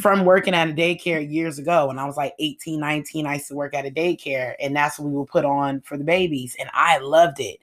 from 0.00 0.26
working 0.26 0.54
at 0.54 0.68
a 0.68 0.72
daycare 0.72 1.28
years 1.28 1.58
ago 1.58 1.86
when 1.86 1.98
I 1.98 2.04
was 2.04 2.16
like 2.16 2.34
18, 2.38 2.78
19. 2.78 3.26
I 3.26 3.34
used 3.34 3.48
to 3.48 3.54
work 3.54 3.74
at 3.74 3.86
a 3.86 3.90
daycare, 3.90 4.54
and 4.60 4.76
that's 4.76 4.98
what 4.98 5.08
we 5.08 5.16
would 5.16 5.28
put 5.28 5.44
on 5.46 5.80
for 5.80 5.96
the 5.96 6.04
babies. 6.04 6.54
And 6.60 6.68
I 6.74 6.98
loved 6.98 7.40
it 7.40 7.58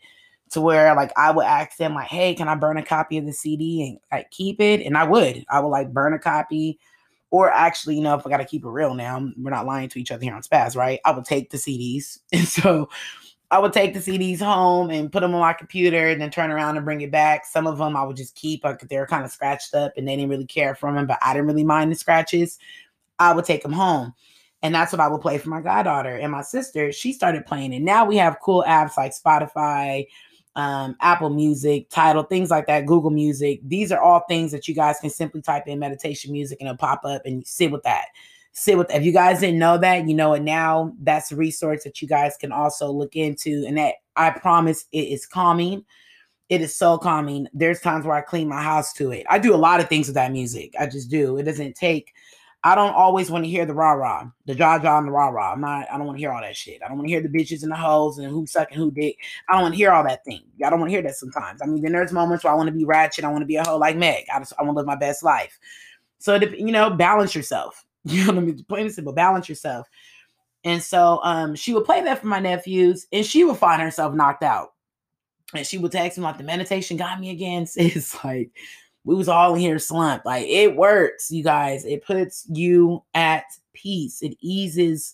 to 0.51 0.61
where 0.61 0.95
like 0.95 1.11
I 1.15 1.31
would 1.31 1.45
ask 1.45 1.77
them, 1.77 1.93
like, 1.93 2.07
hey, 2.07 2.33
can 2.33 2.47
I 2.47 2.55
burn 2.55 2.77
a 2.77 2.83
copy 2.83 3.19
of 3.19 3.25
the 3.25 3.33
CD 3.33 3.87
and 3.87 3.99
like 4.11 4.31
keep 4.31 4.59
it? 4.59 4.81
And 4.81 4.97
I 4.97 5.03
would. 5.03 5.45
I 5.49 5.59
would 5.59 5.69
like 5.69 5.93
burn 5.93 6.13
a 6.13 6.19
copy 6.19 6.79
or 7.29 7.51
actually, 7.51 7.95
you 7.95 8.01
know, 8.01 8.15
if 8.15 8.25
I 8.25 8.29
got 8.29 8.37
to 8.37 8.45
keep 8.45 8.63
it 8.63 8.69
real 8.69 8.93
now, 8.93 9.27
we're 9.37 9.49
not 9.49 9.65
lying 9.65 9.89
to 9.89 9.99
each 9.99 10.11
other 10.11 10.23
here 10.23 10.35
on 10.35 10.43
Spaz, 10.43 10.75
right? 10.75 10.99
I 11.05 11.11
would 11.11 11.25
take 11.25 11.49
the 11.49 11.57
CDs. 11.57 12.19
And 12.31 12.47
so 12.47 12.89
I 13.53 13.59
would 13.59 13.71
take 13.71 13.93
the 13.93 13.99
CDs 13.99 14.39
home 14.39 14.89
and 14.89 15.11
put 15.11 15.19
them 15.19 15.35
on 15.35 15.41
my 15.41 15.53
computer 15.53 16.07
and 16.07 16.19
then 16.19 16.31
turn 16.31 16.49
around 16.49 16.75
and 16.75 16.83
bring 16.83 17.01
it 17.01 17.11
back. 17.11 17.45
Some 17.45 17.67
of 17.67 17.77
them 17.77 17.95
I 17.95 18.03
would 18.03 18.15
just 18.15 18.33
keep. 18.33 18.63
They 18.63 18.97
were 18.97 19.05
kind 19.05 19.23
of 19.23 19.29
scratched 19.29 19.75
up 19.75 19.93
and 19.95 20.07
they 20.07 20.15
didn't 20.15 20.31
really 20.31 20.47
care 20.47 20.73
for 20.73 20.91
them, 20.91 21.05
but 21.05 21.19
I 21.21 21.33
didn't 21.33 21.45
really 21.45 21.63
mind 21.63 21.91
the 21.91 21.95
scratches. 21.95 22.57
I 23.19 23.31
would 23.31 23.45
take 23.45 23.61
them 23.61 23.71
home. 23.71 24.15
And 24.63 24.73
that's 24.73 24.91
what 24.91 24.99
I 24.99 25.07
would 25.07 25.21
play 25.21 25.37
for 25.37 25.49
my 25.49 25.61
goddaughter. 25.61 26.17
And 26.17 26.31
my 26.31 26.41
sister, 26.41 26.91
she 26.91 27.13
started 27.13 27.45
playing 27.45 27.73
it. 27.73 27.81
Now 27.83 28.05
we 28.05 28.17
have 28.17 28.39
cool 28.41 28.63
apps 28.67 28.97
like 28.97 29.13
Spotify, 29.13 30.07
um, 30.55 30.95
Apple 30.99 31.29
Music, 31.29 31.89
Tidal, 31.91 32.23
things 32.23 32.49
like 32.49 32.65
that, 32.65 32.87
Google 32.87 33.11
Music. 33.11 33.59
These 33.63 33.91
are 33.91 34.01
all 34.01 34.23
things 34.27 34.51
that 34.51 34.67
you 34.67 34.73
guys 34.73 34.97
can 34.99 35.11
simply 35.11 35.43
type 35.43 35.67
in 35.67 35.77
meditation 35.77 36.31
music 36.31 36.57
and 36.59 36.67
it'll 36.67 36.77
pop 36.77 37.01
up 37.05 37.21
and 37.23 37.45
sit 37.45 37.71
with 37.71 37.83
that. 37.83 38.05
Sit 38.53 38.77
with. 38.77 38.91
If 38.91 39.03
you 39.03 39.11
guys 39.11 39.39
didn't 39.39 39.59
know 39.59 39.77
that, 39.79 40.07
you 40.07 40.13
know 40.13 40.33
it 40.33 40.43
now. 40.43 40.93
That's 40.99 41.31
a 41.31 41.35
resource 41.35 41.83
that 41.83 42.01
you 42.01 42.07
guys 42.07 42.37
can 42.39 42.51
also 42.51 42.91
look 42.91 43.15
into. 43.15 43.65
And 43.67 43.77
that 43.77 43.95
I 44.15 44.29
promise 44.29 44.85
it 44.91 45.07
is 45.07 45.25
calming. 45.25 45.83
It 46.49 46.61
is 46.61 46.75
so 46.75 46.97
calming. 46.97 47.47
There's 47.53 47.79
times 47.79 48.05
where 48.05 48.15
I 48.15 48.21
clean 48.21 48.47
my 48.47 48.61
house 48.61 48.93
to 48.93 49.11
it. 49.11 49.25
I 49.29 49.39
do 49.39 49.55
a 49.55 49.57
lot 49.57 49.79
of 49.79 49.89
things 49.89 50.07
with 50.07 50.15
that 50.15 50.31
music. 50.31 50.73
I 50.79 50.85
just 50.85 51.09
do. 51.09 51.37
It 51.37 51.43
doesn't 51.43 51.75
take 51.75 52.13
I 52.65 52.75
don't 52.75 52.93
always 52.93 53.29
want 53.29 53.43
to 53.43 53.49
hear 53.49 53.65
the 53.65 53.73
rah 53.73 53.91
rah, 53.91 54.25
the 54.45 54.55
jaw 54.55 54.79
jaw 54.79 54.97
and 54.97 55.07
the 55.07 55.11
rah 55.11 55.27
rah. 55.27 55.51
I'm 55.51 55.59
not. 55.59 55.85
I 55.91 55.97
don't 55.97 56.07
want 56.07 56.17
to 56.17 56.21
hear 56.21 56.31
all 56.31 56.39
that 56.39 56.55
shit. 56.55 56.81
I 56.81 56.87
don't 56.87 56.97
want 56.97 57.09
to 57.09 57.11
hear 57.11 57.21
the 57.21 57.27
bitches 57.27 57.61
and 57.61 57.71
the 57.71 57.75
hoes 57.75 58.17
and 58.17 58.29
who 58.29 58.47
sucking 58.47 58.77
who 58.77 58.89
dick. 58.89 59.17
I 59.49 59.53
don't 59.53 59.63
want 59.63 59.73
to 59.73 59.77
hear 59.77 59.91
all 59.91 60.03
that 60.05 60.23
thing. 60.23 60.43
I 60.65 60.69
don't 60.69 60.79
want 60.79 60.89
to 60.89 60.93
hear 60.93 61.01
that 61.01 61.15
sometimes. 61.15 61.61
I 61.61 61.65
mean, 61.65 61.83
then 61.83 61.91
there's 61.91 62.13
moments 62.13 62.45
where 62.45 62.53
I 62.53 62.55
want 62.55 62.67
to 62.67 62.73
be 62.73 62.85
ratchet. 62.85 63.25
I 63.25 63.29
want 63.29 63.41
to 63.41 63.47
be 63.47 63.57
a 63.57 63.63
hoe 63.65 63.77
like 63.77 63.97
Meg. 63.97 64.25
I 64.33 64.39
just 64.39 64.53
I 64.57 64.63
want 64.63 64.75
to 64.75 64.77
live 64.77 64.85
my 64.85 64.95
best 64.95 65.23
life. 65.23 65.59
So 66.19 66.35
you 66.35 66.71
know, 66.71 66.89
balance 66.89 67.35
yourself. 67.35 67.85
You 68.11 68.25
know 68.25 68.33
what 68.33 68.37
I 68.37 68.45
mean? 68.45 68.65
Plain 68.67 68.85
and 68.85 68.93
simple, 68.93 69.13
balance 69.13 69.47
yourself. 69.47 69.87
And 70.65 70.81
so 70.81 71.19
um, 71.23 71.55
she 71.55 71.73
would 71.73 71.85
play 71.85 72.01
that 72.01 72.19
for 72.19 72.27
my 72.27 72.39
nephews, 72.39 73.07
and 73.11 73.25
she 73.25 73.43
would 73.43 73.57
find 73.57 73.81
herself 73.81 74.13
knocked 74.13 74.43
out. 74.43 74.73
And 75.53 75.65
she 75.65 75.77
would 75.77 75.91
text 75.91 76.17
me 76.17 76.23
like 76.23 76.37
the 76.37 76.43
meditation 76.43 76.97
got 76.97 77.19
me 77.19 77.29
again. 77.29 77.67
It's 77.75 78.23
like 78.23 78.51
we 79.03 79.15
was 79.15 79.27
all 79.27 79.53
in 79.55 79.61
here 79.61 79.79
slumped. 79.79 80.25
Like 80.25 80.47
it 80.47 80.75
works, 80.75 81.29
you 81.31 81.43
guys. 81.43 81.85
It 81.85 82.05
puts 82.05 82.45
you 82.49 83.03
at 83.13 83.45
peace. 83.73 84.21
It 84.21 84.37
eases 84.39 85.13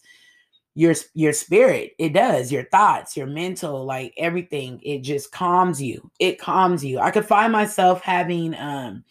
your 0.76 0.94
your 1.14 1.34
spirit. 1.34 1.94
It 1.98 2.14
does. 2.14 2.52
Your 2.52 2.64
thoughts, 2.66 3.18
your 3.18 3.28
mental, 3.28 3.86
like 3.86 4.14
everything. 4.18 4.80
It 4.84 5.00
just 5.00 5.32
calms 5.32 5.82
you. 5.82 6.10
It 6.20 6.40
calms 6.40 6.86
you. 6.86 7.00
I 7.00 7.12
could 7.12 7.26
find 7.26 7.52
myself 7.52 8.02
having 8.02 8.56
um 8.56 9.04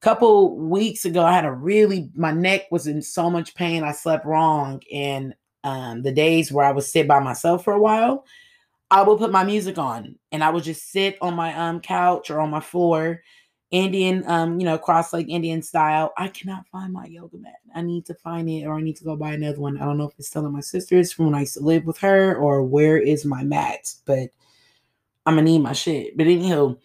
couple 0.00 0.56
weeks 0.56 1.04
ago 1.04 1.24
I 1.24 1.32
had 1.32 1.44
a 1.44 1.52
really 1.52 2.10
my 2.14 2.30
neck 2.30 2.70
was 2.70 2.86
in 2.86 3.02
so 3.02 3.28
much 3.30 3.54
pain. 3.54 3.82
I 3.82 3.92
slept 3.92 4.26
wrong 4.26 4.82
and 4.92 5.34
um 5.64 6.02
the 6.02 6.12
days 6.12 6.52
where 6.52 6.64
I 6.64 6.72
would 6.72 6.84
sit 6.84 7.08
by 7.08 7.20
myself 7.20 7.64
for 7.64 7.72
a 7.72 7.80
while, 7.80 8.24
I 8.90 9.02
would 9.02 9.18
put 9.18 9.32
my 9.32 9.44
music 9.44 9.78
on 9.78 10.16
and 10.30 10.44
I 10.44 10.50
would 10.50 10.64
just 10.64 10.90
sit 10.92 11.18
on 11.20 11.34
my 11.34 11.54
um 11.54 11.80
couch 11.80 12.30
or 12.30 12.40
on 12.40 12.50
my 12.50 12.60
floor 12.60 13.22
Indian, 13.70 14.24
um, 14.26 14.58
you 14.58 14.64
know, 14.64 14.78
cross 14.78 15.12
leg 15.12 15.28
Indian 15.28 15.60
style. 15.60 16.12
I 16.16 16.28
cannot 16.28 16.66
find 16.72 16.90
my 16.92 17.04
yoga 17.04 17.36
mat. 17.36 17.56
I 17.74 17.82
need 17.82 18.06
to 18.06 18.14
find 18.14 18.48
it 18.48 18.64
or 18.64 18.74
I 18.74 18.80
need 18.80 18.96
to 18.96 19.04
go 19.04 19.14
buy 19.14 19.32
another 19.32 19.60
one. 19.60 19.76
I 19.76 19.84
don't 19.84 19.98
know 19.98 20.08
if 20.08 20.14
it's 20.18 20.28
still 20.28 20.48
my 20.50 20.60
sister's 20.60 21.12
from 21.12 21.26
when 21.26 21.34
I 21.34 21.40
used 21.40 21.54
to 21.54 21.60
live 21.60 21.84
with 21.84 21.98
her 21.98 22.34
or 22.36 22.62
where 22.62 22.96
is 22.96 23.26
my 23.26 23.42
mat, 23.42 23.92
but 24.06 24.30
I'm 25.26 25.34
gonna 25.34 25.42
need 25.42 25.58
my 25.58 25.74
shit. 25.74 26.16
But 26.16 26.28
anyhow, 26.28 26.76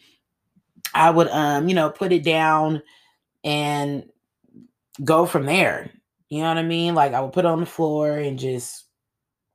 I 0.93 1.09
would 1.09 1.29
um, 1.29 1.69
you 1.69 1.75
know, 1.75 1.89
put 1.89 2.11
it 2.11 2.23
down 2.23 2.81
and 3.43 4.05
go 5.03 5.25
from 5.25 5.45
there. 5.45 5.91
You 6.29 6.41
know 6.41 6.49
what 6.49 6.57
I 6.57 6.63
mean? 6.63 6.95
Like 6.95 7.13
I 7.13 7.21
would 7.21 7.33
put 7.33 7.45
on 7.45 7.59
the 7.59 7.65
floor 7.65 8.17
and 8.17 8.39
just 8.39 8.85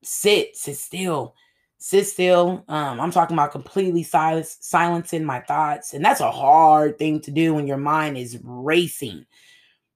sit, 0.03 0.57
sit 0.57 0.77
still 0.77 1.35
sit 1.79 2.07
still. 2.07 2.65
Um, 2.69 3.01
I'm 3.01 3.11
talking 3.11 3.35
about 3.35 3.53
completely 3.53 4.03
silencing 4.03 5.25
my 5.25 5.41
thoughts. 5.41 5.95
And 5.95 6.05
that's 6.05 6.21
a 6.21 6.31
hard 6.31 6.99
thing 6.99 7.21
to 7.23 7.31
do 7.31 7.55
when 7.55 7.67
your 7.67 7.77
mind 7.77 8.19
is 8.19 8.39
racing. 8.43 9.25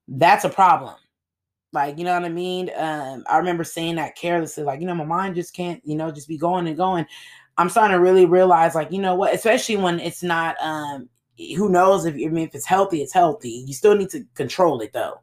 That's 0.08 0.44
a 0.44 0.48
problem. 0.48 0.94
Like, 1.72 1.98
you 1.98 2.04
know 2.04 2.14
what 2.14 2.24
I 2.24 2.28
mean? 2.28 2.70
Um, 2.76 3.24
I 3.28 3.38
remember 3.38 3.64
saying 3.64 3.96
that 3.96 4.14
carelessly, 4.14 4.62
like, 4.62 4.80
you 4.80 4.86
know, 4.86 4.94
my 4.94 5.04
mind 5.04 5.34
just 5.34 5.54
can't, 5.54 5.80
you 5.84 5.96
know, 5.96 6.10
just 6.10 6.28
be 6.28 6.36
going 6.36 6.66
and 6.66 6.76
going. 6.76 7.06
I'm 7.56 7.68
starting 7.68 7.96
to 7.96 8.00
really 8.00 8.26
realize, 8.26 8.74
like, 8.74 8.92
you 8.92 9.00
know 9.00 9.14
what, 9.14 9.34
especially 9.34 9.76
when 9.76 9.98
it's 9.98 10.22
not 10.22 10.56
um 10.60 11.08
who 11.38 11.68
knows 11.68 12.04
if 12.04 12.14
I 12.14 12.28
mean 12.28 12.46
if 12.46 12.54
it's 12.54 12.66
healthy, 12.66 13.02
it's 13.02 13.12
healthy. 13.12 13.64
You 13.66 13.74
still 13.74 13.96
need 13.96 14.10
to 14.10 14.24
control 14.34 14.80
it 14.80 14.92
though 14.92 15.20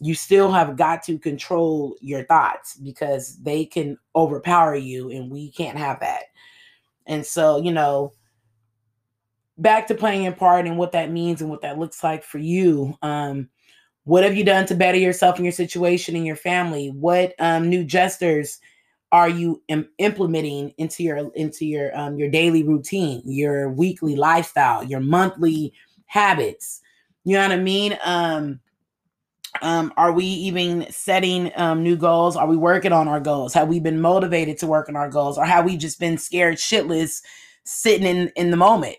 you 0.00 0.14
still 0.14 0.50
have 0.50 0.76
got 0.76 1.02
to 1.02 1.18
control 1.18 1.94
your 2.00 2.24
thoughts 2.24 2.74
because 2.76 3.36
they 3.42 3.66
can 3.66 3.98
overpower 4.16 4.74
you 4.74 5.10
and 5.10 5.30
we 5.30 5.50
can't 5.52 5.76
have 5.76 6.00
that. 6.00 6.24
And 7.06 7.24
so, 7.24 7.60
you 7.60 7.70
know, 7.70 8.14
back 9.58 9.86
to 9.88 9.94
playing 9.94 10.26
a 10.26 10.32
part 10.32 10.66
and 10.66 10.78
what 10.78 10.92
that 10.92 11.10
means 11.10 11.42
and 11.42 11.50
what 11.50 11.60
that 11.60 11.78
looks 11.78 12.02
like 12.02 12.24
for 12.24 12.38
you. 12.38 12.96
Um, 13.02 13.50
What 14.04 14.24
have 14.24 14.34
you 14.34 14.44
done 14.44 14.64
to 14.66 14.74
better 14.74 14.96
yourself 14.96 15.36
and 15.36 15.44
your 15.44 15.52
situation 15.52 16.16
and 16.16 16.24
your 16.24 16.36
family? 16.36 16.88
What 16.88 17.34
um, 17.38 17.68
new 17.68 17.84
gestures 17.84 18.58
are 19.12 19.28
you 19.28 19.62
Im- 19.68 19.88
implementing 19.98 20.72
into 20.78 21.02
your 21.02 21.30
into 21.34 21.66
your 21.66 21.96
um, 21.98 22.16
your 22.16 22.30
daily 22.30 22.62
routine, 22.62 23.22
your 23.24 23.70
weekly 23.70 24.16
lifestyle, 24.16 24.84
your 24.84 25.00
monthly 25.00 25.72
habits? 26.06 26.80
You 27.24 27.36
know 27.36 27.42
what 27.42 27.52
I 27.52 27.58
mean? 27.58 27.98
Um, 28.04 28.60
um, 29.62 29.92
are 29.96 30.12
we 30.12 30.24
even 30.24 30.86
setting 30.90 31.50
um, 31.56 31.82
new 31.82 31.96
goals? 31.96 32.36
Are 32.36 32.46
we 32.46 32.56
working 32.56 32.92
on 32.92 33.08
our 33.08 33.20
goals? 33.20 33.52
Have 33.54 33.68
we 33.68 33.80
been 33.80 34.00
motivated 34.00 34.58
to 34.58 34.66
work 34.66 34.88
on 34.88 34.96
our 34.96 35.10
goals, 35.10 35.38
or 35.38 35.44
have 35.44 35.64
we 35.64 35.76
just 35.76 35.98
been 35.98 36.16
scared 36.16 36.56
shitless, 36.56 37.22
sitting 37.64 38.06
in 38.06 38.30
in 38.36 38.50
the 38.50 38.56
moment? 38.56 38.96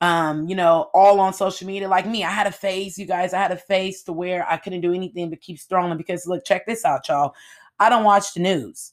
Um, 0.00 0.48
you 0.48 0.56
know, 0.56 0.90
all 0.92 1.20
on 1.20 1.32
social 1.32 1.68
media. 1.68 1.88
Like 1.88 2.06
me, 2.06 2.24
I 2.24 2.30
had 2.30 2.48
a 2.48 2.52
phase, 2.52 2.98
you 2.98 3.06
guys. 3.06 3.32
I 3.32 3.38
had 3.38 3.52
a 3.52 3.56
phase 3.56 4.02
to 4.02 4.12
where 4.12 4.44
I 4.50 4.56
couldn't 4.56 4.80
do 4.80 4.92
anything 4.92 5.30
but 5.30 5.40
keep 5.40 5.58
scrolling 5.58 5.96
because 5.96 6.26
look, 6.26 6.44
check 6.44 6.66
this 6.66 6.84
out, 6.84 7.08
y'all. 7.08 7.34
I 7.78 7.88
don't 7.88 8.02
watch 8.02 8.34
the 8.34 8.40
news. 8.40 8.92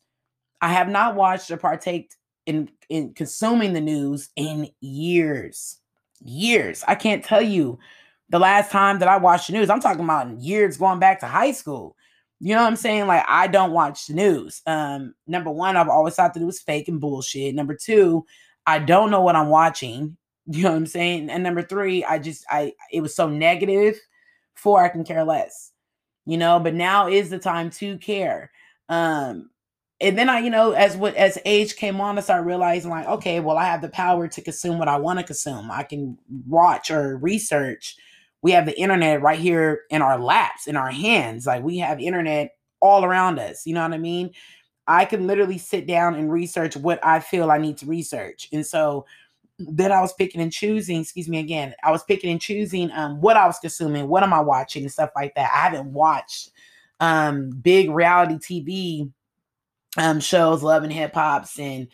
I 0.61 0.69
have 0.69 0.89
not 0.89 1.15
watched 1.15 1.51
or 1.51 1.57
partaked 1.57 2.17
in 2.45 2.69
in 2.89 3.13
consuming 3.13 3.73
the 3.73 3.81
news 3.81 4.29
in 4.35 4.69
years. 4.81 5.77
Years. 6.21 6.83
I 6.87 6.95
can't 6.95 7.23
tell 7.23 7.41
you 7.41 7.79
the 8.29 8.39
last 8.39 8.71
time 8.71 8.99
that 8.99 9.07
I 9.07 9.17
watched 9.17 9.47
the 9.47 9.53
news. 9.53 9.69
I'm 9.69 9.79
talking 9.79 10.03
about 10.03 10.39
years 10.39 10.77
going 10.77 10.99
back 10.99 11.19
to 11.21 11.27
high 11.27 11.51
school. 11.51 11.95
You 12.39 12.55
know 12.55 12.61
what 12.61 12.67
I'm 12.67 12.75
saying? 12.75 13.07
Like 13.07 13.23
I 13.27 13.47
don't 13.47 13.71
watch 13.71 14.07
the 14.07 14.13
news. 14.13 14.61
Um, 14.65 15.13
number 15.27 15.51
one, 15.51 15.77
I've 15.77 15.89
always 15.89 16.15
thought 16.15 16.33
that 16.33 16.41
it 16.41 16.45
was 16.45 16.59
fake 16.61 16.87
and 16.87 16.99
bullshit. 16.99 17.55
Number 17.55 17.75
two, 17.75 18.25
I 18.65 18.79
don't 18.79 19.11
know 19.11 19.21
what 19.21 19.35
I'm 19.35 19.49
watching. 19.49 20.17
You 20.51 20.63
know 20.63 20.71
what 20.71 20.77
I'm 20.77 20.87
saying? 20.87 21.29
And 21.29 21.43
number 21.43 21.61
three, 21.61 22.03
I 22.03 22.17
just 22.17 22.43
I 22.49 22.73
it 22.91 23.01
was 23.01 23.15
so 23.15 23.29
negative. 23.29 23.99
Four, 24.55 24.83
I 24.83 24.89
can 24.89 25.03
care 25.03 25.23
less. 25.23 25.71
You 26.25 26.37
know, 26.37 26.59
but 26.59 26.73
now 26.73 27.07
is 27.07 27.29
the 27.29 27.37
time 27.37 27.69
to 27.71 27.99
care. 27.99 28.49
Um, 28.87 29.51
and 30.01 30.17
then 30.17 30.29
I, 30.29 30.39
you 30.39 30.49
know, 30.49 30.71
as 30.71 30.95
what 30.95 31.15
as 31.15 31.37
age 31.43 31.75
came 31.75 31.99
on, 31.99 32.17
I 32.17 32.21
started 32.21 32.45
realizing 32.45 32.89
like, 32.89 33.07
okay, 33.07 33.39
well, 33.39 33.57
I 33.57 33.65
have 33.65 33.81
the 33.81 33.89
power 33.89 34.27
to 34.29 34.41
consume 34.41 34.79
what 34.79 34.87
I 34.87 34.97
want 34.97 35.19
to 35.19 35.25
consume. 35.25 35.69
I 35.71 35.83
can 35.83 36.17
watch 36.47 36.89
or 36.89 37.17
research. 37.17 37.97
We 38.41 38.51
have 38.51 38.65
the 38.65 38.79
internet 38.79 39.21
right 39.21 39.39
here 39.39 39.81
in 39.89 40.01
our 40.01 40.17
laps, 40.17 40.67
in 40.67 40.77
our 40.77 40.89
hands. 40.89 41.45
Like 41.45 41.63
we 41.63 41.79
have 41.79 41.99
internet 41.99 42.55
all 42.79 43.03
around 43.03 43.39
us. 43.39 43.65
You 43.65 43.73
know 43.73 43.81
what 43.81 43.93
I 43.93 43.97
mean? 43.97 44.31
I 44.87 45.03
can 45.03 45.27
literally 45.27 45.57
sit 45.57 45.85
down 45.85 46.15
and 46.15 46.31
research 46.31 46.77
what 46.77 47.05
I 47.05 47.19
feel 47.19 47.51
I 47.51 47.57
need 47.57 47.77
to 47.79 47.85
research. 47.85 48.47
And 48.53 48.65
so 48.65 49.05
then 49.59 49.91
I 49.91 49.99
was 49.99 50.13
picking 50.13 50.39
and 50.39 50.51
choosing, 50.51 51.01
excuse 51.01 51.27
me 51.27 51.39
again, 51.39 51.75
I 51.83 51.91
was 51.91 52.03
picking 52.03 52.31
and 52.31 52.39
choosing 52.39 52.89
um, 52.91 53.19
what 53.19 53.35
I 53.35 53.45
was 53.45 53.59
consuming, 53.59 54.07
what 54.07 54.23
am 54.23 54.33
I 54.33 54.39
watching, 54.39 54.83
and 54.83 54.91
stuff 54.91 55.11
like 55.15 55.35
that. 55.35 55.51
I 55.53 55.57
haven't 55.57 55.91
watched 55.91 56.51
um, 57.01 57.49
big 57.49 57.91
reality 57.91 58.35
TV 58.35 59.11
um, 59.97 60.19
shows, 60.19 60.63
Love 60.63 60.83
and 60.83 60.93
Hip 60.93 61.13
Hops 61.13 61.59
and 61.59 61.87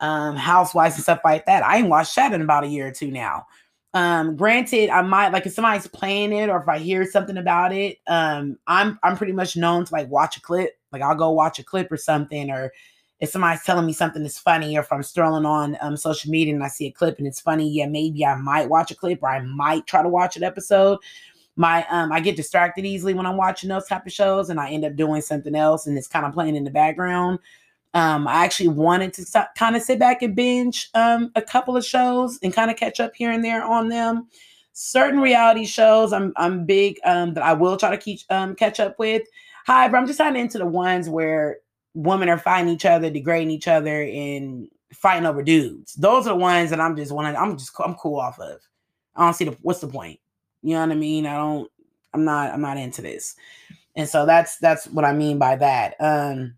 um, 0.00 0.36
Housewives 0.36 0.96
and 0.96 1.02
stuff 1.02 1.20
like 1.24 1.46
that. 1.46 1.64
I 1.64 1.78
ain't 1.78 1.88
watched 1.88 2.16
that 2.16 2.32
in 2.32 2.42
about 2.42 2.64
a 2.64 2.68
year 2.68 2.88
or 2.88 2.92
two 2.92 3.10
now. 3.10 3.46
Um, 3.92 4.36
granted, 4.36 4.88
I 4.88 5.02
might 5.02 5.30
like 5.30 5.46
if 5.46 5.52
somebody's 5.52 5.88
playing 5.88 6.32
it 6.32 6.48
or 6.48 6.60
if 6.60 6.68
I 6.68 6.78
hear 6.78 7.04
something 7.04 7.36
about 7.36 7.72
it, 7.72 7.98
um, 8.06 8.56
I'm 8.66 8.98
I'm 9.02 9.16
pretty 9.16 9.32
much 9.32 9.56
known 9.56 9.84
to 9.84 9.92
like 9.92 10.08
watch 10.08 10.36
a 10.36 10.40
clip. 10.40 10.78
Like 10.92 11.02
I'll 11.02 11.16
go 11.16 11.30
watch 11.30 11.58
a 11.58 11.64
clip 11.64 11.90
or 11.90 11.96
something, 11.96 12.50
or 12.50 12.72
if 13.18 13.30
somebody's 13.30 13.64
telling 13.64 13.86
me 13.86 13.92
something 13.92 14.22
that's 14.22 14.38
funny, 14.38 14.76
or 14.76 14.80
if 14.80 14.92
I'm 14.92 15.02
strolling 15.02 15.44
on 15.44 15.76
um, 15.80 15.96
social 15.96 16.30
media 16.30 16.54
and 16.54 16.62
I 16.62 16.68
see 16.68 16.86
a 16.86 16.92
clip 16.92 17.18
and 17.18 17.26
it's 17.26 17.40
funny, 17.40 17.68
yeah, 17.68 17.86
maybe 17.86 18.24
I 18.24 18.36
might 18.36 18.68
watch 18.68 18.92
a 18.92 18.96
clip 18.96 19.22
or 19.22 19.28
I 19.28 19.42
might 19.42 19.86
try 19.86 20.02
to 20.02 20.08
watch 20.08 20.36
an 20.36 20.44
episode 20.44 20.98
my 21.60 21.86
um 21.90 22.10
I 22.10 22.20
get 22.20 22.36
distracted 22.36 22.86
easily 22.86 23.12
when 23.12 23.26
I'm 23.26 23.36
watching 23.36 23.68
those 23.68 23.86
type 23.86 24.06
of 24.06 24.12
shows 24.12 24.48
and 24.48 24.58
I 24.58 24.70
end 24.70 24.86
up 24.86 24.96
doing 24.96 25.20
something 25.20 25.54
else 25.54 25.86
and 25.86 25.98
it's 25.98 26.08
kind 26.08 26.24
of 26.24 26.32
playing 26.32 26.56
in 26.56 26.64
the 26.64 26.70
background. 26.70 27.38
Um, 27.92 28.26
I 28.26 28.44
actually 28.44 28.68
wanted 28.68 29.12
to 29.14 29.48
kind 29.58 29.76
of 29.76 29.82
sit 29.82 29.98
back 29.98 30.22
and 30.22 30.34
binge 30.34 30.88
um, 30.94 31.30
a 31.34 31.42
couple 31.42 31.76
of 31.76 31.84
shows 31.84 32.38
and 32.42 32.54
kind 32.54 32.70
of 32.70 32.78
catch 32.78 32.98
up 32.98 33.14
here 33.14 33.30
and 33.30 33.44
there 33.44 33.62
on 33.62 33.90
them. 33.90 34.26
Certain 34.72 35.20
reality 35.20 35.66
shows, 35.66 36.14
I'm 36.14 36.32
I'm 36.36 36.64
big 36.64 36.98
um, 37.04 37.34
that 37.34 37.44
I 37.44 37.52
will 37.52 37.76
try 37.76 37.90
to 37.90 37.98
keep 37.98 38.20
um, 38.30 38.54
catch 38.54 38.80
up 38.80 38.98
with. 38.98 39.22
However, 39.66 39.98
I'm 39.98 40.06
just 40.06 40.18
not 40.18 40.36
into 40.36 40.56
the 40.56 40.66
ones 40.66 41.10
where 41.10 41.58
women 41.92 42.30
are 42.30 42.38
fighting 42.38 42.72
each 42.72 42.86
other, 42.86 43.10
degrading 43.10 43.50
each 43.50 43.68
other, 43.68 44.02
and 44.04 44.66
fighting 44.94 45.26
over 45.26 45.42
dudes. 45.42 45.92
Those 45.94 46.26
are 46.26 46.30
the 46.30 46.36
ones 46.36 46.70
that 46.70 46.80
I'm 46.80 46.96
just 46.96 47.12
wanting. 47.12 47.36
I'm 47.36 47.58
just 47.58 47.72
I'm 47.84 47.96
cool 47.96 48.18
off 48.18 48.38
of. 48.38 48.60
I 49.14 49.24
don't 49.24 49.34
see 49.34 49.44
the 49.44 49.58
what's 49.60 49.80
the 49.80 49.88
point. 49.88 50.20
You 50.62 50.74
know 50.74 50.80
what 50.80 50.92
I 50.92 50.96
mean? 50.96 51.26
I 51.26 51.36
don't 51.36 51.70
I'm 52.12 52.24
not 52.24 52.52
I'm 52.52 52.60
not 52.60 52.76
into 52.76 53.02
this. 53.02 53.36
And 53.96 54.08
so 54.08 54.26
that's 54.26 54.58
that's 54.58 54.86
what 54.86 55.04
I 55.04 55.12
mean 55.12 55.38
by 55.38 55.56
that. 55.56 55.94
Um 56.00 56.54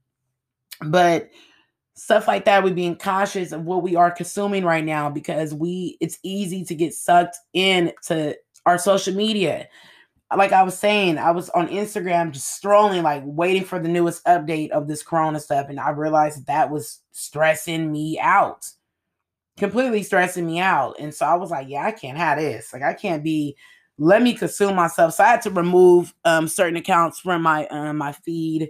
but 0.85 1.31
stuff 1.95 2.27
like 2.27 2.45
that 2.47 2.65
we 2.65 2.73
being 2.73 2.97
cautious 2.97 3.53
of 3.53 3.65
what 3.65 3.83
we 3.83 3.97
are 3.97 4.11
consuming 4.11 4.65
right 4.65 4.85
now 4.85 5.11
because 5.11 5.55
we 5.55 5.97
it's 6.01 6.19
easy 6.23 6.65
to 6.65 6.75
get 6.75 6.95
sucked 6.95 7.37
into 7.53 8.35
our 8.67 8.79
social 8.79 9.15
media 9.15 9.69
like 10.37 10.53
i 10.53 10.63
was 10.63 10.79
saying 10.79 11.19
i 11.19 11.31
was 11.31 11.51
on 11.51 11.69
instagram 11.69 12.33
just 12.33 12.57
strolling 12.57 13.03
like 13.03 13.23
waiting 13.27 13.65
for 13.65 13.79
the 13.79 13.89
newest 13.89 14.25
update 14.25 14.71
of 14.71 14.89
this 14.89 15.03
corona 15.03 15.39
stuff 15.39 15.67
and 15.69 15.79
i 15.79 15.91
realized 15.91 16.47
that 16.47 16.71
was 16.71 17.01
stressing 17.13 17.93
me 17.93 18.19
out 18.21 18.67
completely 19.59 20.03
stressing 20.03 20.47
me 20.47 20.59
out 20.59 20.97
and 20.99 21.15
so 21.15 21.27
i 21.27 21.35
was 21.35 21.51
like 21.51 21.69
yeah 21.69 21.85
i 21.85 21.93
can't 21.93 22.17
have 22.17 22.39
this 22.39 22.73
like 22.73 22.83
i 22.83 22.95
can't 22.95 23.23
be 23.23 23.55
let 24.03 24.21
me 24.21 24.35
consume 24.35 24.75
myself. 24.75 25.15
So 25.15 25.23
I 25.23 25.29
had 25.29 25.43
to 25.43 25.51
remove 25.51 26.13
um, 26.25 26.49
certain 26.49 26.77
accounts 26.77 27.21
from 27.21 27.43
my 27.43 27.67
uh, 27.69 27.93
my 27.93 28.11
feed. 28.11 28.69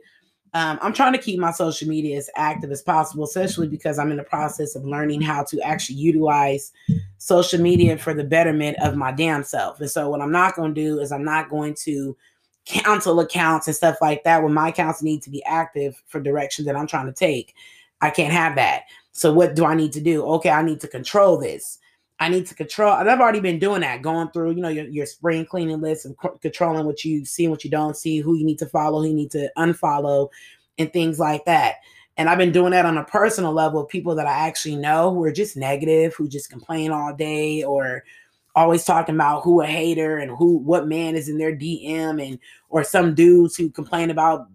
Um, 0.53 0.78
I'm 0.83 0.93
trying 0.93 1.14
to 1.14 1.18
keep 1.18 1.41
my 1.41 1.51
social 1.51 1.89
media 1.89 2.18
as 2.18 2.28
active 2.37 2.70
as 2.70 2.83
possible, 2.83 3.24
especially 3.24 3.66
because 3.66 3.99
I'm 3.99 4.11
in 4.11 4.18
the 4.18 4.24
process 4.24 4.76
of 4.76 4.85
learning 4.85 5.22
how 5.22 5.45
to 5.45 5.59
actually 5.62 5.97
utilize 5.97 6.72
social 7.16 7.59
media 7.59 7.97
for 7.97 8.12
the 8.12 8.24
betterment 8.24 8.76
of 8.83 8.95
my 8.95 9.11
damn 9.11 9.43
self. 9.43 9.80
And 9.80 9.91
so, 9.91 10.11
what 10.11 10.20
I'm 10.20 10.30
not 10.30 10.55
going 10.55 10.74
to 10.74 10.80
do 10.80 11.01
is 11.01 11.11
I'm 11.11 11.24
not 11.24 11.49
going 11.49 11.74
to 11.85 12.14
cancel 12.66 13.18
accounts 13.20 13.66
and 13.66 13.74
stuff 13.74 13.97
like 14.03 14.24
that 14.24 14.43
when 14.43 14.53
my 14.53 14.68
accounts 14.68 15.03
need 15.03 15.22
to 15.22 15.30
be 15.30 15.43
active 15.47 16.03
for 16.09 16.20
direction 16.20 16.66
that 16.66 16.76
I'm 16.76 16.87
trying 16.87 17.07
to 17.07 17.12
take. 17.12 17.55
I 18.03 18.11
can't 18.11 18.35
have 18.35 18.55
that. 18.57 18.83
So, 19.12 19.33
what 19.33 19.55
do 19.55 19.64
I 19.64 19.74
need 19.74 19.93
to 19.93 20.01
do? 20.03 20.26
Okay, 20.26 20.51
I 20.51 20.61
need 20.61 20.80
to 20.80 20.89
control 20.89 21.39
this. 21.39 21.78
I 22.23 22.29
need 22.29 22.47
to 22.47 22.55
control. 22.55 22.95
And 22.95 23.11
I've 23.11 23.18
already 23.18 23.41
been 23.41 23.59
doing 23.59 23.81
that, 23.81 24.01
going 24.01 24.31
through, 24.31 24.53
you 24.53 24.62
know, 24.62 24.68
your, 24.68 24.85
your 24.85 25.07
spring 25.07 25.45
cleaning 25.45 25.81
list 25.81 26.05
and 26.05 26.14
c- 26.23 26.29
controlling 26.41 26.87
what 26.87 27.05
you 27.05 27.25
see, 27.25 27.49
what 27.49 27.64
you 27.64 27.70
don't 27.70 27.97
see, 27.97 28.18
who 28.18 28.37
you 28.37 28.47
need 28.47 28.61
to 28.61 28.66
follow, 28.66 29.01
who 29.01 29.09
you 29.09 29.14
need 29.14 29.33
to 29.33 29.51
unfollow, 29.59 30.29
and 30.79 30.93
things 30.93 31.18
like 31.18 31.45
that. 31.47 31.79
And 32.16 32.29
I've 32.29 32.39
been 32.39 32.53
doing 32.53 32.70
that 32.70 32.87
on 32.87 32.97
a 32.97 33.03
personal 33.05 33.53
level. 33.53 33.85
People 33.85 34.14
that 34.14 34.29
I 34.29 34.47
actually 34.47 34.77
know 34.77 35.12
who 35.12 35.25
are 35.25 35.33
just 35.33 35.57
negative, 35.57 36.14
who 36.14 36.29
just 36.29 36.49
complain 36.49 36.93
all 36.93 37.12
day, 37.12 37.64
or 37.64 38.05
always 38.55 38.85
talking 38.85 39.16
about 39.16 39.43
who 39.43 39.61
a 39.61 39.66
hater 39.66 40.18
and 40.18 40.31
who 40.31 40.59
what 40.59 40.87
man 40.87 41.16
is 41.16 41.29
in 41.29 41.39
their 41.39 41.57
DM, 41.57 42.25
and 42.25 42.39
or 42.68 42.85
some 42.85 43.16
dudes 43.16 43.57
who 43.57 43.68
complain 43.68 44.11
about 44.11 44.47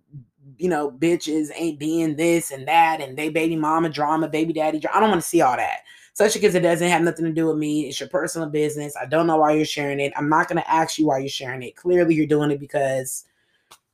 you 0.58 0.70
know 0.70 0.90
bitches 0.90 1.50
ain't 1.54 1.80
being 1.80 2.16
this 2.16 2.50
and 2.50 2.66
that, 2.66 3.02
and 3.02 3.18
they 3.18 3.28
baby 3.28 3.58
mama 3.58 3.90
drama, 3.90 4.30
baby 4.30 4.54
daddy 4.54 4.80
drama. 4.80 4.96
I 4.96 5.00
don't 5.02 5.10
want 5.10 5.22
to 5.22 5.28
see 5.28 5.42
all 5.42 5.58
that 5.58 5.82
especially 6.18 6.42
because 6.42 6.56
it 6.56 6.62
doesn't 6.62 6.90
have 6.90 7.04
nothing 7.04 7.26
to 7.26 7.32
do 7.32 7.46
with 7.46 7.58
me. 7.58 7.88
It's 7.88 8.00
your 8.00 8.10
personal 8.10 8.50
business. 8.50 8.96
I 9.00 9.06
don't 9.06 9.28
know 9.28 9.38
why 9.38 9.52
you're 9.52 9.66
sharing 9.66 10.00
it. 10.00 10.12
I'm 10.16 10.30
not 10.30 10.48
going 10.48 10.60
to 10.60 10.68
ask 10.68 10.98
you 10.98 11.06
why 11.06 11.20
you're 11.20 11.30
sharing 11.30 11.62
it. 11.62 11.76
Clearly, 11.76 12.16
you're 12.16 12.26
doing 12.26 12.50
it 12.50 12.60
because 12.60 13.26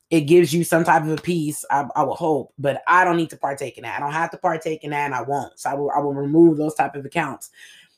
it 0.08 0.22
gives 0.22 0.50
you 0.50 0.64
some 0.64 0.84
type 0.84 1.02
of 1.02 1.10
a 1.10 1.16
peace, 1.16 1.66
I, 1.70 1.86
I 1.94 2.02
will 2.02 2.14
hope, 2.14 2.54
but 2.58 2.82
I 2.86 3.04
don't 3.04 3.18
need 3.18 3.28
to 3.28 3.36
partake 3.36 3.76
in 3.76 3.82
that. 3.82 3.98
I 3.98 4.00
don't 4.00 4.14
have 4.14 4.30
to 4.30 4.38
partake 4.38 4.84
in 4.84 4.90
that, 4.92 5.04
and 5.04 5.14
I 5.14 5.20
won't. 5.20 5.58
So 5.58 5.68
I 5.68 5.74
will. 5.74 5.90
I 5.90 5.98
will 5.98 6.14
remove 6.14 6.56
those 6.56 6.74
type 6.74 6.94
of 6.94 7.04
accounts. 7.04 7.50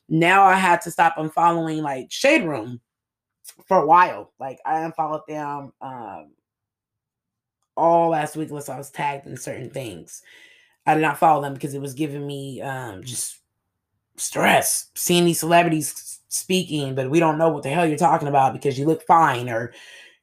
Now 0.08 0.42
I 0.42 0.54
had 0.54 0.80
to 0.82 0.90
stop 0.90 1.14
unfollowing 1.18 1.82
like 1.82 2.10
Shade 2.10 2.42
Room 2.42 2.80
for 3.68 3.76
a 3.76 3.86
while. 3.86 4.32
Like 4.40 4.58
I 4.66 4.80
unfollowed 4.80 5.22
them 5.28 5.72
um, 5.80 6.32
all 7.76 8.08
last 8.08 8.34
week 8.34 8.48
unless 8.48 8.68
I 8.68 8.76
was 8.76 8.90
tagged 8.90 9.28
in 9.28 9.36
certain 9.36 9.70
things. 9.70 10.22
I 10.84 10.94
did 10.94 11.02
not 11.02 11.18
follow 11.18 11.42
them 11.42 11.54
because 11.54 11.74
it 11.74 11.80
was 11.80 11.94
giving 11.94 12.26
me 12.26 12.60
um, 12.60 13.04
just 13.04 13.38
stress 14.16 14.90
seeing 14.94 15.24
these 15.24 15.40
celebrities 15.40 16.20
speaking, 16.28 16.94
but 16.94 17.10
we 17.10 17.20
don't 17.20 17.38
know 17.38 17.48
what 17.48 17.62
the 17.62 17.68
hell 17.68 17.86
you're 17.86 17.96
talking 17.96 18.28
about 18.28 18.52
because 18.52 18.78
you 18.78 18.86
look 18.86 19.02
fine 19.06 19.48
or 19.48 19.72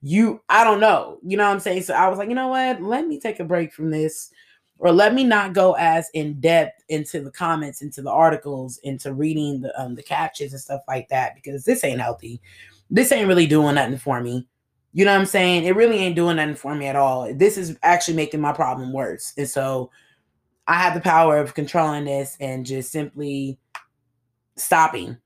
you, 0.02 0.42
I 0.50 0.64
don't 0.64 0.80
know. 0.80 1.20
You 1.24 1.38
know 1.38 1.46
what 1.46 1.54
I'm 1.54 1.60
saying? 1.60 1.84
So 1.84 1.94
I 1.94 2.10
was 2.10 2.18
like, 2.18 2.30
you 2.30 2.36
know 2.36 2.50
what? 2.50 2.82
Let 2.82 3.08
me 3.08 3.20
take 3.20 3.40
a 3.40 3.46
break 3.46 3.74
from 3.74 3.90
this 3.90 4.32
or 4.80 4.92
let 4.92 5.14
me 5.14 5.24
not 5.24 5.54
go 5.54 5.74
as 5.74 6.10
in 6.14 6.40
depth 6.42 6.84
into 6.90 7.22
the 7.22 7.32
comments, 7.32 7.82
into 7.82 8.02
the 8.02 8.12
articles, 8.12 8.80
into 8.84 9.14
reading 9.14 9.62
the 9.62 9.82
um, 9.82 9.96
the 9.96 10.04
captions 10.04 10.52
and 10.52 10.62
stuff 10.62 10.82
like 10.88 11.08
that 11.10 11.36
because 11.36 11.64
this 11.64 11.84
ain't 11.84 12.02
healthy. 12.02 12.42
This 12.90 13.12
ain't 13.12 13.28
really 13.28 13.48
doing 13.48 13.76
nothing 13.76 13.98
for 13.98 14.22
me. 14.22 14.48
You 14.92 15.06
know 15.06 15.14
what 15.14 15.22
I'm 15.22 15.26
saying? 15.26 15.64
It 15.64 15.76
really 15.76 15.98
ain't 15.98 16.16
doing 16.16 16.36
nothing 16.36 16.56
for 16.56 16.76
me 16.76 16.86
at 16.88 16.96
all. 16.96 17.34
This 17.34 17.58
is 17.58 17.78
actually 17.82 18.16
making 18.16 18.42
my 18.42 18.52
problem 18.52 18.94
worse. 18.94 19.34
And 19.38 19.50
so 19.50 19.90
I 20.68 20.76
have 20.76 20.94
the 20.94 21.02
power 21.02 21.38
of 21.38 21.56
controlling 21.56 22.06
this 22.06 22.38
and 22.40 22.66
just 22.66 22.92
simply 22.92 23.58
stopping, 24.56 25.18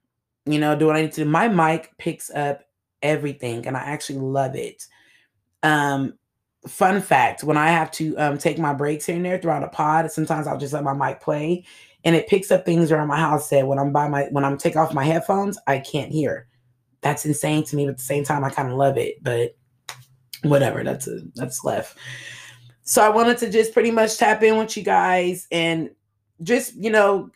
you 0.46 0.60
know, 0.60 0.76
do 0.76 0.88
what 0.88 0.96
I 0.96 1.02
need 1.02 1.12
to 1.14 1.24
do. 1.24 1.30
My 1.30 1.48
mic 1.48 1.98
picks 1.98 2.30
up 2.30 2.62
everything 3.02 3.68
and 3.68 3.78
I 3.78 3.82
actually 3.82 4.20
love 4.20 4.56
it. 4.56 4.86
Um, 5.64 6.14
fun 6.68 7.02
fact 7.02 7.44
when 7.44 7.58
I 7.58 7.70
have 7.70 7.92
to 7.92 8.16
um, 8.18 8.38
take 8.38 8.60
my 8.60 8.74
breaks 8.74 9.06
here 9.06 9.16
and 9.16 9.26
there 9.26 9.38
throughout 9.38 9.64
a 9.64 9.70
pod, 9.70 10.12
sometimes 10.12 10.48
I'll 10.48 10.58
just 10.58 10.74
let 10.74 10.84
my 10.84 10.94
mic 10.94 11.22
play 11.22 11.66
and 12.04 12.16
it 12.16 12.28
picks 12.28 12.52
up 12.52 12.66
things 12.66 12.92
around 12.92 13.08
my 13.08 13.18
house 13.18 13.50
that 13.50 13.68
when 13.68 13.80
I'm 13.80 13.92
by 13.92 14.08
my 14.08 14.28
when 14.32 14.46
I'm 14.46 14.58
take 14.58 14.76
off 14.76 14.94
my 14.94 15.04
headphones, 15.04 15.58
I 15.68 15.80
can't 15.80 16.12
hear. 16.12 16.48
That's 17.02 17.26
insane 17.26 17.64
to 17.66 17.76
me, 17.76 17.86
but 17.86 17.92
at 17.92 17.98
the 17.98 18.04
same 18.04 18.24
time, 18.24 18.44
I 18.44 18.50
kind 18.50 18.72
of 18.72 18.78
love 18.78 18.98
it. 18.98 19.22
But 19.22 19.56
whatever, 20.44 20.84
that's 20.84 21.08
a 21.08 21.20
that's 21.36 21.64
left. 21.64 21.98
So 22.84 23.04
I 23.04 23.10
wanted 23.10 23.38
to 23.40 23.50
just 23.50 23.74
pretty 23.74 23.92
much 23.92 24.18
tap 24.18 24.42
in 24.44 24.58
with 24.58 24.78
you 24.78 24.84
guys 24.84 25.48
and 25.52 25.90
just, 26.44 26.76
you 26.76 26.90
know, 26.90 27.30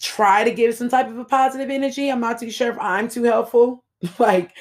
try 0.00 0.44
to 0.44 0.50
give 0.50 0.74
some 0.74 0.88
type 0.88 1.08
of 1.08 1.18
a 1.18 1.24
positive 1.24 1.70
energy. 1.70 2.10
I'm 2.10 2.20
not 2.20 2.38
too 2.38 2.50
sure 2.50 2.70
if 2.70 2.78
I'm 2.78 3.08
too 3.08 3.24
helpful. 3.24 3.84
like, 4.18 4.56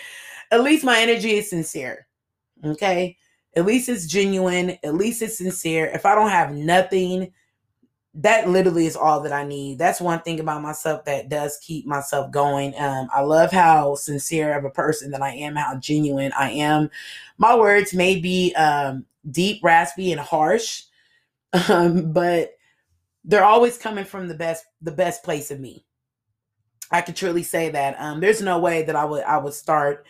at 0.51 0.63
least 0.63 0.83
my 0.83 0.99
energy 0.99 1.37
is 1.37 1.49
sincere. 1.49 2.07
Okay. 2.63 3.17
At 3.55 3.65
least 3.65 3.89
it's 3.89 4.07
genuine. 4.07 4.77
At 4.83 4.95
least 4.95 5.21
it's 5.21 5.37
sincere. 5.37 5.87
If 5.87 6.05
I 6.05 6.15
don't 6.15 6.29
have 6.29 6.53
nothing, 6.53 7.31
that 8.17 8.49
literally 8.49 8.87
is 8.87 8.95
all 8.95 9.21
that 9.21 9.31
I 9.31 9.43
need. 9.43 9.77
That's 9.77 10.01
one 10.01 10.21
thing 10.21 10.39
about 10.39 10.63
myself 10.63 11.05
that 11.05 11.29
does 11.29 11.59
keep 11.61 11.85
myself 11.85 12.31
going. 12.31 12.73
Um, 12.79 13.07
I 13.13 13.21
love 13.21 13.51
how 13.51 13.93
sincere 13.93 14.57
of 14.57 14.65
a 14.65 14.71
person 14.71 15.11
that 15.11 15.21
I 15.21 15.33
am, 15.33 15.55
how 15.55 15.75
genuine 15.75 16.31
I 16.37 16.51
am. 16.51 16.89
My 17.37 17.55
words 17.55 17.93
may 17.93 18.19
be 18.19 18.55
um, 18.55 19.05
deep, 19.29 19.63
raspy, 19.63 20.11
and 20.11 20.19
harsh, 20.19 20.83
um, 21.69 22.11
but 22.11 22.56
they're 23.23 23.43
always 23.43 23.77
coming 23.77 24.05
from 24.05 24.27
the 24.27 24.35
best, 24.35 24.65
the 24.81 24.91
best 24.91 25.23
place 25.23 25.51
of 25.51 25.59
me. 25.59 25.85
I 26.91 27.01
could 27.01 27.15
truly 27.15 27.43
say 27.43 27.69
that. 27.69 27.99
Um, 27.99 28.21
there's 28.21 28.41
no 28.41 28.59
way 28.59 28.83
that 28.83 28.95
I 28.95 29.05
would 29.05 29.23
I 29.23 29.37
would 29.37 29.53
start 29.53 30.05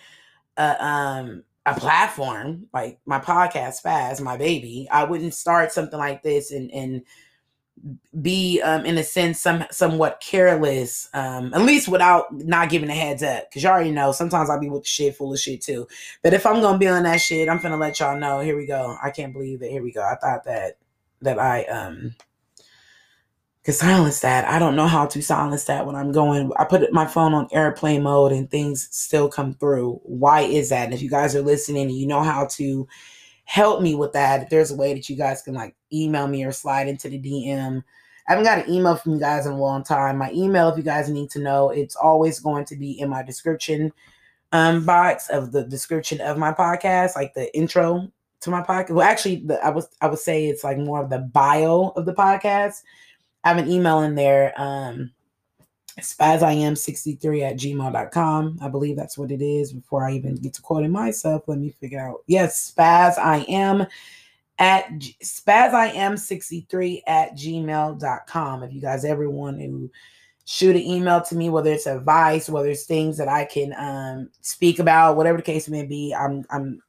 a, 0.57 0.85
um, 0.85 1.43
a 1.65 1.73
platform 1.73 2.67
like 2.73 2.99
my 3.05 3.19
podcast, 3.19 3.81
fast, 3.81 4.21
my 4.21 4.37
baby. 4.37 4.87
I 4.91 5.03
wouldn't 5.03 5.33
start 5.33 5.71
something 5.71 5.97
like 5.97 6.23
this 6.23 6.51
and 6.51 6.71
and 6.71 7.01
be 8.21 8.61
um, 8.61 8.85
in 8.85 8.97
a 8.97 9.03
sense 9.03 9.39
some 9.39 9.63
somewhat 9.69 10.21
careless 10.25 11.09
um, 11.13 11.53
at 11.53 11.61
least 11.61 11.87
without 11.87 12.25
not 12.33 12.69
giving 12.69 12.89
a 12.89 12.93
heads 12.93 13.21
up 13.21 13.49
because 13.49 13.63
you 13.63 13.69
already 13.69 13.91
know 13.91 14.11
sometimes 14.11 14.49
i'll 14.49 14.59
be 14.59 14.69
with 14.69 14.85
shit 14.85 15.15
full 15.15 15.31
of 15.31 15.39
shit 15.39 15.61
too 15.61 15.87
but 16.23 16.33
if 16.33 16.45
i'm 16.45 16.59
gonna 16.59 16.77
be 16.77 16.87
on 16.87 17.03
that 17.03 17.21
shit 17.21 17.47
i'm 17.47 17.59
gonna 17.59 17.77
let 17.77 17.99
y'all 17.99 18.19
know 18.19 18.39
here 18.39 18.57
we 18.57 18.65
go 18.65 18.97
i 19.03 19.11
can't 19.11 19.31
believe 19.33 19.61
it 19.61 19.69
here 19.69 19.83
we 19.83 19.91
go 19.91 20.01
i 20.01 20.15
thought 20.15 20.43
that 20.43 20.77
that 21.21 21.37
i 21.37 21.63
um 21.65 22.15
could 23.67 23.75
silence 23.75 24.21
that 24.21 24.47
i 24.47 24.57
don't 24.57 24.75
know 24.75 24.87
how 24.87 25.05
to 25.05 25.21
silence 25.21 25.65
that 25.65 25.85
when 25.85 25.95
i'm 25.95 26.11
going 26.11 26.51
i 26.57 26.63
put 26.63 26.91
my 26.91 27.05
phone 27.05 27.33
on 27.33 27.47
airplane 27.51 28.01
mode 28.01 28.31
and 28.31 28.49
things 28.49 28.87
still 28.91 29.29
come 29.29 29.53
through 29.53 29.99
why 30.03 30.41
is 30.41 30.69
that 30.69 30.85
and 30.85 30.93
if 30.93 31.01
you 31.01 31.09
guys 31.09 31.35
are 31.35 31.41
listening 31.41 31.89
you 31.89 32.07
know 32.07 32.23
how 32.23 32.45
to 32.45 32.87
help 33.47 33.81
me 33.81 33.95
with 33.95 34.11
that. 34.11 34.43
If 34.43 34.49
there's 34.49 34.71
a 34.71 34.75
way 34.75 34.93
that 34.93 35.09
you 35.09 35.15
guys 35.15 35.41
can 35.41 35.55
like 35.55 35.75
email 35.91 36.27
me 36.27 36.43
or 36.43 36.51
slide 36.51 36.87
into 36.87 37.09
the 37.09 37.17
DM. 37.19 37.81
I 38.27 38.31
haven't 38.33 38.43
got 38.43 38.59
an 38.59 38.69
email 38.69 38.97
from 38.97 39.13
you 39.13 39.19
guys 39.19 39.45
in 39.45 39.53
a 39.53 39.57
long 39.57 39.83
time. 39.83 40.17
My 40.17 40.31
email, 40.33 40.67
if 40.67 40.77
you 40.77 40.83
guys 40.83 41.09
need 41.09 41.29
to 41.31 41.39
know, 41.39 41.69
it's 41.69 41.95
always 41.95 42.41
going 42.41 42.65
to 42.65 42.75
be 42.75 42.99
in 42.99 43.09
my 43.09 43.23
description 43.23 43.93
um, 44.51 44.85
box 44.85 45.29
of 45.29 45.53
the 45.53 45.63
description 45.63 46.19
of 46.19 46.37
my 46.37 46.51
podcast, 46.51 47.15
like 47.15 47.33
the 47.33 47.55
intro 47.55 48.11
to 48.41 48.49
my 48.49 48.61
podcast. 48.61 48.91
Well, 48.91 49.07
actually, 49.07 49.37
the, 49.45 49.65
I 49.65 49.69
was 49.69 49.87
I 50.01 50.07
would 50.07 50.19
say 50.19 50.47
it's 50.47 50.65
like 50.65 50.77
more 50.77 51.01
of 51.01 51.09
the 51.09 51.19
bio 51.19 51.93
of 51.95 52.05
the 52.05 52.13
podcast. 52.13 52.81
Have 53.47 53.57
an 53.59 53.71
email 53.71 54.01
in 54.01 54.13
there. 54.13 54.53
Um, 54.57 55.11
spazim63 56.01 57.43
at 57.43 57.55
gmail.com. 57.55 58.59
I 58.61 58.67
believe 58.67 58.97
that's 58.97 59.17
what 59.17 59.31
it 59.31 59.41
is. 59.41 59.71
Before 59.71 60.05
I 60.05 60.11
even 60.15 60.35
get 60.35 60.53
to 60.55 60.61
quoting 60.61 60.91
myself, 60.91 61.43
let 61.47 61.57
me 61.57 61.69
figure 61.69 62.01
out. 62.01 62.23
Yes, 62.27 62.73
spaz 62.75 63.17
I 63.17 63.45
am 63.47 63.87
at 64.59 64.89
spazim63 65.23 67.01
at 67.07 67.37
gmail.com. 67.37 68.63
If 68.63 68.73
you 68.73 68.81
guys 68.81 69.05
ever 69.05 69.29
want 69.29 69.59
to 69.59 69.89
shoot 70.43 70.75
an 70.75 70.81
email 70.81 71.21
to 71.21 71.35
me, 71.35 71.49
whether 71.49 71.71
it's 71.71 71.87
advice, 71.87 72.49
whether 72.49 72.67
it's 72.67 72.83
things 72.83 73.17
that 73.17 73.29
I 73.29 73.45
can 73.45 73.73
um, 73.77 74.29
speak 74.41 74.79
about, 74.79 75.15
whatever 75.15 75.37
the 75.37 75.43
case 75.43 75.69
may 75.69 75.85
be, 75.85 76.13
I'm 76.13 76.43
I'm 76.49 76.81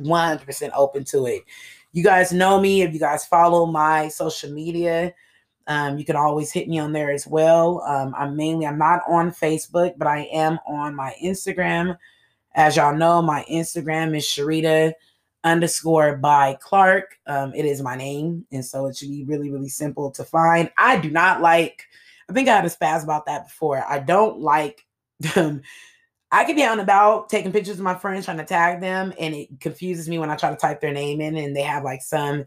100% 0.00 0.70
open 0.76 1.02
to 1.06 1.26
it. 1.26 1.42
You 1.90 2.04
guys 2.04 2.32
know 2.32 2.60
me 2.60 2.82
if 2.82 2.94
you 2.94 3.00
guys 3.00 3.24
follow 3.24 3.66
my 3.66 4.06
social 4.06 4.52
media. 4.52 5.12
Um, 5.66 5.98
you 5.98 6.04
can 6.04 6.16
always 6.16 6.52
hit 6.52 6.68
me 6.68 6.78
on 6.78 6.92
there 6.92 7.10
as 7.10 7.26
well. 7.26 7.82
Um, 7.82 8.14
I'm 8.16 8.36
mainly 8.36 8.66
I'm 8.66 8.78
not 8.78 9.00
on 9.08 9.30
Facebook, 9.30 9.94
but 9.96 10.06
I 10.06 10.28
am 10.32 10.58
on 10.66 10.94
my 10.94 11.14
Instagram. 11.22 11.96
As 12.54 12.76
y'all 12.76 12.94
know, 12.94 13.22
my 13.22 13.44
Instagram 13.50 14.16
is 14.16 14.24
Sharita 14.24 14.92
underscore 15.42 16.16
by 16.16 16.58
Clark. 16.60 17.18
Um, 17.26 17.54
it 17.54 17.64
is 17.64 17.82
my 17.82 17.96
name, 17.96 18.46
and 18.52 18.64
so 18.64 18.86
it 18.86 18.96
should 18.96 19.10
be 19.10 19.24
really, 19.24 19.50
really 19.50 19.68
simple 19.68 20.10
to 20.12 20.24
find. 20.24 20.70
I 20.76 20.98
do 20.98 21.10
not 21.10 21.40
like. 21.40 21.84
I 22.28 22.32
think 22.32 22.48
I 22.48 22.56
had 22.56 22.64
a 22.64 22.70
spaz 22.70 23.04
about 23.04 23.26
that 23.26 23.46
before. 23.46 23.84
I 23.86 23.98
don't 23.98 24.40
like 24.40 24.84
them. 25.20 25.62
I 26.32 26.44
could 26.44 26.56
be 26.56 26.64
out 26.64 26.72
and 26.72 26.80
about 26.80 27.28
taking 27.28 27.52
pictures 27.52 27.78
of 27.78 27.84
my 27.84 27.94
friends, 27.94 28.24
trying 28.24 28.38
to 28.38 28.44
tag 28.44 28.80
them, 28.80 29.12
and 29.20 29.34
it 29.34 29.60
confuses 29.60 30.08
me 30.08 30.18
when 30.18 30.30
I 30.30 30.36
try 30.36 30.50
to 30.50 30.56
type 30.56 30.80
their 30.80 30.92
name 30.92 31.20
in 31.20 31.36
and 31.36 31.54
they 31.54 31.62
have 31.62 31.84
like 31.84 32.02
some 32.02 32.44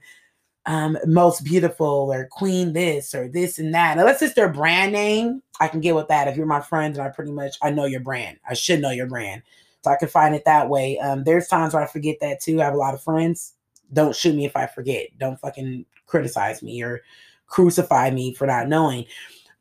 um, 0.68 0.97
most 1.05 1.45
beautiful 1.45 2.11
or 2.11 2.28
queen 2.30 2.74
this 2.74 3.15
or 3.15 3.30
this 3.30 3.57
and 3.57 3.74
that. 3.74 3.97
Unless 3.97 4.22
it's 4.22 4.36
their 4.36 4.51
brand 4.51 4.91
name, 4.91 5.41
I 5.59 5.70
can 5.70 5.80
get 5.80 5.95
with 5.95 6.09
that. 6.09 6.28
If 6.28 6.36
you're 6.36 6.45
my 6.45 6.59
friend 6.59 6.95
and 6.95 7.03
I 7.03 7.09
pretty 7.09 7.32
much 7.32 7.57
I 7.61 7.72
know 7.72 7.86
your 7.86 8.01
brand, 8.01 8.38
I 8.47 8.53
should 8.53 8.82
know 8.82 8.91
your 8.91 9.07
brand, 9.07 9.41
so 9.84 9.91
I 9.91 9.95
can 9.95 10.09
find 10.09 10.36
it 10.36 10.45
that 10.45 10.70
way. 10.70 10.99
Um, 10.99 11.24
there's 11.24 11.47
times 11.47 11.74
where 11.74 11.82
I 11.82 11.88
forget 11.88 12.18
that 12.20 12.41
too. 12.41 12.61
I 12.61 12.65
have 12.65 12.74
a 12.74 12.78
lot 12.78 12.93
of 12.93 13.01
friends. 13.01 13.53
Don't 13.93 14.15
shoot 14.15 14.36
me 14.36 14.45
if 14.45 14.57
I 14.57 14.68
forget. 14.68 15.07
Don't 15.18 15.39
fucking 15.39 15.86
criticize 16.05 16.61
me 16.61 16.84
or 16.84 17.01
crucify 17.47 18.11
me 18.11 18.34
for 18.34 18.45
not 18.45 18.68
knowing. 18.68 19.05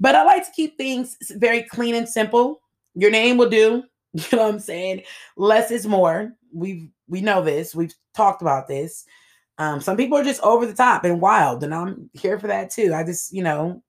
But 0.00 0.16
I 0.16 0.24
like 0.24 0.44
to 0.44 0.52
keep 0.52 0.76
things 0.76 1.16
very 1.36 1.62
clean 1.62 1.94
and 1.94 2.08
simple. 2.08 2.60
Your 2.94 3.10
name 3.10 3.38
will 3.38 3.50
do. 3.50 3.84
You 4.14 4.38
know 4.38 4.44
what 4.44 4.54
I'm 4.54 4.60
saying? 4.60 5.02
Less 5.36 5.70
is 5.70 5.86
more. 5.86 6.32
We've 6.50 6.88
we 7.06 7.20
know 7.20 7.42
this. 7.42 7.74
We've 7.74 7.92
talked 8.14 8.40
about 8.40 8.66
this. 8.66 9.04
Um, 9.58 9.80
some 9.80 9.96
people 9.96 10.18
are 10.18 10.24
just 10.24 10.42
over 10.42 10.66
the 10.66 10.74
top 10.74 11.04
and 11.04 11.20
wild, 11.20 11.64
and 11.64 11.74
I'm 11.74 12.10
here 12.12 12.38
for 12.38 12.46
that 12.48 12.70
too. 12.70 12.92
I 12.94 13.04
just, 13.04 13.32
you 13.32 13.42
know, 13.42 13.82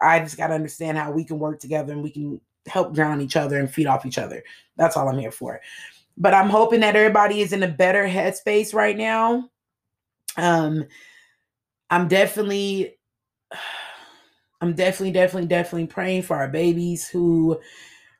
I 0.00 0.18
just 0.20 0.36
got 0.36 0.48
to 0.48 0.54
understand 0.54 0.98
how 0.98 1.12
we 1.12 1.24
can 1.24 1.38
work 1.38 1.60
together 1.60 1.92
and 1.92 2.02
we 2.02 2.10
can 2.10 2.40
help 2.66 2.94
drown 2.94 3.20
each 3.20 3.36
other 3.36 3.58
and 3.58 3.70
feed 3.70 3.86
off 3.86 4.04
each 4.04 4.18
other. 4.18 4.42
That's 4.76 4.96
all 4.96 5.08
I'm 5.08 5.18
here 5.18 5.30
for. 5.30 5.60
But 6.16 6.34
I'm 6.34 6.48
hoping 6.48 6.80
that 6.80 6.96
everybody 6.96 7.40
is 7.40 7.52
in 7.52 7.62
a 7.62 7.68
better 7.68 8.04
headspace 8.04 8.74
right 8.74 8.96
now. 8.96 9.48
Um, 10.36 10.84
I'm 11.90 12.08
definitely, 12.08 12.96
I'm 14.60 14.74
definitely, 14.74 15.12
definitely, 15.12 15.48
definitely 15.48 15.86
praying 15.86 16.22
for 16.22 16.36
our 16.36 16.48
babies 16.48 17.06
who, 17.06 17.60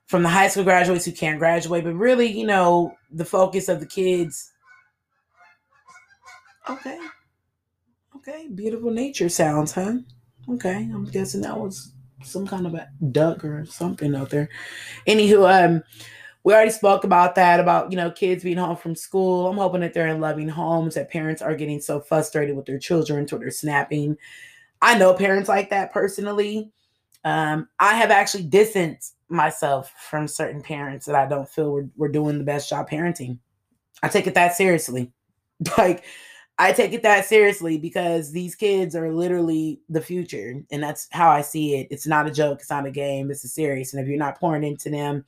from 0.05 0.23
the 0.23 0.29
high 0.29 0.47
school 0.47 0.63
graduates 0.63 1.03
who 1.03 1.11
can't 1.11 1.39
graduate, 1.39 1.83
but 1.83 1.95
really, 1.95 2.27
you 2.27 2.45
know, 2.45 2.93
the 3.11 3.25
focus 3.25 3.67
of 3.67 3.79
the 3.79 3.85
kids 3.85 4.53
Okay. 6.69 6.99
Okay. 8.15 8.47
Beautiful 8.53 8.91
nature 8.91 9.29
sounds, 9.29 9.71
huh? 9.71 9.97
Okay. 10.49 10.89
I'm 10.93 11.05
guessing 11.05 11.41
that 11.41 11.57
was 11.57 11.93
some 12.23 12.47
kind 12.47 12.65
of 12.65 12.73
a 12.73 12.89
duck 13.11 13.43
or 13.43 13.65
something 13.65 14.15
out 14.15 14.29
there. 14.29 14.49
Anywho, 15.07 15.47
um, 15.47 15.83
we 16.43 16.53
already 16.53 16.71
spoke 16.71 17.03
about 17.03 17.35
that 17.35 17.59
about 17.59 17.91
you 17.91 17.97
know 17.97 18.11
kids 18.11 18.43
being 18.43 18.57
home 18.57 18.77
from 18.77 18.95
school. 18.95 19.47
I'm 19.47 19.57
hoping 19.57 19.81
that 19.81 19.93
they're 19.93 20.07
in 20.07 20.21
loving 20.21 20.49
homes, 20.49 20.95
that 20.95 21.11
parents 21.11 21.41
are 21.41 21.55
getting 21.55 21.81
so 21.81 21.99
frustrated 21.99 22.55
with 22.55 22.65
their 22.65 22.79
children 22.79 23.25
to 23.27 23.37
they're 23.37 23.51
snapping. 23.51 24.17
I 24.81 24.97
know 24.97 25.13
parents 25.13 25.49
like 25.49 25.69
that 25.71 25.91
personally. 25.91 26.71
Um, 27.23 27.67
I 27.79 27.95
have 27.95 28.11
actually 28.11 28.43
distanced 28.43 29.15
myself 29.29 29.91
from 30.09 30.27
certain 30.27 30.61
parents 30.61 31.05
that 31.07 31.15
I 31.15 31.27
don't 31.27 31.49
feel 31.49 31.73
we're, 31.73 31.89
we're 31.97 32.07
doing 32.07 32.37
the 32.37 32.43
best 32.45 32.69
job 32.69 32.89
parenting. 32.89 33.39
I 34.01 34.07
take 34.07 34.27
it 34.27 34.35
that 34.35 34.55
seriously. 34.55 35.11
Like 35.77 36.03
I 36.59 36.71
take 36.71 36.93
it 36.93 37.03
that 37.03 37.25
seriously 37.25 37.77
because 37.77 38.31
these 38.31 38.55
kids 38.55 38.95
are 38.95 39.13
literally 39.13 39.79
the 39.89 40.01
future. 40.01 40.63
And 40.71 40.81
that's 40.81 41.07
how 41.11 41.29
I 41.29 41.41
see 41.41 41.75
it. 41.75 41.87
It's 41.91 42.07
not 42.07 42.27
a 42.27 42.31
joke, 42.31 42.59
it's 42.61 42.69
not 42.69 42.87
a 42.87 42.91
game, 42.91 43.29
it's 43.29 43.43
a 43.43 43.47
serious. 43.47 43.93
And 43.93 44.01
if 44.01 44.07
you're 44.07 44.17
not 44.17 44.39
pouring 44.39 44.63
into 44.63 44.89
them 44.89 45.23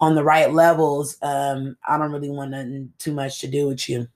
on 0.00 0.14
the 0.14 0.24
right 0.24 0.50
levels, 0.50 1.18
um, 1.22 1.76
I 1.86 1.98
don't 1.98 2.12
really 2.12 2.30
want 2.30 2.52
nothing 2.52 2.92
too 2.98 3.12
much 3.12 3.40
to 3.40 3.48
do 3.48 3.68
with 3.68 3.86
you. 3.88 4.08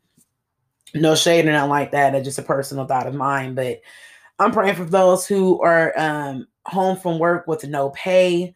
No 0.95 1.15
shade 1.15 1.47
or 1.47 1.53
nothing 1.53 1.71
like 1.71 1.91
that. 1.93 2.15
It's 2.15 2.25
just 2.25 2.39
a 2.39 2.43
personal 2.43 2.87
thought 2.87 3.07
of 3.07 3.15
mine. 3.15 3.55
But 3.55 3.83
I'm 4.39 4.53
praying 4.53 4.77
for 4.77 4.85
those 4.85 5.27
who 5.27 5.61
are 5.61 5.93
um, 5.99 6.47
home 6.65 6.97
from 6.97 7.19
work 7.19 7.47
with 7.47 7.65
no 7.65 7.91
pay, 7.91 8.55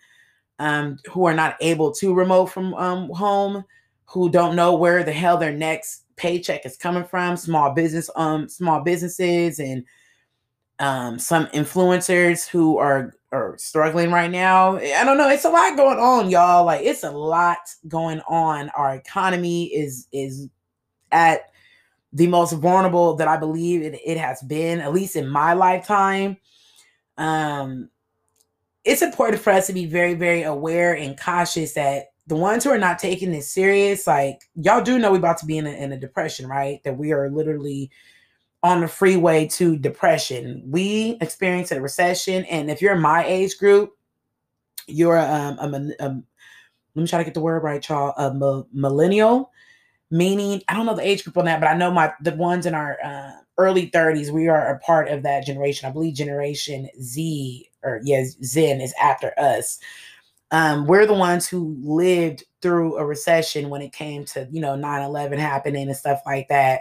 um, 0.59 0.99
who 1.11 1.27
are 1.27 1.35
not 1.35 1.57
able 1.61 1.93
to 1.93 2.15
remote 2.15 2.47
from 2.47 2.73
um, 2.75 3.11
home, 3.11 3.65
who 4.07 4.31
don't 4.31 4.57
know 4.57 4.75
where 4.75 5.05
the 5.05 5.13
hell 5.13 5.37
their 5.37 5.53
next 5.53 6.05
paycheck 6.21 6.67
is 6.67 6.77
coming 6.77 7.05
from 7.05 7.37
small 7.37 7.73
business 7.73 8.11
um 8.17 8.49
small 8.49 8.81
businesses 8.83 9.59
and 9.59 9.85
um 10.79 11.19
some 11.19 11.47
influencers 11.49 12.49
who 12.49 12.79
are 12.79 13.15
are 13.33 13.57
struggling 13.59 14.11
right 14.11 14.31
now 14.31 14.77
i 14.77 15.05
don't 15.05 15.19
know 15.19 15.29
it's 15.29 15.45
a 15.45 15.51
lot 15.51 15.77
going 15.77 15.99
on 15.99 16.29
y'all 16.29 16.65
like 16.65 16.83
it's 16.85 17.05
a 17.05 17.11
lot 17.11 17.59
going 17.89 18.21
on 18.29 18.69
our 18.71 18.95
economy 18.95 19.67
is 19.67 20.07
is 20.13 20.49
at 21.13 21.51
the 22.13 22.27
most 22.27 22.53
vulnerable 22.53 23.15
that 23.17 23.29
I 23.29 23.37
believe 23.37 23.83
it, 23.83 24.01
it 24.05 24.19
has 24.19 24.43
been, 24.43 24.81
at 24.81 24.93
least 24.93 25.17
in 25.17 25.29
my 25.29 25.53
lifetime. 25.53 26.37
Um, 27.17 27.89
it's 28.85 29.03
important 29.03 29.43
for 29.43 29.51
us 29.51 29.67
to 29.69 29.73
be 29.73 29.87
very, 29.87 30.15
very 30.15 30.43
aware 30.43 30.97
and 30.97 31.19
cautious 31.19 31.75
that 31.75 32.10
the 32.31 32.37
ones 32.37 32.63
who 32.63 32.71
are 32.71 32.79
not 32.79 33.01
taking 33.01 33.33
this 33.33 33.53
serious, 33.53 34.07
like 34.07 34.49
y'all 34.55 34.81
do 34.81 35.01
know 35.01 35.11
we 35.11 35.19
about 35.19 35.37
to 35.39 35.47
be 35.47 35.59
in 35.59 35.67
a, 35.67 35.71
in 35.71 35.91
a 35.91 35.99
depression, 35.99 36.47
right? 36.47 36.83
That 36.85 36.97
we 36.97 37.13
are 37.13 37.29
literally 37.29 37.91
on 38.63 38.81
the 38.81 38.89
freeway 38.89 39.49
to 39.49 39.77
depression. 39.77 40.63
We 40.65 41.19
experienced 41.21 41.73
a 41.73 41.81
recession, 41.81 42.45
and 42.45 42.71
if 42.71 42.81
you're 42.81 42.95
in 42.95 43.03
my 43.03 43.27
age 43.27 43.59
group, 43.59 43.99
you're 44.87 45.19
um, 45.19 45.59
a, 45.59 45.65
a, 45.65 46.07
a 46.07 46.23
let 46.95 47.03
me 47.03 47.09
try 47.09 47.19
to 47.19 47.25
get 47.25 47.35
the 47.35 47.41
word 47.41 47.65
right, 47.65 47.87
y'all. 47.89 48.15
A 48.17 48.65
millennial, 48.73 49.51
meaning 50.13 50.63
I 50.69 50.75
don't 50.75 50.87
know 50.87 50.95
the 50.95 51.07
age 51.07 51.25
group 51.25 51.37
on 51.37 51.47
that, 51.47 51.61
but 51.61 51.69
I 51.69 51.75
know 51.75 51.91
my 51.91 52.13
the 52.23 52.37
ones 52.37 52.65
in 52.65 52.75
our 52.75 52.97
uh, 53.05 53.33
early 53.59 53.91
30s. 53.91 54.31
We 54.31 54.47
are 54.47 54.69
a 54.69 54.79
part 54.79 55.09
of 55.09 55.25
that 55.25 55.45
generation. 55.45 55.89
I 55.89 55.93
believe 55.93 56.15
Generation 56.15 56.89
Z 57.03 57.69
or 57.83 58.01
yes, 58.05 58.37
Zen 58.45 58.81
is 58.81 58.95
after 59.03 59.33
us 59.37 59.81
um, 60.53 60.87
we're 60.87 61.07
the 61.07 61.15
ones 61.15 61.49
who 61.49 61.77
lived 61.83 62.45
through 62.61 62.97
a 62.97 63.05
recession 63.05 63.71
when 63.71 63.83
it 63.83 63.93
came 63.93 64.25
to 64.27 64.49
you 64.51 64.61
know 64.61 64.75
9-11 64.75 65.39
happening 65.39 65.89
and 65.89 65.97
stuff 65.97 66.21
like 66.27 66.49
that. 66.49 66.81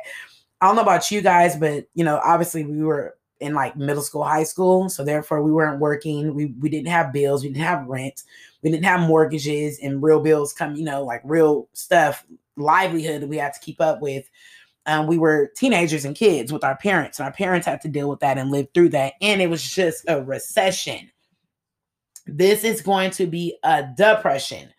I 0.62 0.68
don't 0.68 0.76
know 0.76 0.82
about 0.82 1.12
you 1.12 1.22
guys 1.22 1.56
but 1.56 1.86
you 1.94 2.04
know 2.04 2.20
obviously 2.24 2.66
we 2.66 2.84
were 2.84 3.16
in 3.40 3.54
like 3.54 3.78
middle 3.78 4.04
school 4.04 4.24
high 4.24 4.44
school 4.44 4.90
so 4.90 5.06
therefore 5.06 5.42
we 5.44 5.52
weren't 5.52 5.80
working. 5.80 6.34
We, 6.34 6.48
we 6.48 6.70
didn't 6.70 6.90
have 6.90 7.14
bills 7.14 7.44
we 7.44 7.50
didn't 7.50 7.64
have 7.64 7.88
rent 7.88 8.24
we 8.62 8.72
didn't 8.72 8.86
have 8.86 9.08
mortgages 9.08 9.80
and 9.82 10.04
real 10.04 10.20
bills 10.20 10.52
come 10.54 10.76
you 10.76 10.84
know 10.84 11.04
like 11.04 11.22
real 11.24 11.70
stuff 11.74 12.26
livelihood 12.58 13.24
we 13.24 13.38
had 13.38 13.54
to 13.54 13.60
keep 13.60 13.80
up 13.80 14.02
with. 14.02 14.30
Um, 14.86 15.06
we 15.06 15.20
were 15.20 15.52
teenagers 15.56 16.04
and 16.04 16.16
kids 16.16 16.52
with 16.52 16.64
our 16.64 16.76
parents 16.76 17.20
and 17.20 17.26
our 17.28 17.34
parents 17.34 17.68
had 17.68 17.82
to 17.82 17.88
deal 17.88 18.10
with 18.10 18.22
that 18.22 18.40
and 18.40 18.50
live 18.50 18.68
through 18.74 18.90
that 18.90 19.14
and 19.22 19.42
it 19.42 19.50
was 19.50 19.62
just 19.62 20.04
a 20.08 20.24
recession 20.24 21.12
this 22.38 22.64
is 22.64 22.82
going 22.82 23.12
to 23.12 23.28
be 23.28 23.58
a 23.64 23.88
depression. 23.96 24.70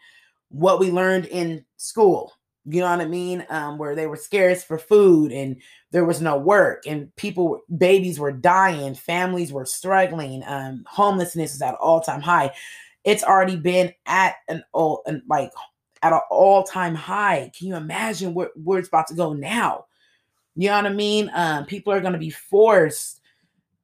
What 0.51 0.81
we 0.81 0.91
learned 0.91 1.27
in 1.27 1.65
school, 1.77 2.33
you 2.65 2.81
know 2.81 2.91
what 2.91 3.01
I 3.01 3.07
mean? 3.07 3.47
Um, 3.51 3.79
where 3.79 3.95
they 3.95 4.07
were 4.07 4.17
scarce 4.17 4.63
for 4.65 4.79
food 4.79 5.33
and 5.33 5.61
there 5.93 6.05
was 6.05 6.21
no 6.21 6.37
work 6.37 6.85
and 6.87 7.15
people, 7.17 7.61
babies 7.79 8.19
were 8.19 8.33
dying, 8.33 8.95
families 8.95 9.53
were 9.53 9.67
struggling, 9.67 10.43
um, 10.47 10.85
homelessness 10.87 11.55
is 11.55 11.63
at 11.63 11.75
all 11.77 12.01
time 12.01 12.21
high. 12.21 12.53
It's 13.05 13.25
already 13.25 13.57
been 13.57 13.93
at 14.07 14.37
an 14.49 14.63
all 14.73 15.03
an, 15.07 15.23
like 15.29 15.51
at 16.03 16.13
an 16.13 16.21
all 16.31 16.65
time 16.65 16.95
high. 16.95 17.51
Can 17.57 17.69
you 17.69 17.77
imagine 17.77 18.35
where, 18.35 18.51
where 18.55 18.79
it's 18.79 18.89
about 18.89 19.07
to 19.09 19.15
go 19.15 19.33
now? 19.33 19.87
You 20.57 20.69
know 20.69 20.77
what 20.77 20.87
I 20.87 20.93
mean? 20.93 21.31
Um, 21.33 21.65
people 21.65 21.93
are 21.93 22.01
going 22.01 22.13
to 22.13 22.19
be 22.19 22.31
forced 22.31 23.21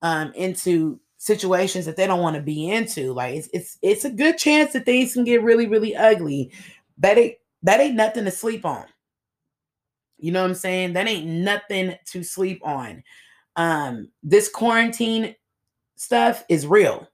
um, 0.03 0.33
into 0.35 1.01
situations 1.27 1.85
that 1.87 1.97
they 1.97 2.07
don't 2.07 2.22
want 2.22 2.37
to 2.37 2.43
be 2.43 2.70
into. 2.70 3.12
Like 3.12 3.35
it's 3.35 3.49
it's 3.53 3.79
it's 3.83 4.05
a 4.05 4.11
good 4.11 4.39
chance 4.39 4.72
that 4.72 4.85
things 4.85 5.12
can 5.12 5.24
get 5.24 5.43
really 5.43 5.66
really 5.66 5.95
ugly. 5.95 6.53
That 6.99 7.18
ain't 7.18 7.35
that 7.64 7.81
ain't 7.81 7.97
nothing 7.97 8.24
to 8.24 8.31
sleep 8.31 8.64
on. 8.64 8.85
You 10.18 10.33
know 10.33 10.43
what 10.43 10.51
I'm 10.51 10.55
saying? 10.55 10.93
That 10.93 11.09
ain't 11.09 11.27
nothing 11.27 11.97
to 12.07 12.22
sleep 12.22 12.64
on. 12.64 13.03
Um, 13.57 14.09
this 14.22 14.49
quarantine 14.49 15.35
stuff 15.97 16.45
is 16.49 16.66
real. 16.66 17.09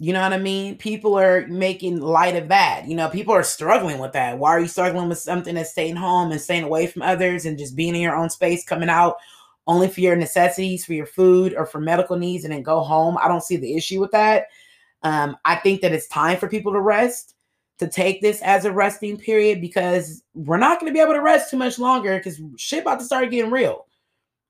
You 0.00 0.12
know 0.12 0.20
what 0.20 0.32
I 0.32 0.38
mean? 0.38 0.76
People 0.76 1.16
are 1.16 1.46
making 1.46 2.00
light 2.00 2.34
of 2.34 2.48
that. 2.48 2.86
You 2.86 2.96
know, 2.96 3.08
people 3.08 3.32
are 3.32 3.44
struggling 3.44 3.98
with 4.00 4.12
that. 4.12 4.38
Why 4.38 4.50
are 4.50 4.60
you 4.60 4.66
struggling 4.66 5.08
with 5.08 5.18
something 5.18 5.54
that's 5.54 5.70
staying 5.70 5.96
home 5.96 6.32
and 6.32 6.40
staying 6.40 6.64
away 6.64 6.88
from 6.88 7.02
others 7.02 7.46
and 7.46 7.56
just 7.56 7.76
being 7.76 7.94
in 7.94 8.02
your 8.02 8.16
own 8.16 8.28
space, 8.28 8.64
coming 8.64 8.88
out 8.88 9.16
only 9.66 9.88
for 9.88 10.00
your 10.00 10.16
necessities, 10.16 10.84
for 10.84 10.92
your 10.92 11.06
food, 11.06 11.54
or 11.56 11.66
for 11.66 11.80
medical 11.80 12.16
needs, 12.16 12.44
and 12.44 12.52
then 12.52 12.62
go 12.62 12.80
home. 12.80 13.16
I 13.20 13.28
don't 13.28 13.42
see 13.42 13.56
the 13.56 13.76
issue 13.76 14.00
with 14.00 14.10
that. 14.10 14.46
Um, 15.02 15.36
I 15.44 15.56
think 15.56 15.80
that 15.82 15.92
it's 15.92 16.08
time 16.08 16.38
for 16.38 16.48
people 16.48 16.72
to 16.72 16.80
rest, 16.80 17.34
to 17.78 17.88
take 17.88 18.20
this 18.20 18.40
as 18.42 18.64
a 18.64 18.72
resting 18.72 19.18
period 19.18 19.60
because 19.60 20.22
we're 20.34 20.56
not 20.56 20.80
going 20.80 20.90
to 20.90 20.94
be 20.94 21.00
able 21.00 21.12
to 21.12 21.20
rest 21.20 21.50
too 21.50 21.56
much 21.56 21.78
longer 21.78 22.16
because 22.16 22.40
shit 22.56 22.82
about 22.82 23.00
to 23.00 23.04
start 23.04 23.30
getting 23.30 23.50
real. 23.50 23.86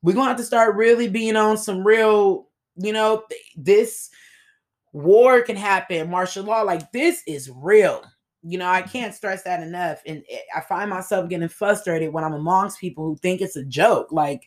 We're 0.02 0.12
going 0.12 0.26
to 0.26 0.30
have 0.30 0.38
to 0.38 0.44
start 0.44 0.76
really 0.76 1.08
being 1.08 1.36
on 1.36 1.56
some 1.56 1.84
real, 1.84 2.48
you 2.76 2.92
know, 2.92 3.24
this 3.56 4.10
war 4.92 5.42
can 5.42 5.56
happen, 5.56 6.10
martial 6.10 6.44
law. 6.44 6.62
Like 6.62 6.92
this 6.92 7.22
is 7.26 7.50
real. 7.54 8.04
You 8.42 8.58
know, 8.58 8.68
I 8.68 8.82
can't 8.82 9.14
stress 9.14 9.42
that 9.44 9.62
enough. 9.62 10.02
And 10.06 10.22
I 10.54 10.60
find 10.60 10.90
myself 10.90 11.30
getting 11.30 11.48
frustrated 11.48 12.12
when 12.12 12.24
I'm 12.24 12.34
amongst 12.34 12.78
people 12.78 13.04
who 13.06 13.16
think 13.16 13.40
it's 13.40 13.56
a 13.56 13.64
joke. 13.64 14.12
Like, 14.12 14.46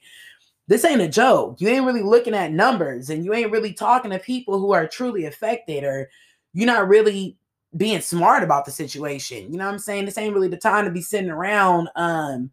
this 0.68 0.84
ain't 0.84 1.02
a 1.02 1.08
joke. 1.08 1.62
You 1.62 1.70
ain't 1.70 1.86
really 1.86 2.04
looking 2.04 2.34
at 2.34 2.52
numbers 2.52 3.10
and 3.10 3.24
you 3.24 3.34
ain't 3.34 3.52
really 3.52 3.74
talking 3.74 4.12
to 4.12 4.20
people 4.20 4.60
who 4.60 4.74
are 4.74 4.88
truly 4.88 5.26
affected 5.26 5.84
or 5.84 6.10
you're 6.54 6.68
not 6.68 6.88
really 6.88 7.38
being 7.76 8.02
smart 8.02 8.44
about 8.44 8.66
the 8.66 8.72
situation. 8.72 9.52
You 9.52 9.58
know 9.58 9.66
what 9.66 9.74
I'm 9.74 9.80
saying? 9.80 10.06
This 10.06 10.18
ain't 10.18 10.34
really 10.34 10.48
the 10.48 10.58
time 10.58 10.86
to 10.86 10.92
be 10.92 11.02
sitting 11.02 11.30
around 11.30 11.90
um 11.96 12.52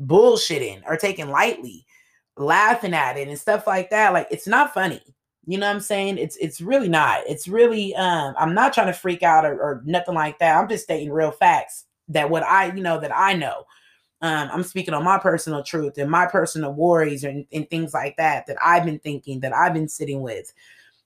bullshitting 0.00 0.82
or 0.86 0.96
taking 0.96 1.30
lightly, 1.30 1.86
laughing 2.36 2.92
at 2.94 3.16
it 3.16 3.28
and 3.28 3.38
stuff 3.38 3.66
like 3.66 3.90
that. 3.90 4.12
Like 4.12 4.28
it's 4.30 4.46
not 4.46 4.74
funny. 4.74 5.00
You 5.46 5.58
know 5.58 5.66
what 5.66 5.76
I'm 5.76 5.80
saying? 5.80 6.18
It's 6.18 6.36
it's 6.36 6.60
really 6.60 6.88
not. 6.88 7.20
It's 7.26 7.48
really 7.48 7.94
um 7.94 8.34
I'm 8.38 8.54
not 8.54 8.74
trying 8.74 8.88
to 8.88 8.92
freak 8.92 9.22
out 9.22 9.46
or, 9.46 9.54
or 9.54 9.82
nothing 9.86 10.14
like 10.14 10.38
that. 10.40 10.56
I'm 10.58 10.68
just 10.68 10.84
stating 10.84 11.10
real 11.10 11.30
facts 11.30 11.84
that 12.08 12.28
what 12.28 12.42
I, 12.42 12.66
you 12.72 12.82
know, 12.82 13.00
that 13.00 13.16
I 13.16 13.34
know. 13.34 13.64
Um, 14.22 14.48
I'm 14.50 14.62
speaking 14.62 14.94
on 14.94 15.04
my 15.04 15.18
personal 15.18 15.62
truth 15.62 15.98
and 15.98 16.10
my 16.10 16.26
personal 16.26 16.72
worries 16.72 17.24
and, 17.24 17.44
and 17.52 17.68
things 17.68 17.92
like 17.92 18.16
that 18.16 18.46
that 18.46 18.56
I've 18.64 18.84
been 18.84 18.98
thinking, 18.98 19.40
that 19.40 19.52
I've 19.52 19.74
been 19.74 19.88
sitting 19.88 20.22
with, 20.22 20.52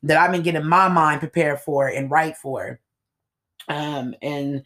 that 0.04 0.16
I've 0.16 0.30
been 0.30 0.42
getting 0.42 0.64
my 0.64 0.88
mind 0.88 1.20
prepared 1.20 1.61
for 1.61 1.88
and 1.88 2.11
right 2.11 2.36
for. 2.36 2.78
Um, 3.68 4.14
and 4.22 4.62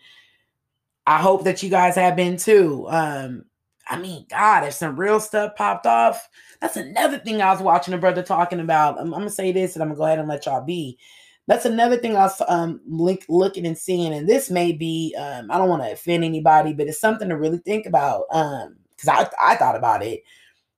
I 1.07 1.19
hope 1.21 1.45
that 1.45 1.63
you 1.63 1.71
guys 1.71 1.95
have 1.97 2.17
been 2.17 2.37
too. 2.37 2.87
Um, 2.89 3.45
I 3.89 3.99
mean, 3.99 4.27
God, 4.31 4.65
if 4.65 4.75
some 4.75 4.99
real 4.99 5.21
stuff 5.21 5.57
popped 5.57 5.87
off, 5.87 6.29
that's 6.61 6.77
another 6.77 7.19
thing 7.19 7.43
I 7.43 7.53
was 7.53 7.61
watching 7.61 7.93
a 7.95 7.99
brother 7.99 8.23
talking 8.23 8.61
about. 8.61 8.99
I'm, 8.99 9.13
I'm 9.13 9.21
gonna 9.21 9.31
say 9.31 9.53
this 9.53 9.75
and 9.75 9.83
I'm 9.83 9.89
gonna 9.89 9.99
go 9.99 10.05
ahead 10.07 10.19
and 10.19 10.29
let 10.29 10.47
y'all 10.47 10.65
be 10.65 10.99
that's 11.47 11.67
another 11.67 11.97
thing 11.97 12.17
I 12.17 12.23
was 12.23 12.41
um 12.49 12.81
link, 12.87 13.25
looking 13.29 13.67
and 13.67 13.77
seeing, 13.77 14.15
and 14.15 14.29
this 14.29 14.51
may 14.51 14.73
be 14.73 15.15
um 15.19 15.51
I 15.51 15.59
don't 15.59 15.69
want 15.69 15.83
to 15.83 15.93
offend 15.93 16.25
anybody, 16.25 16.73
but 16.73 16.87
it's 16.87 17.01
something 17.01 17.29
to 17.29 17.37
really 17.37 17.59
think 17.59 17.87
about. 17.87 18.25
Um, 18.31 18.77
because 18.91 19.09
I 19.09 19.53
I 19.53 19.57
thought 19.57 19.77
about 19.77 20.03
it 20.03 20.23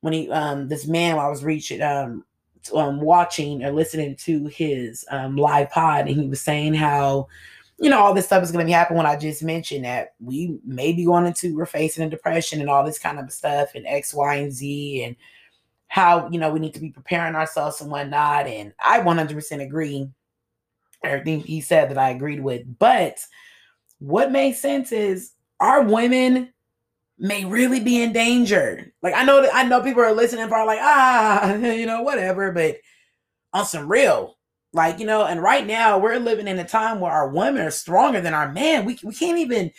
when 0.00 0.12
he 0.12 0.30
um 0.30 0.68
this 0.68 0.86
man 0.86 1.18
I 1.18 1.28
was 1.28 1.44
reaching 1.44 1.82
um 1.82 2.24
um 2.74 3.00
watching 3.00 3.64
or 3.64 3.70
listening 3.70 4.16
to 4.16 4.46
his 4.46 5.04
um 5.10 5.36
live 5.36 5.70
pod, 5.70 6.08
and 6.08 6.20
he 6.20 6.28
was 6.28 6.40
saying 6.40 6.74
how 6.74 7.28
you 7.78 7.90
know 7.90 7.98
all 8.00 8.14
this 8.14 8.26
stuff 8.26 8.42
is 8.42 8.50
going 8.50 8.64
to 8.64 8.68
be 8.68 8.72
happening 8.72 8.96
when 8.96 9.06
I 9.06 9.16
just 9.16 9.42
mentioned 9.42 9.84
that 9.84 10.14
we 10.18 10.58
may 10.64 10.92
be 10.92 11.04
going 11.04 11.26
into 11.26 11.54
we're 11.54 11.66
facing 11.66 12.04
a 12.04 12.10
depression 12.10 12.60
and 12.60 12.70
all 12.70 12.84
this 12.84 12.98
kind 12.98 13.18
of 13.18 13.30
stuff 13.32 13.74
and 13.74 13.86
X, 13.86 14.14
Y, 14.14 14.34
and 14.36 14.52
Z 14.52 15.04
and 15.04 15.16
how 15.88 16.28
you 16.30 16.40
know 16.40 16.50
we 16.50 16.58
need 16.58 16.74
to 16.74 16.80
be 16.80 16.90
preparing 16.90 17.36
ourselves 17.36 17.80
and 17.80 17.90
whatnot. 17.90 18.46
And 18.46 18.72
I 18.80 19.00
100% 19.00 19.62
agree 19.62 20.10
everything 21.04 21.40
he 21.40 21.60
said 21.60 21.90
that 21.90 21.98
I 21.98 22.10
agreed 22.10 22.40
with. 22.40 22.62
But 22.78 23.18
what 23.98 24.32
makes 24.32 24.58
sense 24.58 24.92
is 24.92 25.32
our 25.60 25.82
women 25.82 26.52
may 27.18 27.44
really 27.44 27.80
be 27.80 28.02
in 28.02 28.12
danger. 28.12 28.92
Like 29.02 29.14
I 29.14 29.24
know 29.24 29.42
that 29.42 29.54
I 29.54 29.62
know 29.62 29.82
people 29.82 30.02
are 30.02 30.12
listening 30.12 30.48
for 30.48 30.64
like, 30.66 30.80
ah, 30.80 31.54
you 31.54 31.86
know, 31.86 32.02
whatever, 32.02 32.52
but 32.52 32.76
on 33.52 33.64
some 33.64 33.88
real. 33.88 34.36
Like, 34.72 34.98
you 34.98 35.06
know, 35.06 35.24
and 35.24 35.42
right 35.42 35.66
now 35.66 35.96
we're 35.96 36.18
living 36.18 36.48
in 36.48 36.58
a 36.58 36.64
time 36.64 37.00
where 37.00 37.12
our 37.12 37.30
women 37.30 37.62
are 37.62 37.70
stronger 37.70 38.20
than 38.20 38.34
our 38.34 38.52
men. 38.52 38.84
We 38.84 38.98
we 39.02 39.14
can't 39.14 39.38
even 39.38 39.70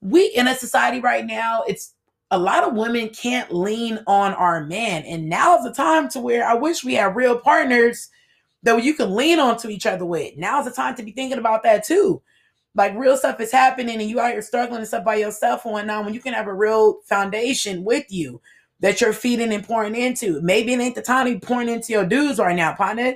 we 0.00 0.28
in 0.28 0.48
a 0.48 0.54
society 0.54 1.00
right 1.00 1.26
now, 1.26 1.62
it's 1.68 1.94
a 2.30 2.38
lot 2.38 2.64
of 2.64 2.74
women 2.74 3.10
can't 3.10 3.52
lean 3.52 3.98
on 4.06 4.32
our 4.34 4.64
men. 4.64 5.02
And 5.04 5.28
now 5.28 5.58
is 5.58 5.64
the 5.64 5.72
time 5.72 6.08
to 6.10 6.20
where 6.20 6.46
I 6.46 6.54
wish 6.54 6.84
we 6.84 6.94
had 6.94 7.16
real 7.16 7.38
partners 7.38 8.08
that 8.62 8.82
you 8.82 8.94
can 8.94 9.14
lean 9.14 9.38
on 9.38 9.56
to 9.58 9.68
each 9.68 9.86
other 9.86 10.04
with. 10.04 10.36
Now's 10.36 10.66
the 10.66 10.70
time 10.70 10.94
to 10.96 11.02
be 11.02 11.12
thinking 11.12 11.38
about 11.38 11.62
that 11.62 11.84
too. 11.84 12.22
Like 12.74 12.96
real 12.96 13.16
stuff 13.16 13.40
is 13.40 13.50
happening 13.50 14.00
and 14.00 14.08
you 14.08 14.20
out 14.20 14.32
here 14.32 14.42
struggling 14.42 14.78
and 14.78 14.88
stuff 14.88 15.04
by 15.04 15.16
yourself 15.16 15.64
and 15.64 15.72
whatnot 15.72 16.04
when 16.04 16.14
you 16.14 16.20
can 16.20 16.34
have 16.34 16.46
a 16.46 16.54
real 16.54 17.00
foundation 17.02 17.84
with 17.84 18.04
you 18.10 18.40
that 18.80 19.00
you're 19.00 19.12
feeding 19.12 19.52
and 19.52 19.66
pouring 19.66 19.94
into. 19.94 20.40
Maybe 20.40 20.72
it 20.72 20.80
ain't 20.80 20.94
the 20.94 21.02
time 21.02 21.26
to 21.26 21.34
be 21.34 21.40
pouring 21.40 21.68
into 21.68 21.92
your 21.92 22.06
dudes 22.06 22.38
right 22.38 22.56
now, 22.56 22.74
partner. 22.74 23.14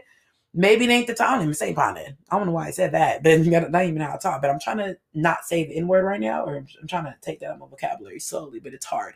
Maybe 0.56 0.84
it 0.84 0.90
ain't 0.90 1.08
the 1.08 1.14
time. 1.14 1.40
Let 1.40 1.48
me 1.48 1.54
say 1.54 1.74
partner. 1.74 2.16
I 2.30 2.36
don't 2.36 2.46
know 2.46 2.52
why 2.52 2.68
I 2.68 2.70
said 2.70 2.92
that, 2.92 3.22
but 3.24 3.40
not 3.70 3.84
even 3.84 4.00
how 4.00 4.12
to 4.12 4.18
talk. 4.18 4.40
But 4.40 4.50
I'm 4.50 4.60
trying 4.60 4.78
to 4.78 4.96
not 5.12 5.44
say 5.44 5.64
the 5.64 5.76
N 5.76 5.88
word 5.88 6.04
right 6.04 6.20
now, 6.20 6.44
or 6.44 6.56
I'm 6.56 6.88
trying 6.88 7.04
to 7.04 7.14
take 7.22 7.40
that 7.40 7.46
out 7.46 7.54
of 7.54 7.60
my 7.60 7.66
vocabulary 7.66 8.20
slowly, 8.20 8.60
but 8.60 8.72
it's 8.72 8.86
hard. 8.86 9.14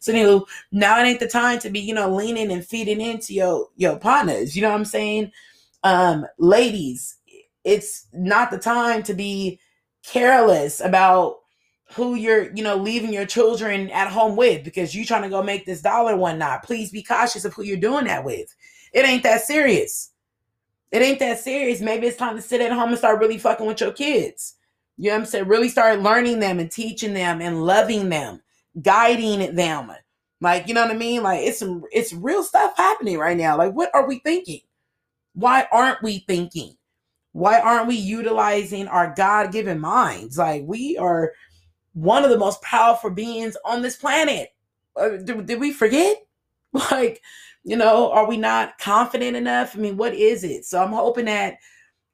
So 0.00 0.46
now 0.72 1.00
it 1.00 1.06
ain't 1.06 1.20
the 1.20 1.28
time 1.28 1.60
to 1.60 1.70
be, 1.70 1.80
you 1.80 1.94
know, 1.94 2.12
leaning 2.12 2.50
and 2.50 2.66
feeding 2.66 3.00
into 3.00 3.34
your 3.34 3.68
your 3.76 3.98
partners. 3.98 4.56
You 4.56 4.62
know 4.62 4.70
what 4.70 4.78
I'm 4.78 4.84
saying? 4.84 5.30
Um, 5.82 6.26
ladies, 6.38 7.16
it's 7.64 8.06
not 8.12 8.50
the 8.50 8.58
time 8.58 9.02
to 9.04 9.14
be 9.14 9.60
careless 10.04 10.80
about 10.80 11.36
who 11.94 12.14
you're, 12.14 12.54
you 12.54 12.62
know, 12.62 12.76
leaving 12.76 13.12
your 13.12 13.26
children 13.26 13.90
at 13.90 14.08
home 14.08 14.36
with 14.36 14.62
because 14.64 14.94
you're 14.94 15.04
trying 15.04 15.22
to 15.22 15.28
go 15.28 15.42
make 15.42 15.66
this 15.66 15.82
dollar 15.82 16.16
one 16.16 16.38
night. 16.38 16.62
Please 16.62 16.90
be 16.90 17.02
cautious 17.02 17.44
of 17.44 17.52
who 17.52 17.62
you're 17.62 17.76
doing 17.76 18.04
that 18.04 18.24
with. 18.24 18.54
It 18.92 19.04
ain't 19.04 19.24
that 19.24 19.42
serious. 19.42 20.12
It 20.92 21.02
ain't 21.02 21.18
that 21.20 21.38
serious. 21.38 21.80
Maybe 21.80 22.06
it's 22.06 22.16
time 22.16 22.36
to 22.36 22.42
sit 22.42 22.60
at 22.60 22.72
home 22.72 22.90
and 22.90 22.98
start 22.98 23.20
really 23.20 23.38
fucking 23.38 23.66
with 23.66 23.80
your 23.80 23.92
kids. 23.92 24.56
You 24.96 25.10
know 25.10 25.16
what 25.16 25.20
I'm 25.20 25.26
saying? 25.26 25.48
Really 25.48 25.68
start 25.68 26.00
learning 26.00 26.40
them 26.40 26.58
and 26.58 26.70
teaching 26.70 27.14
them 27.14 27.40
and 27.40 27.64
loving 27.64 28.08
them, 28.08 28.40
guiding 28.82 29.54
them. 29.54 29.92
Like, 30.40 30.68
you 30.68 30.74
know 30.74 30.82
what 30.82 30.90
I 30.90 30.96
mean? 30.96 31.22
Like 31.22 31.40
it's 31.40 31.58
some 31.58 31.84
it's 31.92 32.12
real 32.12 32.42
stuff 32.42 32.76
happening 32.76 33.18
right 33.18 33.36
now. 33.36 33.56
Like, 33.56 33.72
what 33.72 33.90
are 33.94 34.06
we 34.06 34.18
thinking? 34.20 34.60
Why 35.40 35.66
aren't 35.72 36.02
we 36.02 36.18
thinking? 36.20 36.76
Why 37.32 37.60
aren't 37.60 37.88
we 37.88 37.96
utilizing 37.96 38.88
our 38.88 39.14
God-given 39.16 39.80
minds? 39.80 40.36
Like 40.36 40.64
we 40.66 40.98
are 40.98 41.32
one 41.94 42.24
of 42.24 42.30
the 42.30 42.38
most 42.38 42.60
powerful 42.62 43.10
beings 43.10 43.56
on 43.64 43.80
this 43.80 43.96
planet. 43.96 44.50
Uh, 44.96 45.16
did, 45.16 45.46
did 45.46 45.60
we 45.60 45.72
forget? 45.72 46.16
Like, 46.72 47.20
you 47.64 47.74
know, 47.74 48.12
are 48.12 48.28
we 48.28 48.36
not 48.36 48.78
confident 48.78 49.36
enough? 49.36 49.74
I 49.74 49.80
mean, 49.80 49.96
what 49.96 50.14
is 50.14 50.44
it? 50.44 50.64
So 50.64 50.80
I'm 50.80 50.92
hoping 50.92 51.24
that 51.24 51.56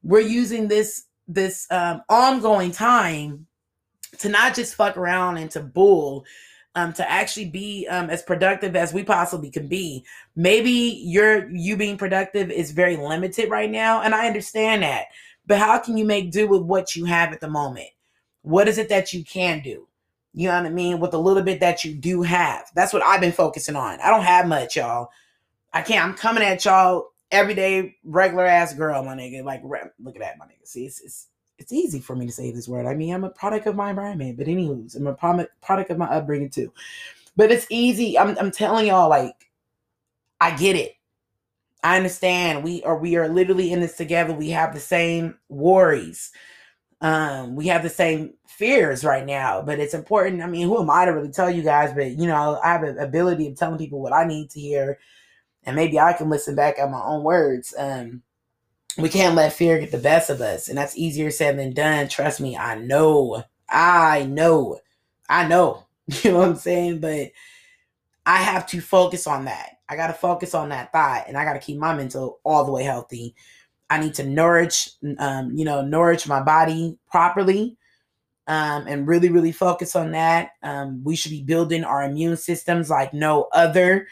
we're 0.02 0.20
using 0.20 0.66
this 0.66 1.04
this 1.28 1.66
um, 1.70 2.00
ongoing 2.08 2.70
time 2.70 3.46
to 4.20 4.30
not 4.30 4.54
just 4.54 4.74
fuck 4.74 4.96
around 4.96 5.36
and 5.36 5.50
to 5.50 5.60
bull, 5.60 6.24
um, 6.76 6.92
to 6.92 7.10
actually 7.10 7.48
be 7.48 7.88
um, 7.88 8.10
as 8.10 8.22
productive 8.22 8.76
as 8.76 8.92
we 8.92 9.02
possibly 9.02 9.50
can 9.50 9.66
be. 9.66 10.04
Maybe 10.36 11.00
your 11.04 11.50
you 11.50 11.76
being 11.76 11.96
productive 11.96 12.50
is 12.50 12.70
very 12.70 12.96
limited 12.96 13.50
right 13.50 13.70
now, 13.70 14.02
and 14.02 14.14
I 14.14 14.26
understand 14.26 14.82
that. 14.82 15.06
But 15.46 15.58
how 15.58 15.78
can 15.78 15.96
you 15.96 16.04
make 16.04 16.30
do 16.30 16.46
with 16.46 16.62
what 16.62 16.94
you 16.94 17.06
have 17.06 17.32
at 17.32 17.40
the 17.40 17.48
moment? 17.48 17.88
What 18.42 18.68
is 18.68 18.78
it 18.78 18.90
that 18.90 19.12
you 19.12 19.24
can 19.24 19.60
do? 19.62 19.88
You 20.34 20.48
know 20.48 20.56
what 20.56 20.66
I 20.66 20.70
mean? 20.70 21.00
With 21.00 21.14
a 21.14 21.18
little 21.18 21.42
bit 21.42 21.60
that 21.60 21.82
you 21.82 21.94
do 21.94 22.20
have. 22.22 22.70
That's 22.74 22.92
what 22.92 23.02
I've 23.02 23.22
been 23.22 23.32
focusing 23.32 23.74
on. 23.74 23.98
I 24.00 24.10
don't 24.10 24.22
have 24.24 24.46
much, 24.46 24.76
y'all. 24.76 25.08
I 25.72 25.80
can't. 25.80 26.04
I'm 26.04 26.14
coming 26.14 26.44
at 26.44 26.64
y'all 26.64 27.08
everyday 27.30 27.96
regular 28.04 28.44
ass 28.44 28.74
girl, 28.74 29.02
my 29.02 29.16
nigga. 29.16 29.42
Like, 29.42 29.62
look 29.64 30.14
at 30.14 30.20
that, 30.20 30.38
my 30.38 30.44
nigga. 30.44 30.66
See, 30.66 30.84
it's, 30.84 31.00
it's 31.00 31.28
it's 31.58 31.72
easy 31.72 32.00
for 32.00 32.14
me 32.14 32.26
to 32.26 32.32
say 32.32 32.50
this 32.50 32.68
word. 32.68 32.86
I 32.86 32.94
mean, 32.94 33.14
I'm 33.14 33.24
a 33.24 33.30
product 33.30 33.66
of 33.66 33.76
my 33.76 33.90
environment, 33.90 34.36
but 34.36 34.46
anywho's, 34.46 34.94
I'm 34.94 35.06
a 35.06 35.14
product 35.14 35.90
of 35.90 35.98
my 35.98 36.06
upbringing 36.06 36.50
too. 36.50 36.72
But 37.36 37.50
it's 37.50 37.66
easy. 37.70 38.18
I'm 38.18 38.36
I'm 38.38 38.50
telling 38.50 38.86
y'all, 38.86 39.10
like, 39.10 39.34
I 40.40 40.56
get 40.56 40.76
it. 40.76 40.94
I 41.82 41.96
understand. 41.96 42.64
We 42.64 42.82
are 42.84 42.98
we 42.98 43.16
are 43.16 43.28
literally 43.28 43.72
in 43.72 43.80
this 43.80 43.96
together. 43.96 44.32
We 44.34 44.50
have 44.50 44.74
the 44.74 44.80
same 44.80 45.38
worries. 45.48 46.32
Um, 47.02 47.56
we 47.56 47.66
have 47.68 47.82
the 47.82 47.90
same 47.90 48.34
fears 48.48 49.04
right 49.04 49.26
now, 49.26 49.62
but 49.62 49.78
it's 49.78 49.94
important. 49.94 50.42
I 50.42 50.46
mean, 50.46 50.66
who 50.66 50.80
am 50.80 50.90
I 50.90 51.04
to 51.04 51.12
really 51.12 51.30
tell 51.30 51.50
you 51.50 51.62
guys? 51.62 51.92
But 51.94 52.12
you 52.12 52.26
know, 52.26 52.58
I 52.62 52.72
have 52.72 52.82
an 52.84 52.98
ability 52.98 53.48
of 53.48 53.56
telling 53.56 53.78
people 53.78 54.00
what 54.00 54.14
I 54.14 54.24
need 54.24 54.50
to 54.50 54.60
hear 54.60 54.98
and 55.66 55.76
maybe 55.76 55.98
I 55.98 56.12
can 56.12 56.30
listen 56.30 56.54
back 56.54 56.78
at 56.78 56.90
my 56.90 57.02
own 57.02 57.24
words. 57.24 57.74
Um, 57.76 58.22
we 58.98 59.08
can't 59.08 59.34
let 59.34 59.52
fear 59.52 59.78
get 59.78 59.90
the 59.90 59.98
best 59.98 60.30
of 60.30 60.40
us, 60.40 60.68
and 60.68 60.76
that's 60.76 60.96
easier 60.96 61.30
said 61.30 61.58
than 61.58 61.72
done. 61.72 62.08
Trust 62.08 62.40
me, 62.40 62.56
I 62.56 62.76
know, 62.76 63.44
I 63.68 64.24
know, 64.24 64.80
I 65.28 65.46
know. 65.46 65.82
You 66.22 66.30
know 66.30 66.38
what 66.38 66.48
I'm 66.50 66.54
saying? 66.54 67.00
But 67.00 67.32
I 68.24 68.36
have 68.36 68.64
to 68.68 68.80
focus 68.80 69.26
on 69.26 69.46
that. 69.46 69.78
I 69.88 69.96
got 69.96 70.06
to 70.06 70.12
focus 70.12 70.54
on 70.54 70.68
that 70.68 70.92
thought, 70.92 71.24
and 71.26 71.36
I 71.36 71.44
got 71.44 71.54
to 71.54 71.58
keep 71.58 71.78
my 71.78 71.94
mental 71.94 72.38
all 72.44 72.64
the 72.64 72.70
way 72.70 72.84
healthy. 72.84 73.34
I 73.90 73.98
need 73.98 74.14
to 74.14 74.24
nourish, 74.24 74.90
um, 75.18 75.52
you 75.52 75.64
know, 75.64 75.82
nourish 75.82 76.26
my 76.26 76.40
body 76.40 76.96
properly. 77.10 77.76
Um, 78.48 78.86
and 78.86 79.08
really, 79.08 79.28
really 79.28 79.50
focus 79.50 79.96
on 79.96 80.12
that. 80.12 80.50
Um, 80.62 81.02
we 81.02 81.16
should 81.16 81.32
be 81.32 81.42
building 81.42 81.82
our 81.82 82.04
immune 82.04 82.36
systems 82.36 82.88
like 82.88 83.12
no 83.12 83.48
other. 83.52 84.06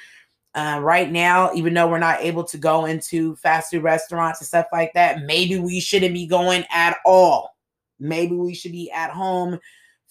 Uh, 0.55 0.79
right 0.81 1.11
now, 1.11 1.53
even 1.53 1.75
though 1.75 1.89
we're 1.89 1.99
not 1.99 2.21
able 2.21 2.45
to 2.45 2.57
go 2.57 2.85
into 2.85 3.35
fast 3.37 3.71
food 3.71 3.83
restaurants 3.83 4.41
and 4.41 4.47
stuff 4.47 4.67
like 4.73 4.93
that, 4.95 5.23
maybe 5.23 5.59
we 5.59 5.81
shouldn't 5.81 6.15
be 6.15 6.27
going 6.27 6.65
at 6.71 6.97
all. 7.05 7.57
Maybe 7.99 8.37
we 8.37 8.55
should 8.55 8.73
be 8.73 8.91
at 8.91 9.11
home 9.11 9.59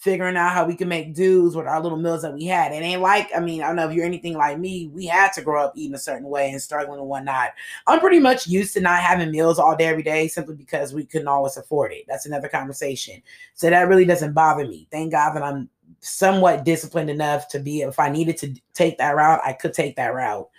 figuring 0.03 0.35
out 0.35 0.51
how 0.51 0.65
we 0.65 0.75
can 0.75 0.89
make 0.89 1.13
dues 1.13 1.55
with 1.55 1.65
our 1.65 1.81
little 1.81 1.97
meals 1.97 2.23
that 2.23 2.33
we 2.33 2.43
had. 2.43 2.73
It 2.73 2.83
ain't 2.83 3.01
like, 3.01 3.29
I 3.33 3.39
mean, 3.39 3.63
I 3.63 3.67
don't 3.67 3.77
know 3.77 3.87
if 3.87 3.95
you're 3.95 4.05
anything 4.05 4.33
like 4.33 4.59
me, 4.59 4.89
we 4.93 5.05
had 5.05 5.31
to 5.33 5.41
grow 5.41 5.63
up 5.63 5.71
eating 5.77 5.95
a 5.95 5.99
certain 5.99 6.27
way 6.27 6.49
and 6.51 6.61
struggling 6.61 6.99
and 6.99 7.07
whatnot. 7.07 7.51
I'm 7.87 8.01
pretty 8.01 8.19
much 8.19 8.45
used 8.45 8.73
to 8.73 8.81
not 8.81 8.99
having 8.99 9.31
meals 9.31 9.59
all 9.59 9.77
day, 9.77 9.85
every 9.85 10.03
day, 10.03 10.27
simply 10.27 10.55
because 10.55 10.93
we 10.93 11.05
couldn't 11.05 11.29
always 11.29 11.55
afford 11.55 11.93
it. 11.93 12.03
That's 12.05 12.25
another 12.25 12.49
conversation. 12.49 13.23
So 13.53 13.69
that 13.69 13.87
really 13.87 14.03
doesn't 14.03 14.33
bother 14.33 14.67
me. 14.67 14.89
Thank 14.91 15.13
God 15.13 15.35
that 15.35 15.43
I'm 15.43 15.69
somewhat 16.03 16.65
disciplined 16.65 17.09
enough 17.09 17.47
to 17.49 17.59
be 17.59 17.81
if 17.81 17.99
I 17.99 18.09
needed 18.09 18.37
to 18.37 18.53
take 18.73 18.97
that 18.97 19.15
route, 19.15 19.41
I 19.43 19.53
could 19.53 19.73
take 19.73 19.95
that 19.95 20.13
route. 20.13 20.49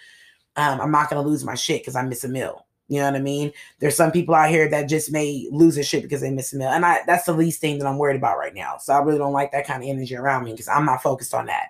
Um, 0.57 0.81
I'm 0.81 0.91
not 0.91 1.11
gonna 1.11 1.27
lose 1.27 1.45
my 1.45 1.55
shit 1.55 1.83
because 1.83 1.97
I 1.97 2.03
miss 2.03 2.25
a 2.25 2.29
meal. 2.29 2.67
You 2.89 3.01
know 3.01 3.07
what 3.07 3.17
I 3.17 3.21
mean? 3.21 3.53
There's 3.79 3.97
some 3.97 4.13
people 4.13 4.35
out 4.35 4.51
here 4.51 4.69
that 4.69 4.89
just 4.89 5.11
may 5.11 5.49
lose 5.51 5.75
their 5.75 5.85
shit 5.85 6.03
because 6.03 6.21
they 6.21 6.31
miss 6.31 6.53
a 6.53 6.57
meal. 6.57 6.69
And 6.69 6.85
I 6.85 7.01
that's 7.07 7.25
the 7.25 7.33
least 7.33 7.61
thing 7.61 7.79
that 7.79 7.87
I'm 7.87 7.99
worried 7.99 8.17
about 8.17 8.39
right 8.39 8.55
now. 8.55 8.77
So 8.79 8.93
I 8.93 8.99
really 8.99 9.19
don't 9.19 9.33
like 9.33 9.53
that 9.53 9.67
kind 9.67 9.83
of 9.83 9.89
energy 9.89 10.17
around 10.17 10.45
me 10.45 10.53
because 10.53 10.69
I'm 10.69 10.85
not 10.85 11.03
focused 11.03 11.35
on 11.35 11.47
that. 11.47 11.69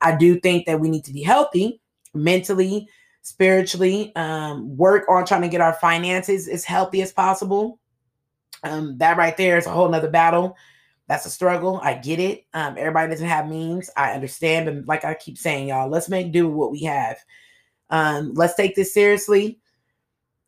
I 0.00 0.16
do 0.16 0.38
think 0.40 0.66
that 0.66 0.80
we 0.80 0.88
need 0.88 1.04
to 1.04 1.12
be 1.12 1.22
healthy 1.22 1.80
mentally, 2.14 2.88
spiritually, 3.22 4.14
um, 4.16 4.76
work 4.76 5.08
on 5.08 5.24
trying 5.24 5.42
to 5.42 5.48
get 5.48 5.60
our 5.60 5.74
finances 5.74 6.48
as 6.48 6.64
healthy 6.64 7.02
as 7.02 7.12
possible. 7.12 7.78
Um, 8.62 8.98
that 8.98 9.16
right 9.16 9.36
there 9.36 9.56
is 9.56 9.66
a 9.66 9.70
whole 9.70 9.88
nother 9.88 10.10
battle 10.10 10.56
that's 11.10 11.26
a 11.26 11.30
struggle. 11.30 11.80
I 11.82 11.94
get 11.94 12.20
it. 12.20 12.46
Um, 12.54 12.76
everybody 12.78 13.10
doesn't 13.10 13.26
have 13.26 13.48
means. 13.48 13.90
I 13.96 14.12
understand. 14.12 14.66
But 14.66 14.86
like 14.86 15.04
I 15.04 15.14
keep 15.14 15.36
saying, 15.36 15.66
y'all, 15.66 15.88
let's 15.88 16.08
make 16.08 16.30
do 16.30 16.46
with 16.46 16.54
what 16.54 16.70
we 16.70 16.84
have. 16.84 17.18
Um, 17.90 18.32
let's 18.34 18.54
take 18.54 18.76
this 18.76 18.94
seriously. 18.94 19.58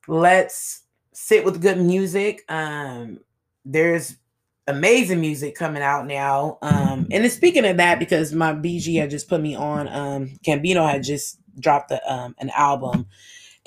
Let's 0.06 0.84
sit 1.12 1.44
with 1.44 1.60
good 1.60 1.78
music. 1.78 2.44
Um, 2.48 3.18
there's 3.64 4.18
amazing 4.68 5.20
music 5.20 5.56
coming 5.56 5.82
out 5.82 6.06
now. 6.06 6.58
Um, 6.62 7.08
and 7.10 7.24
then 7.24 7.30
speaking 7.30 7.64
of 7.64 7.78
that, 7.78 7.98
because 7.98 8.32
my 8.32 8.52
BG 8.52 9.00
had 9.00 9.10
just 9.10 9.28
put 9.28 9.40
me 9.40 9.56
on, 9.56 9.88
um, 9.88 10.38
Gambino 10.46 10.88
had 10.88 11.02
just 11.02 11.40
dropped 11.58 11.92
um, 12.06 12.36
an 12.38 12.50
album 12.50 13.06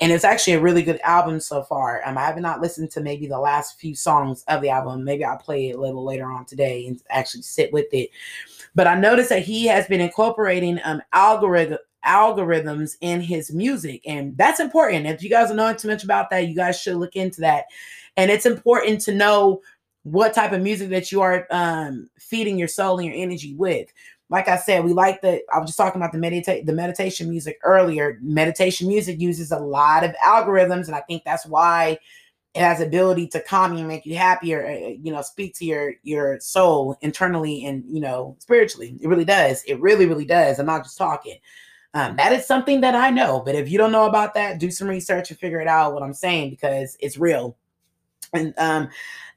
and 0.00 0.12
it's 0.12 0.24
actually 0.24 0.54
a 0.54 0.60
really 0.60 0.82
good 0.82 1.00
album 1.02 1.40
so 1.40 1.62
far. 1.62 2.02
Um, 2.04 2.18
I 2.18 2.22
have 2.22 2.36
not 2.38 2.60
listened 2.60 2.90
to 2.92 3.00
maybe 3.00 3.26
the 3.26 3.38
last 3.38 3.78
few 3.80 3.94
songs 3.94 4.44
of 4.48 4.60
the 4.60 4.68
album. 4.68 5.04
Maybe 5.04 5.24
I'll 5.24 5.38
play 5.38 5.70
it 5.70 5.76
a 5.76 5.80
little 5.80 6.04
later 6.04 6.30
on 6.30 6.44
today 6.44 6.86
and 6.86 7.00
actually 7.08 7.42
sit 7.42 7.72
with 7.72 7.86
it. 7.92 8.10
But 8.74 8.86
I 8.86 8.98
noticed 8.98 9.30
that 9.30 9.42
he 9.44 9.66
has 9.66 9.86
been 9.86 10.00
incorporating 10.00 10.80
um 10.84 11.02
algorithm 11.12 11.78
algorithms 12.04 12.96
in 13.00 13.20
his 13.20 13.52
music, 13.52 14.02
and 14.06 14.36
that's 14.36 14.60
important. 14.60 15.06
If 15.06 15.22
you 15.22 15.30
guys 15.30 15.48
don't 15.48 15.56
know 15.56 15.74
too 15.74 15.88
much 15.88 16.04
about 16.04 16.30
that, 16.30 16.46
you 16.46 16.54
guys 16.54 16.80
should 16.80 16.96
look 16.96 17.16
into 17.16 17.40
that. 17.40 17.64
And 18.16 18.30
it's 18.30 18.46
important 18.46 19.00
to 19.02 19.14
know 19.14 19.60
what 20.04 20.32
type 20.32 20.52
of 20.52 20.62
music 20.62 20.88
that 20.90 21.10
you 21.10 21.20
are 21.20 21.48
um, 21.50 22.08
feeding 22.16 22.56
your 22.56 22.68
soul 22.68 22.98
and 22.98 23.08
your 23.08 23.16
energy 23.16 23.56
with 23.56 23.92
like 24.28 24.48
I 24.48 24.56
said, 24.56 24.84
we 24.84 24.92
like 24.92 25.20
the 25.22 25.40
I 25.52 25.58
was 25.58 25.68
just 25.68 25.78
talking 25.78 26.00
about 26.00 26.12
the 26.12 26.18
meditate 26.18 26.66
the 26.66 26.72
meditation 26.72 27.30
music 27.30 27.58
earlier. 27.62 28.18
Meditation 28.22 28.88
music 28.88 29.20
uses 29.20 29.52
a 29.52 29.58
lot 29.58 30.04
of 30.04 30.14
algorithms, 30.24 30.86
and 30.86 30.96
I 30.96 31.00
think 31.00 31.22
that's 31.24 31.46
why 31.46 31.98
it 32.54 32.60
has 32.60 32.80
ability 32.80 33.28
to 33.28 33.40
calm 33.40 33.76
you 33.76 33.84
make 33.84 34.06
you 34.06 34.16
happier, 34.16 34.66
uh, 34.66 34.86
uh, 34.86 34.94
you 35.00 35.12
know, 35.12 35.22
speak 35.22 35.54
to 35.56 35.64
your 35.64 35.94
your 36.02 36.40
soul 36.40 36.96
internally 37.02 37.64
and 37.66 37.84
you 37.86 38.00
know 38.00 38.36
spiritually. 38.40 38.96
It 39.00 39.08
really 39.08 39.24
does. 39.24 39.62
It 39.64 39.80
really, 39.80 40.06
really 40.06 40.24
does. 40.24 40.58
I'm 40.58 40.66
not 40.66 40.82
just 40.82 40.98
talking. 40.98 41.38
Um, 41.94 42.16
that 42.16 42.32
is 42.32 42.46
something 42.46 42.80
that 42.82 42.94
I 42.94 43.10
know, 43.10 43.40
but 43.44 43.54
if 43.54 43.70
you 43.70 43.78
don't 43.78 43.92
know 43.92 44.06
about 44.06 44.34
that, 44.34 44.58
do 44.58 44.70
some 44.70 44.88
research 44.88 45.30
and 45.30 45.38
figure 45.38 45.60
it 45.60 45.68
out 45.68 45.94
what 45.94 46.02
I'm 46.02 46.12
saying 46.12 46.50
because 46.50 46.96
it's 47.00 47.16
real. 47.16 47.56
And 48.32 48.52
um, 48.58 48.88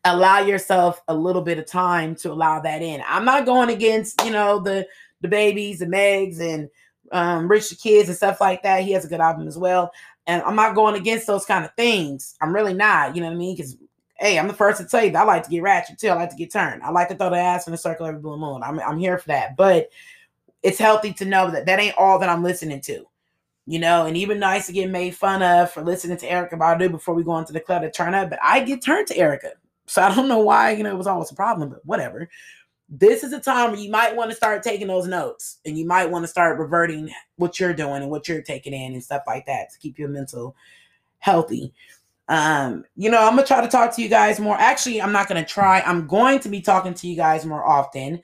allow 0.05 0.39
yourself 0.39 1.01
a 1.07 1.13
little 1.15 1.41
bit 1.41 1.59
of 1.59 1.65
time 1.65 2.15
to 2.15 2.31
allow 2.31 2.59
that 2.61 2.81
in. 2.81 3.03
I'm 3.07 3.25
not 3.25 3.45
going 3.45 3.69
against, 3.69 4.23
you 4.23 4.31
know, 4.31 4.59
the 4.59 4.87
the 5.21 5.27
babies, 5.27 5.81
and 5.81 5.93
Megs, 5.93 6.39
and 6.39 6.69
um, 7.11 7.49
Rich 7.49 7.77
Kids 7.81 8.07
and 8.07 8.17
stuff 8.17 8.39
like 8.39 8.63
that. 8.63 8.83
He 8.83 8.91
has 8.93 9.05
a 9.05 9.09
good 9.09 9.19
album 9.19 9.47
as 9.47 9.57
well. 9.57 9.91
And 10.27 10.41
I'm 10.43 10.55
not 10.55 10.75
going 10.75 10.95
against 10.95 11.27
those 11.27 11.45
kind 11.45 11.65
of 11.65 11.73
things. 11.75 12.35
I'm 12.41 12.53
really 12.53 12.73
not, 12.73 13.15
you 13.15 13.21
know 13.21 13.27
what 13.27 13.33
I 13.33 13.37
mean? 13.37 13.55
Because 13.55 13.77
hey, 14.19 14.37
I'm 14.37 14.47
the 14.47 14.53
first 14.53 14.79
to 14.79 14.87
tell 14.87 15.03
you 15.03 15.11
that 15.11 15.21
I 15.21 15.25
like 15.25 15.43
to 15.43 15.49
get 15.49 15.63
ratchet 15.63 15.97
too. 15.97 16.09
I 16.09 16.13
like 16.13 16.29
to 16.29 16.35
get 16.35 16.51
turned. 16.51 16.83
I 16.83 16.91
like 16.91 17.07
to 17.09 17.15
throw 17.15 17.29
the 17.29 17.37
ass 17.37 17.67
in 17.67 17.73
a 17.73 17.77
circle 17.77 18.05
every 18.05 18.19
blue 18.19 18.37
moon. 18.37 18.61
I'm, 18.63 18.79
I'm 18.81 18.99
here 18.99 19.17
for 19.17 19.29
that. 19.29 19.55
But 19.55 19.89
it's 20.61 20.77
healthy 20.77 21.13
to 21.13 21.25
know 21.25 21.49
that 21.51 21.65
that 21.65 21.79
ain't 21.79 21.97
all 21.97 22.19
that 22.19 22.29
I'm 22.29 22.43
listening 22.43 22.81
to. 22.81 23.05
You 23.65 23.79
know, 23.79 24.07
and 24.07 24.17
even 24.17 24.39
nice 24.39 24.65
to 24.65 24.73
get 24.73 24.89
made 24.89 25.15
fun 25.15 25.43
of 25.43 25.71
for 25.71 25.83
listening 25.83 26.17
to 26.17 26.27
Erykah 26.27 26.53
Badu 26.53 26.91
before 26.91 27.13
we 27.13 27.23
go 27.23 27.37
into 27.37 27.53
the 27.53 27.59
club 27.59 27.83
to 27.83 27.91
turn 27.91 28.15
up. 28.15 28.31
But 28.31 28.39
I 28.43 28.61
get 28.61 28.81
turned 28.81 29.07
to 29.07 29.15
Erykah. 29.15 29.53
So 29.89 30.01
I 30.01 30.13
don't 30.13 30.27
know 30.27 30.39
why, 30.39 30.71
you 30.71 30.83
know, 30.83 30.91
it 30.91 30.97
was 30.97 31.07
always 31.07 31.31
a 31.31 31.35
problem, 31.35 31.69
but 31.69 31.85
whatever. 31.85 32.29
This 32.89 33.23
is 33.23 33.33
a 33.33 33.39
time 33.39 33.71
where 33.71 33.79
you 33.79 33.91
might 33.91 34.15
want 34.15 34.29
to 34.31 34.35
start 34.35 34.63
taking 34.63 34.87
those 34.87 35.07
notes 35.07 35.57
and 35.65 35.77
you 35.77 35.85
might 35.85 36.09
want 36.09 36.23
to 36.23 36.27
start 36.27 36.59
reverting 36.59 37.09
what 37.37 37.59
you're 37.59 37.73
doing 37.73 38.01
and 38.01 38.09
what 38.09 38.27
you're 38.27 38.41
taking 38.41 38.73
in 38.73 38.93
and 38.93 39.03
stuff 39.03 39.23
like 39.27 39.45
that 39.45 39.71
to 39.71 39.79
keep 39.79 39.99
your 39.99 40.09
mental 40.09 40.55
healthy. 41.19 41.73
Um, 42.27 42.85
you 42.95 43.09
know, 43.09 43.19
I'm 43.21 43.35
gonna 43.35 43.45
try 43.45 43.61
to 43.61 43.67
talk 43.67 43.95
to 43.95 44.01
you 44.01 44.09
guys 44.09 44.39
more. 44.39 44.55
Actually, 44.57 45.01
I'm 45.01 45.11
not 45.11 45.27
gonna 45.27 45.45
try, 45.45 45.81
I'm 45.81 46.07
going 46.07 46.39
to 46.41 46.49
be 46.49 46.61
talking 46.61 46.93
to 46.93 47.07
you 47.07 47.15
guys 47.15 47.45
more 47.45 47.65
often. 47.65 48.21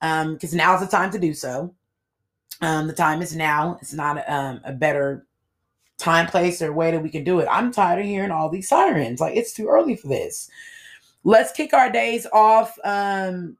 um 0.00 0.34
because 0.34 0.54
now's 0.54 0.80
the 0.80 0.86
time 0.86 1.10
to 1.10 1.18
do 1.18 1.34
so 1.34 1.74
um 2.60 2.86
the 2.86 2.92
time 2.92 3.20
is 3.20 3.34
now 3.34 3.76
it's 3.82 3.92
not 3.92 4.22
um, 4.30 4.60
a 4.64 4.72
better 4.72 5.26
time 5.96 6.26
place 6.26 6.62
or 6.62 6.72
way 6.72 6.92
that 6.92 7.02
we 7.02 7.10
can 7.10 7.24
do 7.24 7.40
it 7.40 7.48
i'm 7.50 7.72
tired 7.72 7.98
of 8.00 8.06
hearing 8.06 8.30
all 8.30 8.48
these 8.48 8.68
sirens 8.68 9.20
like 9.20 9.36
it's 9.36 9.52
too 9.52 9.66
early 9.66 9.96
for 9.96 10.06
this 10.08 10.48
let's 11.28 11.52
kick 11.52 11.74
our 11.74 11.90
days 11.90 12.26
off 12.32 12.78
um 12.84 13.54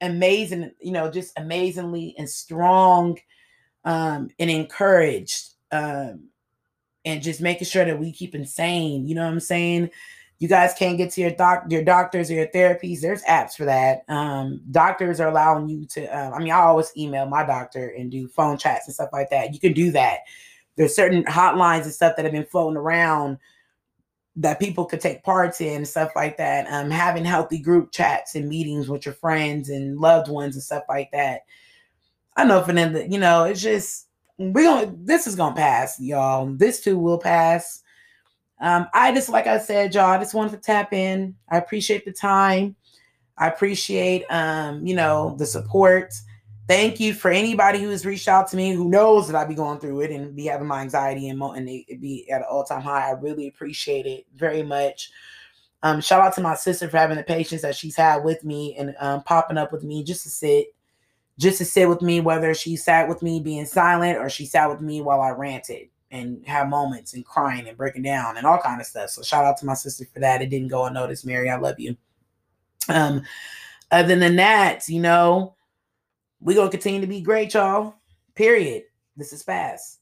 amazing 0.00 0.72
you 0.80 0.90
know 0.90 1.08
just 1.08 1.32
amazingly 1.38 2.12
and 2.18 2.28
strong 2.28 3.16
um 3.84 4.28
and 4.40 4.50
encouraged 4.50 5.50
um 5.70 6.24
and 7.04 7.22
just 7.22 7.40
making 7.40 7.68
sure 7.68 7.84
that 7.84 8.00
we 8.00 8.10
keep 8.10 8.34
insane 8.34 9.06
you 9.06 9.14
know 9.14 9.22
what 9.22 9.32
i'm 9.32 9.40
saying? 9.40 9.88
You 10.40 10.48
guys 10.48 10.74
can't 10.76 10.98
get 10.98 11.12
to 11.12 11.20
your 11.20 11.30
doc 11.30 11.66
your 11.68 11.84
doctors 11.84 12.30
or 12.30 12.34
your 12.34 12.48
therapies 12.48 13.00
there's 13.00 13.22
apps 13.22 13.54
for 13.54 13.64
that 13.64 14.02
um, 14.08 14.60
doctors 14.72 15.20
are 15.20 15.28
allowing 15.28 15.68
you 15.68 15.86
to 15.86 16.06
uh, 16.06 16.32
i 16.32 16.40
mean 16.40 16.50
i 16.50 16.58
always 16.58 16.92
email 16.96 17.26
my 17.26 17.44
doctor 17.44 17.90
and 17.90 18.10
do 18.10 18.26
phone 18.26 18.58
chats 18.58 18.88
and 18.88 18.94
stuff 18.94 19.10
like 19.12 19.30
that 19.30 19.54
you 19.54 19.60
can 19.60 19.72
do 19.72 19.92
that. 19.92 20.18
There's 20.76 20.96
certain 20.96 21.22
hotlines 21.26 21.84
and 21.84 21.92
stuff 21.92 22.16
that 22.16 22.24
have 22.24 22.32
been 22.32 22.44
floating 22.44 22.76
around 22.76 23.38
that 24.36 24.58
people 24.58 24.84
could 24.84 25.00
take 25.00 25.22
parts 25.22 25.60
in 25.60 25.84
stuff 25.84 26.10
like 26.16 26.36
that 26.36 26.66
um, 26.72 26.90
having 26.90 27.24
healthy 27.24 27.58
group 27.58 27.92
chats 27.92 28.34
and 28.34 28.48
meetings 28.48 28.88
with 28.88 29.06
your 29.06 29.14
friends 29.14 29.68
and 29.68 29.98
loved 29.98 30.28
ones 30.28 30.56
and 30.56 30.62
stuff 30.62 30.82
like 30.88 31.10
that 31.12 31.42
i 32.36 32.44
know 32.44 32.62
for 32.62 32.72
them 32.72 32.96
you 33.10 33.18
know 33.18 33.44
it's 33.44 33.62
just 33.62 34.08
we're 34.38 34.64
gonna 34.64 34.92
this 34.98 35.26
is 35.26 35.36
gonna 35.36 35.54
pass 35.54 36.00
y'all 36.00 36.46
this 36.46 36.80
too 36.80 36.98
will 36.98 37.18
pass 37.18 37.84
um, 38.60 38.86
I 38.94 39.12
just, 39.12 39.28
like 39.28 39.46
I 39.46 39.58
said, 39.58 39.94
y'all, 39.94 40.06
I 40.06 40.18
just 40.18 40.34
wanted 40.34 40.52
to 40.52 40.58
tap 40.58 40.92
in. 40.92 41.34
I 41.50 41.58
appreciate 41.58 42.04
the 42.04 42.12
time. 42.12 42.76
I 43.36 43.48
appreciate, 43.48 44.24
um, 44.30 44.86
you 44.86 44.94
know, 44.94 45.34
the 45.38 45.46
support. 45.46 46.14
Thank 46.66 46.98
you 46.98 47.12
for 47.12 47.30
anybody 47.30 47.80
who 47.80 47.90
has 47.90 48.06
reached 48.06 48.26
out 48.26 48.48
to 48.48 48.56
me 48.56 48.72
who 48.72 48.88
knows 48.88 49.26
that 49.28 49.36
I 49.36 49.44
be 49.44 49.54
going 49.54 49.78
through 49.78 50.00
it 50.00 50.10
and 50.10 50.34
be 50.34 50.46
having 50.46 50.66
my 50.66 50.80
anxiety 50.80 51.28
and, 51.28 51.40
and 51.42 51.68
it 51.68 52.00
be 52.00 52.30
at 52.30 52.40
an 52.40 52.46
all 52.50 52.64
time 52.64 52.80
high. 52.80 53.08
I 53.08 53.12
really 53.12 53.48
appreciate 53.48 54.06
it 54.06 54.26
very 54.34 54.62
much. 54.62 55.10
Um, 55.82 56.00
shout 56.00 56.22
out 56.22 56.34
to 56.36 56.40
my 56.40 56.54
sister 56.54 56.88
for 56.88 56.96
having 56.96 57.18
the 57.18 57.22
patience 57.22 57.60
that 57.60 57.76
she's 57.76 57.96
had 57.96 58.24
with 58.24 58.42
me 58.44 58.74
and 58.78 58.94
um, 58.98 59.22
popping 59.24 59.58
up 59.58 59.72
with 59.72 59.84
me 59.84 60.02
just 60.02 60.22
to 60.22 60.30
sit, 60.30 60.68
just 61.38 61.58
to 61.58 61.66
sit 61.66 61.86
with 61.86 62.00
me, 62.00 62.20
whether 62.20 62.54
she 62.54 62.76
sat 62.76 63.06
with 63.06 63.20
me 63.20 63.40
being 63.40 63.66
silent 63.66 64.16
or 64.16 64.30
she 64.30 64.46
sat 64.46 64.70
with 64.70 64.80
me 64.80 65.02
while 65.02 65.20
I 65.20 65.30
ranted 65.30 65.88
and 66.10 66.42
have 66.46 66.70
moments 66.70 67.12
and 67.12 67.26
crying 67.26 67.68
and 67.68 67.76
breaking 67.76 68.02
down 68.02 68.38
and 68.38 68.46
all 68.46 68.58
kind 68.58 68.80
of 68.80 68.86
stuff. 68.86 69.10
So 69.10 69.20
shout 69.20 69.44
out 69.44 69.58
to 69.58 69.66
my 69.66 69.74
sister 69.74 70.06
for 70.10 70.20
that. 70.20 70.40
It 70.40 70.48
didn't 70.48 70.68
go 70.68 70.86
unnoticed, 70.86 71.26
Mary. 71.26 71.50
I 71.50 71.56
love 71.56 71.78
you. 71.78 71.94
Um, 72.88 73.22
other 73.90 74.16
than 74.16 74.36
that, 74.36 74.88
you 74.88 75.00
know, 75.00 75.53
we're 76.44 76.54
gonna 76.54 76.70
continue 76.70 77.00
to 77.00 77.06
be 77.06 77.22
great, 77.22 77.54
y'all. 77.54 77.94
Period. 78.34 78.84
This 79.16 79.32
is 79.32 79.42
fast. 79.42 79.98